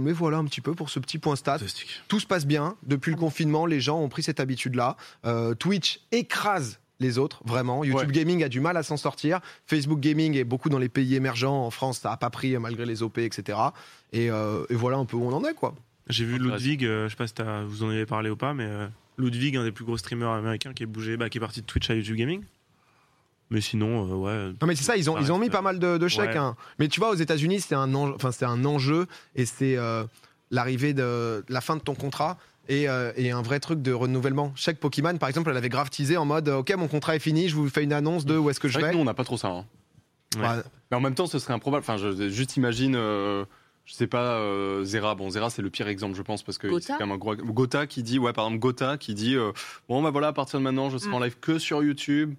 mais 0.00 0.12
voilà 0.12 0.38
un 0.38 0.44
petit 0.46 0.62
peu 0.62 0.74
pour 0.74 0.88
ce 0.88 0.98
petit 0.98 1.18
point 1.18 1.36
stat 1.36 1.58
tout 2.08 2.20
se 2.20 2.26
passe 2.26 2.46
bien. 2.46 2.76
Depuis 2.84 3.10
le 3.10 3.18
confinement, 3.18 3.66
les 3.66 3.80
gens 3.80 4.00
ont 4.00 4.08
pris 4.08 4.22
cette 4.22 4.40
habitude-là. 4.40 4.96
Twitch 5.58 6.00
écrase 6.10 6.78
les 7.02 7.18
autres, 7.18 7.42
vraiment. 7.44 7.84
YouTube 7.84 8.06
Ouais. 8.08 8.12
Gaming 8.14 8.42
a 8.42 8.48
du 8.48 8.60
mal 8.60 8.76
à 8.78 8.82
s'en 8.82 8.96
sortir. 8.96 9.40
Facebook 9.66 10.00
Gaming 10.00 10.34
est 10.36 10.44
beaucoup 10.44 10.68
dans 10.70 10.78
les 10.78 10.88
pays 10.88 11.14
émergents. 11.14 11.66
En 11.66 11.70
France, 11.70 11.98
ça 11.98 12.12
a 12.12 12.16
pas 12.16 12.30
pris 12.30 12.56
malgré 12.58 12.86
les 12.86 13.02
OP, 13.02 13.18
etc. 13.18 13.58
Et, 14.12 14.30
euh, 14.30 14.64
et 14.70 14.74
voilà 14.74 14.96
un 14.96 15.04
peu 15.04 15.16
où 15.16 15.24
on 15.24 15.32
en 15.32 15.44
est, 15.44 15.54
quoi. 15.54 15.74
J'ai 16.08 16.24
vu. 16.24 16.38
Ludwig, 16.38 16.84
euh, 16.84 17.04
je 17.06 17.10
sais 17.10 17.16
pas 17.16 17.26
si 17.26 17.34
t'as- 17.34 17.62
vous 17.64 17.82
en 17.84 17.90
avez 17.90 18.06
parlé 18.06 18.30
ou 18.30 18.36
pas, 18.36 18.54
mais 18.54 18.64
euh, 18.66 18.88
Ludwig, 19.18 19.56
un 19.56 19.64
des 19.64 19.72
plus 19.72 19.84
gros 19.84 19.96
streamers 19.98 20.30
américains 20.30 20.72
qui 20.72 20.82
est 20.82 20.86
bougé, 20.86 21.16
bah, 21.16 21.28
qui 21.28 21.38
est 21.38 21.40
parti 21.40 21.60
de 21.60 21.66
Twitch 21.66 21.90
à 21.90 21.94
YouTube 21.94 22.16
Gaming. 22.16 22.42
Mais 23.50 23.60
sinon, 23.60 24.04
euh, 24.10 24.14
ouais. 24.48 24.54
Non 24.60 24.66
mais 24.66 24.74
c'est 24.74 24.84
ça, 24.84 24.96
ils 24.96 25.10
ont, 25.10 25.18
ils 25.18 25.30
ont 25.30 25.38
mis 25.38 25.50
pas 25.50 25.60
mal 25.60 25.78
de, 25.78 25.98
de 25.98 26.08
chèques. 26.08 26.30
Ouais. 26.30 26.36
hein. 26.38 26.56
Mais 26.78 26.88
tu 26.88 27.00
vois, 27.00 27.10
aux 27.10 27.14
États-Unis, 27.16 27.60
c'est 27.60 27.74
un, 27.74 27.92
un 27.94 28.64
enjeu 28.64 29.06
et 29.36 29.44
c'est 29.44 29.76
euh, 29.76 30.04
l'arrivée 30.50 30.94
de 30.94 31.44
la 31.48 31.60
fin 31.60 31.76
de 31.76 31.82
ton 31.82 31.94
contrat. 31.94 32.38
Et, 32.68 32.88
euh, 32.88 33.12
et 33.16 33.30
un 33.32 33.42
vrai 33.42 33.58
truc 33.60 33.82
de 33.82 33.92
renouvellement. 33.92 34.52
Chaque 34.54 34.78
Pokémon, 34.78 35.16
par 35.18 35.28
exemple, 35.28 35.50
elle 35.50 35.56
avait 35.56 35.68
grave 35.68 35.90
teasé 35.90 36.16
en 36.16 36.24
mode 36.24 36.48
Ok, 36.48 36.72
mon 36.76 36.86
contrat 36.88 37.16
est 37.16 37.20
fini, 37.20 37.48
je 37.48 37.56
vous 37.56 37.68
fais 37.68 37.82
une 37.82 37.92
annonce 37.92 38.24
de 38.24 38.36
où 38.38 38.50
est-ce 38.50 38.60
que 38.60 38.68
je 38.68 38.74
vrai 38.74 38.82
que 38.82 38.86
vais. 38.88 38.94
nous, 38.94 39.00
on 39.00 39.04
n'a 39.04 39.14
pas 39.14 39.24
trop 39.24 39.36
ça. 39.36 39.48
hein. 39.48 39.64
Ouais. 40.36 40.62
Mais 40.90 40.96
en 40.96 41.00
même 41.00 41.14
temps, 41.14 41.26
ce 41.26 41.38
serait 41.38 41.52
improbable. 41.54 41.82
Enfin, 41.86 41.96
je 41.96 42.28
juste 42.28 42.56
imagine, 42.56 42.94
euh, 42.96 43.44
je 43.84 43.94
sais 43.94 44.06
pas, 44.06 44.36
euh, 44.38 44.84
Zera. 44.84 45.14
Bon, 45.14 45.28
Zera, 45.28 45.50
c'est 45.50 45.60
le 45.60 45.70
pire 45.70 45.88
exemple, 45.88 46.16
je 46.16 46.22
pense, 46.22 46.42
parce 46.42 46.56
que 46.56 46.68
c'est 46.80 46.92
quand 46.92 47.00
même 47.00 47.10
un 47.12 47.18
gros. 47.18 47.34
Gotha 47.34 47.86
qui 47.86 48.02
dit, 48.02 48.18
ouais, 48.18 48.32
par 48.32 48.44
exemple, 48.46 48.60
Gotha 48.60 48.96
qui 48.96 49.14
dit, 49.14 49.34
euh, 49.34 49.52
bon, 49.88 50.00
bah 50.02 50.10
voilà, 50.10 50.28
à 50.28 50.32
partir 50.32 50.58
de 50.58 50.64
maintenant, 50.64 50.88
je 50.88 50.98
serai 50.98 51.12
en 51.12 51.18
live 51.20 51.36
que 51.40 51.58
sur 51.58 51.82
YouTube. 51.82 52.34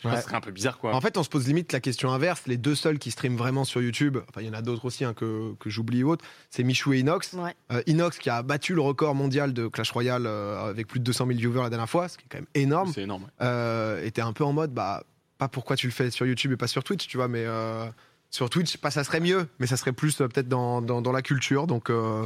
Je 0.00 0.04
pense 0.04 0.12
Ouais. 0.12 0.16
que 0.16 0.22
ce 0.22 0.28
serait 0.28 0.36
un 0.36 0.40
peu 0.40 0.50
bizarre, 0.50 0.78
quoi. 0.78 0.94
En 0.94 1.00
fait, 1.00 1.16
on 1.18 1.22
se 1.22 1.28
pose 1.28 1.46
limite 1.46 1.72
la 1.72 1.80
question 1.80 2.10
inverse. 2.10 2.42
Les 2.46 2.56
deux 2.56 2.74
seuls 2.74 2.98
qui 2.98 3.10
streament 3.10 3.36
vraiment 3.36 3.64
sur 3.64 3.82
YouTube, 3.82 4.16
enfin, 4.30 4.40
il 4.40 4.46
y 4.46 4.50
en 4.50 4.54
a 4.54 4.62
d'autres 4.62 4.84
aussi 4.86 5.04
hein, 5.04 5.12
que, 5.14 5.54
que 5.60 5.68
j'oublie 5.70 6.02
ou 6.02 6.10
autres, 6.10 6.24
c'est 6.50 6.62
Michou 6.64 6.92
et 6.94 7.00
Inox. 7.00 7.34
Ouais. 7.34 7.54
Euh, 7.70 7.82
Inox 7.86 8.18
qui 8.18 8.30
a 8.30 8.42
battu 8.42 8.74
le 8.74 8.80
record 8.80 9.14
mondial 9.14 9.52
de 9.52 9.68
Clash 9.68 9.90
Royale 9.92 10.24
euh, 10.26 10.70
avec 10.70 10.86
plus 10.88 11.00
de 11.00 11.04
200 11.04 11.26
000 11.26 11.38
viewers 11.38 11.62
la 11.62 11.70
dernière 11.70 11.88
fois, 11.90 12.08
ce 12.08 12.16
qui 12.16 12.24
est 12.24 12.28
quand 12.30 12.38
même 12.38 12.46
énorme. 12.54 12.90
c'est 12.94 13.02
énorme. 13.02 13.24
ouais. 13.24 13.28
euh, 13.42 14.02
était 14.04 14.22
un 14.22 14.32
peu 14.32 14.44
en 14.44 14.52
mode 14.54 14.72
bah 14.72 15.04
pas 15.38 15.48
pourquoi 15.48 15.76
tu 15.76 15.86
le 15.86 15.92
fais 15.92 16.10
sur 16.10 16.26
YouTube 16.26 16.52
et 16.52 16.56
pas 16.56 16.66
sur 16.66 16.84
Twitch 16.84 17.06
tu 17.06 17.16
vois 17.16 17.28
mais 17.28 17.44
euh, 17.46 17.86
sur 18.30 18.48
Twitch 18.48 18.76
pas 18.78 18.90
ça 18.90 19.02
serait 19.04 19.20
mieux 19.20 19.46
mais 19.58 19.66
ça 19.66 19.76
serait 19.76 19.92
plus 19.92 20.20
euh, 20.20 20.28
peut-être 20.28 20.48
dans, 20.48 20.80
dans, 20.82 21.02
dans 21.02 21.12
la 21.12 21.20
culture 21.22 21.66
donc 21.66 21.90
euh, 21.90 22.24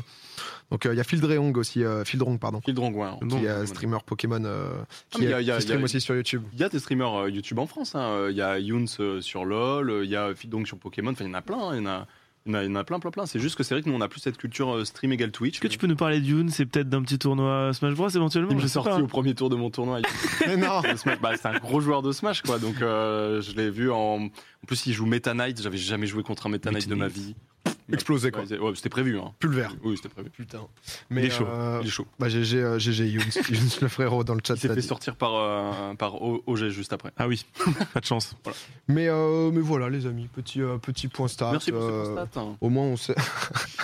donc 0.70 0.84
il 0.90 0.94
y 0.96 1.00
a 1.00 1.04
Fieldrong 1.04 1.56
aussi 1.56 1.82
euh, 1.84 2.04
Fieldrong 2.04 2.38
pardon 2.38 2.60
Fieldrong, 2.62 2.94
ouais. 2.94 3.08
Donc, 3.22 3.40
qui 3.40 3.46
est 3.46 3.48
euh, 3.48 3.66
streamer 3.66 3.98
Pokémon 4.04 4.42
euh, 4.44 4.68
Ah, 4.80 4.84
qui, 5.10 5.20
mais 5.20 5.26
est- 5.26 5.30
y 5.30 5.32
a- 5.34 5.40
y 5.40 5.50
a- 5.50 5.56
qui 5.56 5.62
stream 5.62 5.78
y 5.78 5.82
a- 5.82 5.84
aussi 5.84 6.00
sur 6.00 6.14
YouTube 6.14 6.42
Il 6.52 6.58
y 6.58 6.64
a 6.64 6.68
des 6.68 6.78
streamers 6.78 7.14
euh, 7.24 7.30
YouTube 7.30 7.58
en 7.58 7.66
France. 7.66 7.94
hein. 7.94 8.26
Il 8.30 8.36
y 8.36 8.42
a 8.42 8.58
Younes 8.58 8.88
euh, 9.00 9.20
sur 9.20 9.44
LoL, 9.44 9.90
euh, 9.90 10.04
il 10.04 10.10
y 10.10 10.16
a 10.16 10.34
Fieldong 10.34 10.66
sur 10.66 10.78
Pokémon. 10.78 11.12
Enfin, 11.12 11.24
il 11.24 11.28
y 11.28 11.30
en 11.30 11.34
a 11.34 11.42
plein. 11.42 11.58
hein. 11.58 11.70
Il 11.74 11.78
y 11.78 11.80
en 11.82 11.86
a, 11.90 12.06
il 12.46 12.52
y 12.52 12.54
en 12.54 12.58
a, 12.58 12.64
il 12.64 12.68
y 12.68 12.72
en 12.72 12.76
a 12.76 12.84
plein, 12.84 12.98
plein, 12.98 13.10
plein. 13.10 13.24
C'est 13.26 13.38
juste 13.38 13.56
que 13.56 13.62
c'est 13.62 13.74
vrai 13.74 13.82
que 13.82 13.88
nous, 13.88 13.94
on 13.94 14.00
a 14.02 14.08
plus 14.08 14.20
cette 14.20 14.36
culture 14.36 14.74
euh, 14.74 14.84
stream 14.84 15.12
égale 15.12 15.30
Twitch. 15.30 15.54
Est-ce 15.56 15.60
que 15.62 15.68
tu 15.68 15.78
peux 15.78 15.86
nous 15.86 15.96
parler 15.96 16.20
de 16.20 16.26
Youn 16.26 16.50
C'est 16.50 16.66
peut-être 16.66 16.88
d'un 16.90 17.02
petit 17.02 17.18
tournoi 17.18 17.72
Smash 17.72 17.94
Bros 17.94 18.08
éventuellement 18.08 18.50
Il 18.50 18.58
Je 18.58 18.62
m'a 18.62 18.68
sais 18.68 18.74
sorti 18.74 18.90
pas. 18.90 18.98
au 18.98 19.06
premier 19.06 19.34
tour 19.34 19.48
de 19.48 19.56
mon 19.56 19.70
tournoi. 19.70 20.00
mais 20.46 20.56
non 20.56 20.80
de 20.82 20.94
Smash. 20.96 21.20
Bah, 21.20 21.30
c'est 21.36 21.48
un 21.48 21.58
gros 21.58 21.80
joueur 21.80 22.02
de 22.02 22.12
Smash, 22.12 22.42
quoi. 22.42 22.58
Donc, 22.58 22.82
euh, 22.82 23.40
je 23.40 23.54
l'ai 23.56 23.70
vu 23.70 23.90
en. 23.90 24.24
En 24.26 24.66
plus, 24.66 24.86
il 24.86 24.92
joue 24.92 25.06
Meta 25.06 25.32
Knight. 25.32 25.62
J'avais 25.62 25.78
jamais 25.78 26.06
joué 26.06 26.22
contre 26.22 26.46
un 26.46 26.50
Meta 26.50 26.70
Knight 26.70 26.88
de 26.88 26.94
ma 26.94 27.08
vie. 27.08 27.34
Explosé 27.92 28.30
quoi 28.30 28.42
Ouais, 28.42 28.72
c'était 28.74 28.88
prévu. 28.88 29.18
Hein. 29.18 29.32
pulvère 29.38 29.74
Oui, 29.84 29.96
c'était 29.96 30.08
prévu. 30.08 30.30
putain 30.30 30.60
Il 31.10 31.18
est 31.18 31.30
chaud. 31.30 31.46
euh, 31.48 31.78
Il 31.82 31.88
est 31.88 31.90
chaud. 31.90 32.06
bah 32.18 32.28
GG 32.28 32.56
euh, 32.58 32.78
GG 32.78 33.06
Younes 33.08 33.22
Younes, 33.50 33.68
le 33.82 33.88
frérot 33.88 34.24
dans 34.24 34.34
le 34.34 34.40
chat 34.46 34.54
Il 34.54 34.60
s'est 34.60 34.68
fait 34.68 34.76
dit. 34.76 34.82
sortir 34.86 35.16
par, 35.16 35.34
euh, 35.34 35.94
par 35.94 36.22
OG 36.22 36.68
juste 36.70 36.92
après. 36.92 37.10
Ah 37.16 37.28
oui, 37.28 37.44
pas 37.94 38.00
de 38.00 38.06
chance. 38.06 38.36
mais 38.88 39.08
euh, 39.08 39.50
mais 39.52 39.60
voilà 39.60 39.90
les 39.90 40.06
amis 40.06 40.28
petit 40.32 40.62
euh, 40.62 40.78
petit 40.78 41.08
point 41.08 41.28
star 41.28 41.52
Merci 41.52 41.72
pour 41.72 41.82
ce 41.82 42.14
constat. 42.14 42.40
hein. 42.40 42.56
au 42.60 42.68
moins 42.70 42.84
on 42.84 42.96
sait 42.96 43.14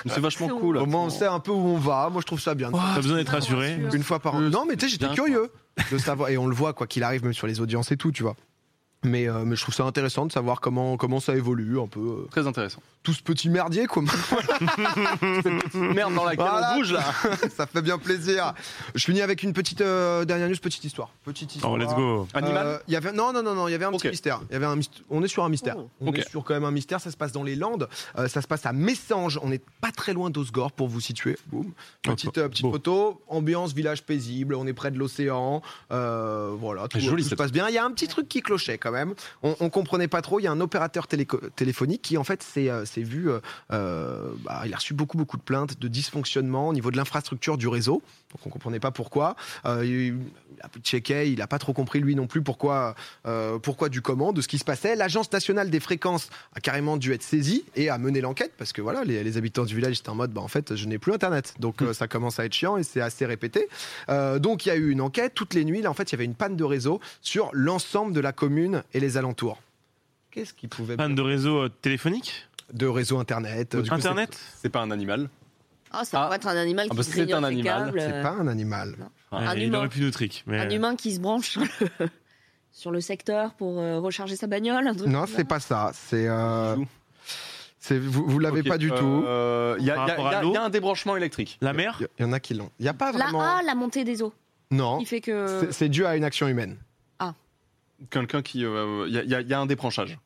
Mais 0.04 0.10
C'est 0.14 0.20
vachement 0.20 0.48
cool. 0.48 0.78
au 0.78 0.86
moins 0.86 1.02
on 1.04 1.10
sait 1.10 1.26
un 1.26 1.40
peu 1.40 1.50
où 1.50 1.56
on 1.66 1.76
va 1.78 2.08
moi 2.10 2.20
je 2.20 2.26
trouve 2.26 2.40
ça 2.40 2.54
bien 2.54 2.70
T'as 2.72 2.96
besoin 3.00 3.16
d'être 3.18 3.28
rassuré. 3.32 3.78
une 3.92 4.02
fois 4.02 4.18
par 4.18 4.34
an. 4.34 4.40
Non, 4.40 4.64
mais 4.66 4.76
tu 4.76 4.86
sais, 4.86 4.92
j'étais 4.92 5.12
curieux 5.14 5.50
de 5.92 5.98
savoir, 5.98 6.28
et 6.30 6.36
on 6.38 6.46
le 6.46 6.54
voit 6.54 6.72
quoi 6.72 6.86
qu'il 6.86 7.02
arrive, 7.04 7.22
même 7.24 7.32
sur 7.32 7.46
les 7.46 7.60
audiences 7.60 7.90
et 7.92 7.96
tout, 7.96 8.10
tu 8.12 8.22
vois. 8.22 8.34
Mais, 9.02 9.28
euh, 9.28 9.44
mais 9.46 9.56
je 9.56 9.62
trouve 9.62 9.74
ça 9.74 9.84
intéressant 9.84 10.26
de 10.26 10.32
savoir 10.32 10.60
comment, 10.60 10.98
comment 10.98 11.20
ça 11.20 11.34
évolue, 11.34 11.80
un 11.80 11.86
peu. 11.86 12.00
euh, 12.00 12.28
Très 12.30 12.46
intéressant. 12.46 12.82
tout 13.02 13.14
ce 13.14 13.22
petit 13.22 13.48
merdier, 13.48 13.86
quoi. 13.86 14.02
Merde 15.74 16.14
dans 16.14 16.24
laquelle 16.24 16.46
Voilà. 16.46 16.72
on 16.74 16.78
bouge 16.78 16.92
là. 16.92 17.04
ça 17.56 17.66
fait 17.66 17.82
bien 17.82 17.98
plaisir. 17.98 18.54
Je 18.94 19.04
finis 19.04 19.22
avec 19.22 19.42
une 19.42 19.52
petite 19.52 19.80
euh, 19.80 20.24
dernière 20.24 20.48
news, 20.48 20.56
petite 20.60 20.84
histoire. 20.84 21.10
Petite 21.24 21.54
histoire. 21.54 21.72
Oh, 21.72 21.76
let's 21.78 21.94
go. 21.94 22.28
Animal 22.34 22.66
Euh, 22.66 22.78
il 22.88 22.94
y 22.94 22.96
avait 22.96 23.12
non 23.12 23.32
non 23.32 23.42
non 23.42 23.54
non 23.54 23.68
il 23.68 23.72
y 23.72 23.74
avait 23.74 23.84
un 23.84 23.90
petit 23.92 24.06
Ok. 24.08 24.10
mystère 24.12 24.40
il 24.50 24.52
y 24.52 24.56
avait 24.56 24.66
un 24.66 24.76
myst- 24.76 25.02
on 25.08 25.22
est 25.22 25.28
sur 25.28 25.44
un 25.44 25.48
mystère 25.48 25.76
Oh. 25.78 25.88
on 26.00 26.12
est 26.12 26.28
sur 26.28 26.44
quand 26.44 26.54
même 26.54 26.64
un 26.64 26.70
mystère 26.70 27.00
ça 27.00 27.10
se 27.10 27.16
passe 27.16 27.32
dans 27.32 27.42
les 27.42 27.56
Landes 27.56 27.88
Euh, 28.18 28.28
ça 28.28 28.42
se 28.42 28.46
passe 28.46 28.66
à 28.66 28.72
Messanges 28.72 29.38
on 29.42 29.48
n'est 29.48 29.60
pas 29.80 29.92
très 29.92 30.12
loin 30.12 30.30
d'Osgore 30.30 30.72
pour 30.72 30.88
vous 30.88 31.00
situer 31.00 31.36
Boum. 31.46 31.72
petite 32.02 32.36
euh, 32.38 32.48
petite 32.48 32.66
photo 32.70 33.20
ambiance 33.28 33.72
village 33.72 34.02
paisible 34.02 34.54
on 34.54 34.66
est 34.66 34.72
près 34.72 34.90
de 34.90 34.98
l'océan 34.98 35.62
euh, 35.92 36.52
voilà 36.58 36.86
tout, 36.88 37.00
joli, 37.00 37.22
tout 37.22 37.28
se 37.30 37.34
passe 37.34 37.52
bien 37.52 37.68
il 37.68 37.74
y 37.74 37.78
a 37.78 37.84
un 37.84 37.90
petit 37.92 38.08
truc 38.08 38.28
qui 38.28 38.42
clochait 38.42 38.78
quand 38.78 38.89
on, 39.42 39.56
on 39.60 39.70
comprenait 39.70 40.08
pas 40.08 40.22
trop. 40.22 40.40
Il 40.40 40.44
y 40.44 40.46
a 40.46 40.52
un 40.52 40.60
opérateur 40.60 41.06
téléphonique 41.06 42.02
qui 42.02 42.16
en 42.16 42.24
fait 42.24 42.42
s'est 42.42 42.70
euh, 42.70 42.84
vu 42.96 43.30
euh, 43.30 43.40
euh, 43.72 44.32
bah, 44.44 44.62
il 44.66 44.72
a 44.72 44.76
reçu 44.76 44.94
beaucoup 44.94 45.36
de 45.36 45.42
plaintes 45.42 45.78
de 45.78 45.88
dysfonctionnement 45.88 46.68
au 46.68 46.72
niveau 46.72 46.90
de 46.90 46.96
l'infrastructure 46.96 47.56
du 47.56 47.68
réseau 47.68 48.02
donc 48.30 48.46
on 48.46 48.50
comprenait 48.50 48.80
pas 48.80 48.90
pourquoi 48.90 49.36
Euh, 49.64 49.84
il 49.84 50.18
a 50.62 50.68
checké, 50.82 51.30
il 51.30 51.40
a 51.42 51.46
pas 51.46 51.58
trop 51.58 51.72
compris 51.72 52.00
lui 52.00 52.14
non 52.14 52.26
plus 52.26 52.42
pourquoi, 52.42 52.94
euh, 53.26 53.58
pourquoi 53.58 53.88
du 53.88 54.02
comment, 54.02 54.32
de 54.32 54.40
ce 54.40 54.48
qui 54.48 54.58
se 54.58 54.64
passait. 54.64 54.94
L'agence 54.94 55.32
nationale 55.32 55.70
des 55.70 55.80
fréquences 55.80 56.28
a 56.54 56.60
carrément 56.60 56.96
dû 56.96 57.12
être 57.12 57.22
saisie 57.22 57.64
et 57.76 57.88
a 57.88 57.98
mené 57.98 58.20
l'enquête 58.20 58.52
parce 58.58 58.72
que 58.72 58.82
voilà, 58.82 59.04
les, 59.04 59.24
les 59.24 59.36
habitants 59.36 59.64
du 59.64 59.74
village 59.74 59.98
étaient 59.98 60.08
en 60.10 60.14
mode, 60.14 60.32
bah 60.32 60.42
en 60.42 60.48
fait, 60.48 60.76
je 60.76 60.86
n'ai 60.86 60.98
plus 60.98 61.12
internet, 61.12 61.54
donc 61.58 61.82
euh, 61.82 61.92
ça 61.92 62.08
commence 62.08 62.38
à 62.38 62.44
être 62.44 62.52
chiant 62.54 62.76
et 62.76 62.82
c'est 62.82 63.00
assez 63.00 63.26
répété. 63.26 63.68
Euh, 64.08 64.38
donc 64.38 64.66
il 64.66 64.68
y 64.68 64.72
a 64.72 64.76
eu 64.76 64.90
une 64.90 65.00
enquête 65.00 65.32
toutes 65.34 65.54
les 65.54 65.64
nuits. 65.64 65.82
Là, 65.82 65.90
en 65.90 65.94
fait, 65.94 66.10
il 66.10 66.12
y 66.12 66.16
avait 66.16 66.24
une 66.24 66.34
panne 66.34 66.56
de 66.56 66.64
réseau 66.64 67.00
sur 67.22 67.50
l'ensemble 67.52 68.12
de 68.12 68.20
la 68.20 68.32
commune 68.32 68.82
et 68.92 69.00
les 69.00 69.16
alentours. 69.16 69.62
Qu'est-ce 70.30 70.54
qui 70.54 70.68
pouvait 70.68 70.96
Panne 70.96 71.14
de 71.14 71.22
réseau 71.22 71.68
téléphonique? 71.68 72.46
De 72.72 72.86
réseau 72.86 73.18
internet 73.18 73.74
euh, 73.74 73.82
Internet? 73.90 74.38
C'est 74.62 74.68
pas 74.68 74.80
un 74.80 74.90
animal. 74.92 75.28
Ah, 75.92 76.04
ça 76.04 76.20
Ah. 76.20 76.24
pourrait 76.24 76.36
être 76.36 76.46
un 76.48 76.56
animal 76.56 76.86
Ah 76.88 76.90
qui 76.90 76.96
bah, 76.96 77.02
se 77.02 77.10
c'est 77.10 77.16
grignote 77.22 77.38
un 77.38 77.40
les 77.40 77.46
animal. 77.56 77.84
câbles, 77.86 78.00
C'est 78.00 78.12
euh, 78.12 78.22
pas 78.22 78.30
un 78.30 78.46
animal. 78.46 78.94
un 79.32 79.46
Ouais, 79.48 79.56
Il 79.56 79.62
humain. 79.64 79.78
aurait 79.78 79.88
pu 79.88 80.00
nous 80.00 80.10
trick. 80.10 80.44
Mais... 80.46 80.58
Un 80.60 80.70
humain 80.70 80.96
qui 80.96 81.14
se 81.14 81.20
branche 81.20 81.50
sur 81.50 81.60
le, 81.62 81.68
sur 82.72 82.90
le 82.90 83.00
secteur 83.00 83.54
pour 83.54 83.78
euh, 83.80 83.98
recharger 83.98 84.36
sa 84.36 84.46
bagnole. 84.46 84.86
un 84.86 84.94
truc 84.94 85.08
Non, 85.08 85.24
c'est 85.26 85.44
pas 85.44 85.60
ça. 85.60 85.90
C'est 85.94 86.26
euh, 86.28 86.76
c'est 87.78 87.98
vous, 87.98 88.24
vous 88.26 88.38
l'avez 88.38 88.62
pas 88.62 88.78
du 88.78 88.90
tout. 88.90 89.24
euh, 89.26 89.76
Il 89.80 89.84
y, 89.86 89.90
a- 89.90 89.96
y 90.06 90.46
y 90.48 90.52
y 90.52 90.56
un 90.56 90.70
débranchement 90.70 91.16
électrique. 91.16 91.58
La 91.60 91.72
mer 91.72 91.98
Il 92.18 92.22
y- 92.22 92.24
en 92.24 92.32
a 92.32 92.40
qui 92.40 92.54
l'ont. 92.54 92.70
Il 92.78 92.84
y 92.84 92.88
a 92.88 92.94
pas 92.94 93.12
La 93.12 93.24
vraiment. 93.24 93.60
La 93.64 93.74
montée 93.74 94.04
des 94.04 94.22
eaux. 94.22 94.32
Non. 94.70 94.98
Qui 94.98 95.06
fait 95.06 95.20
que. 95.20 95.46
C'est- 95.60 95.72
C'est 95.72 95.88
dû 95.88 96.04
à 96.06 96.16
une 96.16 96.24
action 96.24 96.46
humaine. 96.46 96.76
Quelqu'un 98.08 98.40
qui. 98.40 98.64
euh, 98.64 99.04
il 99.08 99.28
y 99.28 99.52
a 99.54 99.60
un 99.60 99.66
débranchage. 99.66 100.18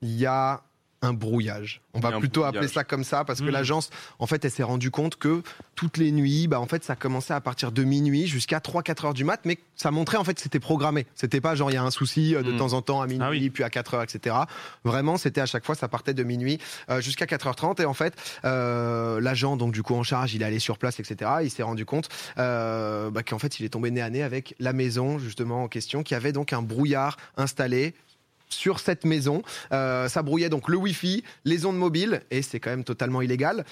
Il 0.00 0.16
y 0.16 0.24
a 0.24 0.62
un 1.02 1.12
brouillage. 1.14 1.80
On 1.94 2.00
va 2.00 2.12
plutôt 2.18 2.44
appeler 2.44 2.68
ça 2.68 2.84
comme 2.84 3.04
ça 3.04 3.24
parce 3.24 3.40
que 3.40 3.46
Mm. 3.46 3.50
l'agence, 3.50 3.90
en 4.18 4.26
fait, 4.26 4.44
elle 4.44 4.50
s'est 4.50 4.62
rendue 4.62 4.90
compte 4.90 5.16
que 5.16 5.42
toutes 5.74 5.96
les 5.96 6.12
nuits, 6.12 6.46
bah, 6.46 6.60
en 6.60 6.66
fait, 6.66 6.84
ça 6.84 6.94
commençait 6.94 7.32
à 7.32 7.40
partir 7.40 7.72
de 7.72 7.82
minuit 7.84 8.26
jusqu'à 8.26 8.60
3-4 8.60 9.06
heures 9.06 9.14
du 9.14 9.24
mat, 9.24 9.40
mais 9.46 9.58
ça 9.76 9.90
montrait 9.90 10.18
en 10.18 10.24
fait 10.24 10.34
que 10.34 10.42
c'était 10.42 10.60
programmé. 10.60 11.06
C'était 11.14 11.40
pas 11.40 11.54
genre 11.54 11.70
il 11.70 11.74
y 11.74 11.78
a 11.78 11.82
un 11.82 11.90
souci 11.90 12.34
euh, 12.34 12.42
de 12.42 12.52
Mm. 12.52 12.56
temps 12.58 12.72
en 12.74 12.82
temps 12.82 13.00
à 13.00 13.06
minuit, 13.06 13.24
Ah 13.26 13.30
oui. 13.30 13.48
puis 13.50 13.64
à 13.64 13.70
4 13.70 13.94
heures, 13.94 14.02
etc. 14.02 14.36
Vraiment, 14.84 15.16
c'était 15.16 15.40
à 15.40 15.46
chaque 15.46 15.64
fois, 15.64 15.74
ça 15.74 15.88
partait 15.88 16.12
de 16.14 16.22
minuit 16.22 16.58
euh, 16.90 17.00
jusqu'à 17.00 17.24
4h30 17.26 17.80
et 17.80 17.86
en 17.86 17.94
fait, 17.94 18.14
euh, 18.44 19.20
l'agent, 19.20 19.56
donc 19.56 19.72
du 19.72 19.82
coup 19.82 19.94
en 19.94 20.02
charge, 20.02 20.34
il 20.34 20.42
est 20.42 20.44
allé 20.44 20.58
sur 20.58 20.76
place, 20.76 21.00
etc. 21.00 21.30
Il 21.42 21.50
s'est 21.50 21.62
rendu 21.62 21.86
compte 21.86 22.10
euh, 22.38 23.10
bah, 23.10 23.22
qu'en 23.22 23.38
fait, 23.38 23.58
il 23.58 23.64
est 23.64 23.70
tombé 23.70 23.90
nez 23.90 24.02
à 24.02 24.10
nez 24.10 24.22
avec 24.22 24.54
la 24.60 24.74
maison 24.74 25.18
justement 25.18 25.64
en 25.64 25.68
question, 25.68 26.02
qui 26.02 26.14
avait 26.14 26.32
donc 26.32 26.52
un 26.52 26.60
brouillard 26.62 27.16
installé 27.38 27.94
sur 28.50 28.80
cette 28.80 29.04
maison. 29.04 29.42
Euh, 29.72 30.08
ça 30.08 30.22
brouillait 30.22 30.48
donc 30.48 30.68
le 30.68 30.76
Wi-Fi, 30.76 31.24
les 31.44 31.64
ondes 31.66 31.78
mobiles, 31.78 32.22
et 32.30 32.42
c'est 32.42 32.60
quand 32.60 32.70
même 32.70 32.84
totalement 32.84 33.22
illégal. 33.22 33.64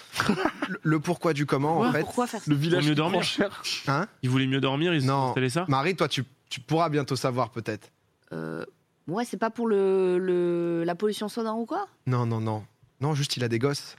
le, 0.68 0.78
le 0.82 1.00
pourquoi 1.00 1.32
du 1.32 1.46
comment, 1.46 1.80
en 1.80 1.92
fait. 1.92 2.00
Pourquoi 2.00 2.26
faire 2.26 2.40
ça 2.42 2.50
Le 2.50 2.56
village 2.56 2.86
mieux 2.88 2.94
dormir. 2.94 3.22
cher. 3.22 3.62
Hein 3.88 4.06
Ils 4.22 4.30
voulaient 4.30 4.46
mieux 4.46 4.60
dormir, 4.60 4.94
ils 4.94 5.04
Non. 5.04 5.14
ont 5.14 5.28
installé 5.30 5.50
ça 5.50 5.64
Marie, 5.68 5.94
toi, 5.96 6.08
tu, 6.08 6.24
tu 6.48 6.60
pourras 6.60 6.88
bientôt 6.88 7.16
savoir 7.16 7.50
peut-être. 7.50 7.90
euh, 8.32 8.64
Ouais, 9.06 9.24
c'est 9.24 9.38
pas 9.38 9.48
pour 9.50 9.66
le, 9.68 10.18
le, 10.18 10.84
la 10.84 10.94
pollution 10.94 11.28
sonore 11.28 11.58
ou 11.58 11.64
quoi? 11.66 11.86
Non, 12.06 12.26
non, 12.26 12.40
non. 12.40 12.64
Non, 13.00 13.14
juste 13.14 13.36
il 13.38 13.44
a 13.44 13.48
des 13.48 13.58
gosses. 13.58 13.96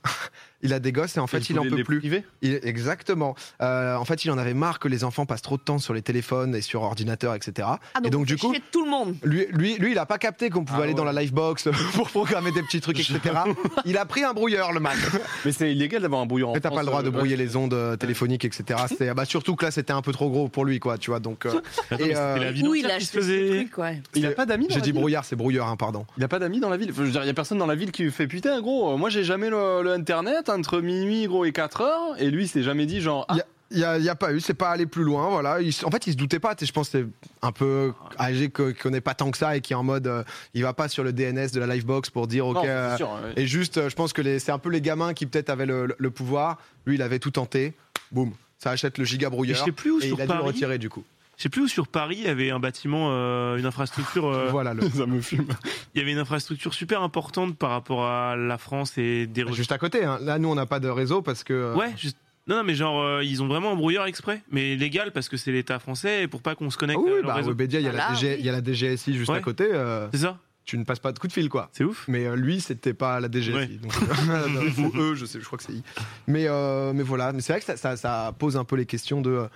Il 0.61 0.73
a 0.73 0.79
des 0.79 0.91
gosses 0.91 1.15
et 1.17 1.19
en 1.19 1.27
fait 1.27 1.49
il, 1.49 1.57
en 1.59 1.63
peut 1.63 1.75
les 1.75 1.83
plus. 1.83 1.99
priver? 1.99 2.23
Il- 2.41 2.59
exactement. 2.63 3.35
Euh, 3.61 3.95
en 3.95 4.05
fait, 4.05 4.25
il 4.25 4.31
en 4.31 4.37
avait 4.37 4.53
marre 4.53 4.79
que 4.79 4.87
les 4.87 5.03
enfants 5.03 5.25
passent 5.25 5.41
trop 5.41 5.57
de 5.57 5.61
temps 5.61 5.77
sur 5.79 5.93
les 5.93 6.01
téléphones 6.01 6.55
et 6.55 6.61
sur 6.61 6.81
ordinateur, 6.81 7.33
etc. 7.35 7.67
Ah, 7.69 7.79
et 8.03 8.09
donc 8.09 8.21
on 8.21 8.25
du 8.25 8.37
fait 8.37 8.47
coup, 8.47 8.53
tout 8.71 8.83
le 8.83 8.89
monde. 8.91 9.15
lui, 9.23 9.47
lui, 9.51 9.75
lui, 9.77 9.91
il 9.91 9.97
a 9.97 10.05
pas 10.05 10.17
capté 10.17 10.49
qu'on 10.49 10.63
pouvait 10.65 10.79
Ah 10.81 10.83
aller 10.83 10.93
dans 10.93 11.03
la 11.05 11.13
livebox 11.13 11.69
pour 11.93 12.09
programmer 12.09 12.51
des 12.51 12.61
petits 12.63 12.81
trucs, 12.81 12.99
etc. 12.99 13.19
il 13.85 13.97
a 13.97 14.05
pris 14.05 14.23
un 14.23 14.33
brouilleur, 14.33 14.71
le 14.73 14.79
Mac. 14.79 14.97
Mais 15.45 15.51
c'est 15.51 15.71
illégal 15.71 16.01
d'avoir 16.01 16.21
un 16.21 16.25
brouilleur 16.25 16.49
en 16.49 16.53
Mais 16.53 16.59
t'as 16.59 16.71
pas 16.71 16.81
le 16.81 16.85
droit 16.87 17.03
de 17.03 17.07
euh, 17.07 17.11
brouiller 17.11 17.35
les 17.37 17.55
ondes 17.55 17.73
euh, 17.73 17.95
téléphoniques, 17.95 18.45
etc. 18.45 18.79
C'est- 18.97 19.13
bah, 19.13 19.25
surtout 19.25 19.55
que 19.55 19.65
là, 19.65 19.71
c'était 19.71 19.93
un 19.93 20.01
peu 20.01 20.11
trop 20.11 20.29
gros 20.29 20.47
pour 20.49 20.65
lui, 20.65 20.79
quoi, 20.79 20.97
tu 20.97 21.11
vois. 21.11 21.19
Donc, 21.19 21.45
euh, 21.45 21.61
Attends, 21.91 22.03
Et, 22.03 22.09
mais 22.09 22.15
euh, 22.17 22.33
c'était 22.35 22.45
la 22.45 22.51
ville 22.51 22.67
Où 22.67 22.75
il 22.75 22.85
a 22.85 22.99
faisait. 22.99 23.49
truc, 23.65 23.77
ouais. 23.77 24.01
Il 24.15 24.25
a 24.25 24.31
pas 24.31 24.45
d'amis 24.45 24.65
dans 24.67 24.73
j'ai 24.73 24.79
la 24.79 24.81
dit 24.81 24.91
ville 24.91 24.99
brouillard, 24.99 25.25
c'est 25.25 25.35
brouilleur, 25.35 25.67
hein, 25.67 25.75
pardon. 25.77 26.05
Il 26.17 26.23
a 26.23 26.27
pas 26.27 26.39
d'amis 26.39 26.59
dans 26.59 26.69
la 26.69 26.77
ville. 26.77 26.89
Enfin, 26.91 27.01
je 27.01 27.05
veux 27.07 27.11
dire, 27.11 27.23
il 27.23 27.27
y 27.27 27.29
a 27.29 27.33
personne 27.33 27.57
dans 27.57 27.65
la 27.67 27.75
ville 27.75 27.91
qui 27.91 28.09
fait 28.11 28.27
putain, 28.27 28.59
gros. 28.61 28.97
Moi, 28.97 29.09
j'ai 29.09 29.23
jamais 29.23 29.49
le, 29.49 29.83
le 29.83 29.93
internet 29.93 30.48
entre 30.49 30.81
minuit, 30.81 31.27
gros, 31.27 31.45
et 31.45 31.51
4 31.51 31.81
heures. 31.81 32.21
Et 32.21 32.29
lui, 32.29 32.43
il 32.45 32.47
s'est 32.47 32.63
jamais 32.63 32.85
dit 32.85 33.01
genre. 33.01 33.25
Ah, 33.29 33.35
Il 33.71 33.77
y 33.77 33.83
a- 33.83 33.99
Il 33.99 34.11
pas 34.17 34.33
eu, 34.33 34.39
c'est 34.39 34.55
pas 34.55 34.69
allé 34.71 34.87
plus 34.87 35.03
loin, 35.03 35.29
voilà. 35.29 35.61
Il- 35.61 35.71
en 35.83 35.91
fait, 35.91 36.07
il 36.07 36.13
se 36.13 36.17
doutait 36.17 36.39
pas. 36.39 36.55
tu 36.55 36.61
sais, 36.61 36.67
Je 36.67 36.73
pense 36.73 36.89
que 36.89 36.97
c'est 37.03 37.05
un 37.43 37.51
peu 37.51 37.93
âgé 38.19 38.49
qui 38.49 38.73
connaît 38.73 38.99
pas 39.01 39.13
tant 39.13 39.29
que 39.29 39.37
ça 39.37 39.55
et 39.55 39.61
qui 39.61 39.73
est 39.73 39.75
en 39.75 39.83
mode, 39.83 40.07
euh, 40.07 40.23
il 40.55 40.63
va 40.63 40.73
pas 40.73 40.87
sur 40.87 41.03
le 41.03 41.13
DNS 41.13 41.51
de 41.53 41.59
la 41.59 41.67
Livebox 41.75 42.09
pour 42.09 42.25
dire 42.25 42.47
ok. 42.47 42.55
Non, 42.55 42.63
euh, 42.65 42.89
c'est 42.91 42.97
sûr, 42.97 43.09
ouais. 43.11 43.33
et 43.35 43.45
juste, 43.45 43.77
euh, 43.77 43.87
je 43.89 43.95
pense 43.95 44.11
que 44.11 44.39
c'est 44.39 44.51
un 44.51 44.57
peu 44.57 44.69
les 44.69 44.81
gamins 44.81 45.13
qui 45.13 45.27
peut-être 45.27 45.51
avaient 45.51 45.67
le, 45.67 45.95
le 45.95 46.09
pouvoir. 46.09 46.57
Lui, 46.87 46.95
il 46.95 47.01
avait 47.03 47.19
tout 47.19 47.29
tenté. 47.29 47.73
Boum, 48.11 48.31
ça 48.57 48.71
achète 48.71 48.97
le 48.97 49.05
giga 49.05 49.27
Et 49.27 49.29
je 49.29 49.35
brouilleur. 49.35 49.63
sais 49.63 49.71
plus 49.71 49.91
où 49.91 49.99
Et 49.99 50.07
sur 50.07 50.17
il 50.17 50.21
a 50.23 50.25
dû 50.25 50.33
le 50.33 50.39
retirer 50.39 50.79
du 50.79 50.89
coup. 50.89 51.03
Je 51.39 51.43
sais 51.43 51.49
plus 51.49 51.61
où 51.61 51.67
sur 51.69 51.87
Paris 51.87 52.17
il 52.19 52.25
y 52.25 52.29
avait 52.29 52.51
un 52.51 52.59
bâtiment, 52.59 53.07
euh, 53.13 53.55
une 53.55 53.65
infrastructure. 53.65 54.27
euh, 54.27 54.49
Voilà 54.51 54.73
le. 54.73 54.81
Ça 54.89 55.05
me 55.05 55.21
fume. 55.21 55.47
Il 55.95 55.99
y 55.99 56.01
avait 56.01 56.11
une 56.11 56.17
infrastructure 56.17 56.73
super 56.73 57.01
importante 57.01 57.57
par 57.57 57.69
rapport 57.69 58.05
à 58.05 58.35
la 58.35 58.57
France 58.57 58.97
et 58.97 59.25
des. 59.25 59.45
Juste 59.53 59.71
à 59.71 59.77
côté. 59.77 60.03
hein. 60.03 60.19
Là, 60.21 60.37
nous, 60.37 60.49
on 60.49 60.55
n'a 60.55 60.65
pas 60.65 60.81
de 60.81 60.89
réseau 60.89 61.21
parce 61.21 61.45
que. 61.45 61.53
euh, 61.53 61.75
Ouais, 61.75 61.93
juste. 61.97 62.17
Non, 62.47 62.57
non, 62.57 62.63
mais 62.63 62.75
genre, 62.75 63.01
euh, 63.01 63.23
ils 63.23 63.41
ont 63.41 63.47
vraiment 63.47 63.71
un 63.71 63.75
brouilleur 63.75 64.05
exprès, 64.05 64.41
mais 64.51 64.75
légal 64.75 65.11
parce 65.13 65.29
que 65.29 65.37
c'est 65.37 65.51
l'État 65.53 65.79
français 65.79 66.23
et 66.23 66.27
pour 66.27 66.41
pas 66.41 66.55
qu'on 66.55 66.69
se 66.69 66.75
Ah 66.77 66.79
connecte 66.81 66.99
oui, 67.01 67.09
à 67.09 67.13
oui, 67.13 67.19
leur 67.21 67.27
bah, 67.27 67.35
réseau. 67.35 67.49
Webedia, 67.51 67.79
il 67.79 67.85
y, 67.85 67.87
a 67.89 67.91
la 67.93 68.07
Ah 68.09 68.13
DG 68.13 68.27
oui. 68.33 68.35
il 68.39 68.45
y 68.45 68.49
a 68.49 68.51
la 68.51 68.61
DGSI 68.63 69.13
juste 69.13 69.29
Ouais. 69.31 69.37
à 69.37 69.41
côté. 69.41 69.65
euh, 69.71 70.07
C'est 70.11 70.19
ça 70.19 70.37
tu 70.65 70.77
ne 70.77 70.83
passes 70.83 70.99
pas 70.99 71.11
de 71.11 71.17
coup 71.17 71.27
de 71.27 71.33
fil, 71.33 71.49
quoi. 71.49 71.69
C'est 71.71 71.83
ouf. 71.83 72.05
Mais 72.07 72.27
euh, 72.27 72.35
lui, 72.35 72.61
c'était 72.61 72.93
pas 72.93 73.19
la 73.19 73.27
DGSI. 73.27 73.53
Ouais. 73.53 73.67
Donc, 73.67 73.91
ou 74.93 74.97
eux, 74.99 75.15
je 75.15 75.25
sais, 75.25 75.39
je 75.39 75.45
crois 75.45 75.57
que 75.57 75.63
c'est 75.63 75.73
I. 75.73 75.81
Mais, 76.27 76.45
euh, 76.47 76.93
mais 76.93 77.01
voilà, 77.01 77.31
mais 77.33 77.41
c'est 77.41 77.53
vrai 77.53 77.59
que 77.59 77.65
ça, 77.65 77.75
ça- 77.75 77.97
ça 77.97 78.35
pose 78.37 78.55
un 78.55 78.63
peu 78.65 78.75
les 78.75 78.85
questions 78.85 79.21
de 79.21 79.31
euh, 79.31 79.47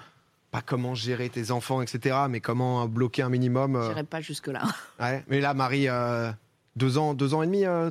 pas 0.53 0.61
comment 0.61 0.95
gérer 0.95 1.27
tes 1.29 1.51
enfants, 1.51 1.81
etc. 1.81 2.15
Mais 2.29 2.39
comment 2.39 2.87
bloquer 2.87 3.23
un 3.23 3.29
minimum. 3.29 3.75
euh, 3.75 3.87
J'irai 3.89 4.03
pas 4.03 4.21
jusque-là. 4.21 4.61
ouais. 5.01 5.25
Mais 5.27 5.41
là, 5.41 5.53
Marie, 5.53 5.89
euh, 5.89 6.31
deux 6.77 6.97
ans, 6.97 7.13
deux 7.13 7.33
ans 7.33 7.41
et 7.41 7.47
demi, 7.47 7.65
euh, 7.65 7.89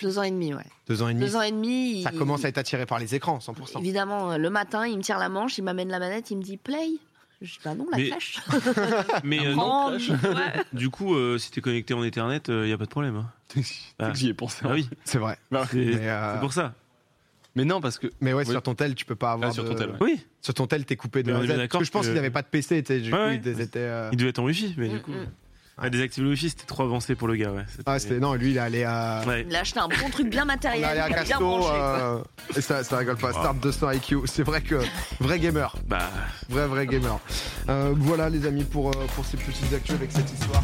Deux 0.00 0.18
ans 0.18 0.22
et 0.22 0.30
demi, 0.30 0.54
ouais. 0.54 0.62
deux 0.88 1.02
ans 1.02 1.08
et 1.08 1.14
demi. 1.14 1.26
Deux 1.26 1.36
ans 1.36 1.42
et 1.42 1.50
demi. 1.52 2.02
Ça 2.02 2.10
il- 2.12 2.18
commence 2.18 2.44
à 2.44 2.48
être 2.48 2.58
attiré 2.58 2.86
par 2.86 2.98
les 2.98 3.14
écrans, 3.14 3.38
100%. 3.40 3.78
Évidemment, 3.80 4.32
euh, 4.32 4.38
le 4.38 4.48
matin, 4.50 4.86
il 4.86 4.96
me 4.96 5.02
tire 5.02 5.18
la 5.18 5.28
manche, 5.28 5.58
il 5.58 5.62
m'amène 5.64 5.88
la 5.90 5.98
manette, 5.98 6.30
il 6.30 6.38
me 6.38 6.42
dit 6.42 6.56
play. 6.56 6.88
Je 7.42 7.52
dis 7.52 7.58
bah 7.64 7.74
non, 7.74 7.86
la 7.92 7.98
Mais-. 7.98 8.10
Mais 9.24 9.46
euh, 9.46 9.54
non, 9.54 9.90
ouais. 9.92 9.98
du 10.72 10.88
coup, 10.90 11.14
euh, 11.14 11.36
si 11.38 11.50
t'es 11.50 11.60
connecté 11.60 11.92
en 11.92 12.02
Ethernet, 12.02 12.40
il 12.48 12.68
y 12.68 12.72
a 12.72 12.78
pas 12.78 12.84
de 12.86 12.90
problème. 12.90 13.16
hein. 13.16 13.26
C'est 13.48 13.62
que 13.98 14.14
J'y 14.14 14.28
ai 14.30 14.34
pensé. 14.34 14.62
Ah 14.64 14.72
oui, 14.72 14.88
C'est 15.04 15.18
vrai. 15.18 15.36
euh, 15.52 15.64
c'est 16.34 16.40
pour 16.40 16.52
ça. 16.52 16.72
Mais 17.56 17.64
non, 17.64 17.80
parce 17.80 17.98
que. 17.98 18.06
mais 18.20 18.32
ouais, 18.32 18.44
Oui. 18.46 18.50
sur 18.52 18.62
ton 18.62 18.74
tel, 18.74 18.94
tu 18.94 19.04
peux 19.04 19.16
pas 19.16 19.32
avoir. 19.32 19.50
Ah, 19.50 19.52
sur 19.52 19.64
de- 19.64 19.70
ton 19.70 19.74
tel, 19.74 19.90
ouais. 19.90 19.96
Oui, 20.00 20.26
Sur 20.42 20.54
ton 20.54 20.66
tel, 20.68 20.84
t'es 20.84 20.94
coupé 20.96 21.22
de 21.24 21.32
Mais 21.32 21.38
on 21.38 21.42
est 21.42 21.46
bien 21.46 21.56
Parce 21.66 21.78
que 21.80 21.84
je 21.84 21.90
pense 21.90 22.06
qu'il 22.06 22.14
n'avait 22.14 22.30
pas 22.30 22.42
de 22.42 22.46
PC, 22.48 22.82
tu 22.82 22.94
sais, 22.94 23.00
du 23.00 23.10
Ouais, 23.12 23.18
coup, 23.18 23.24
ouais. 23.24 23.40
ils 23.44 23.60
étaient. 23.60 23.78
euh, 23.80 24.08
il 24.12 24.18
devait 24.18 24.30
être 24.30 24.38
en 24.38 24.44
Wi-Fi, 24.44 24.74
mais 24.76 24.88
Mm, 24.88 24.92
du 24.92 25.00
coup. 25.00 25.10
mm. 25.10 25.26
Ah, 25.78 25.90
désactiver 25.90 26.24
le 26.24 26.30
Wi-Fi, 26.30 26.48
c'était 26.50 26.64
trop 26.64 26.84
avancé 26.84 27.14
pour 27.14 27.28
le 27.28 27.36
gars, 27.36 27.50
ouais. 27.52 27.64
Ah, 27.84 27.98
c'était 27.98 28.18
non, 28.18 28.32
lui, 28.34 28.50
il 28.52 28.56
est 28.56 28.60
allé 28.60 28.84
à. 28.84 29.22
Ouais. 29.26 29.44
Il 29.46 29.54
a 29.54 29.60
acheté 29.60 29.78
un 29.78 29.88
bon 29.88 30.08
truc 30.10 30.28
bien 30.30 30.44
matériel. 30.46 30.82
est 30.82 30.86
allé 30.86 31.00
à 31.00 31.08
il 31.10 31.14
Casto, 31.14 31.38
branché, 31.38 31.68
euh, 31.74 32.18
et 32.56 32.60
ça, 32.62 32.82
ça 32.84 32.96
rigole 32.98 33.16
pas. 33.18 33.32
Start 33.32 33.58
200 33.60 33.90
IQ, 33.90 34.16
c'est 34.26 34.42
vrai 34.42 34.62
que 34.62 34.76
vrai 35.20 35.38
gamer, 35.38 35.74
Bah, 35.86 36.10
vrai 36.48 36.66
vrai 36.66 36.86
gamer. 36.86 37.18
Euh, 37.68 37.92
voilà 37.96 38.30
les 38.30 38.46
amis 38.46 38.64
pour 38.64 38.90
pour 38.90 39.24
ces 39.26 39.36
petites 39.36 39.72
actus 39.74 39.94
avec 39.96 40.12
cette 40.12 40.32
histoire. 40.32 40.62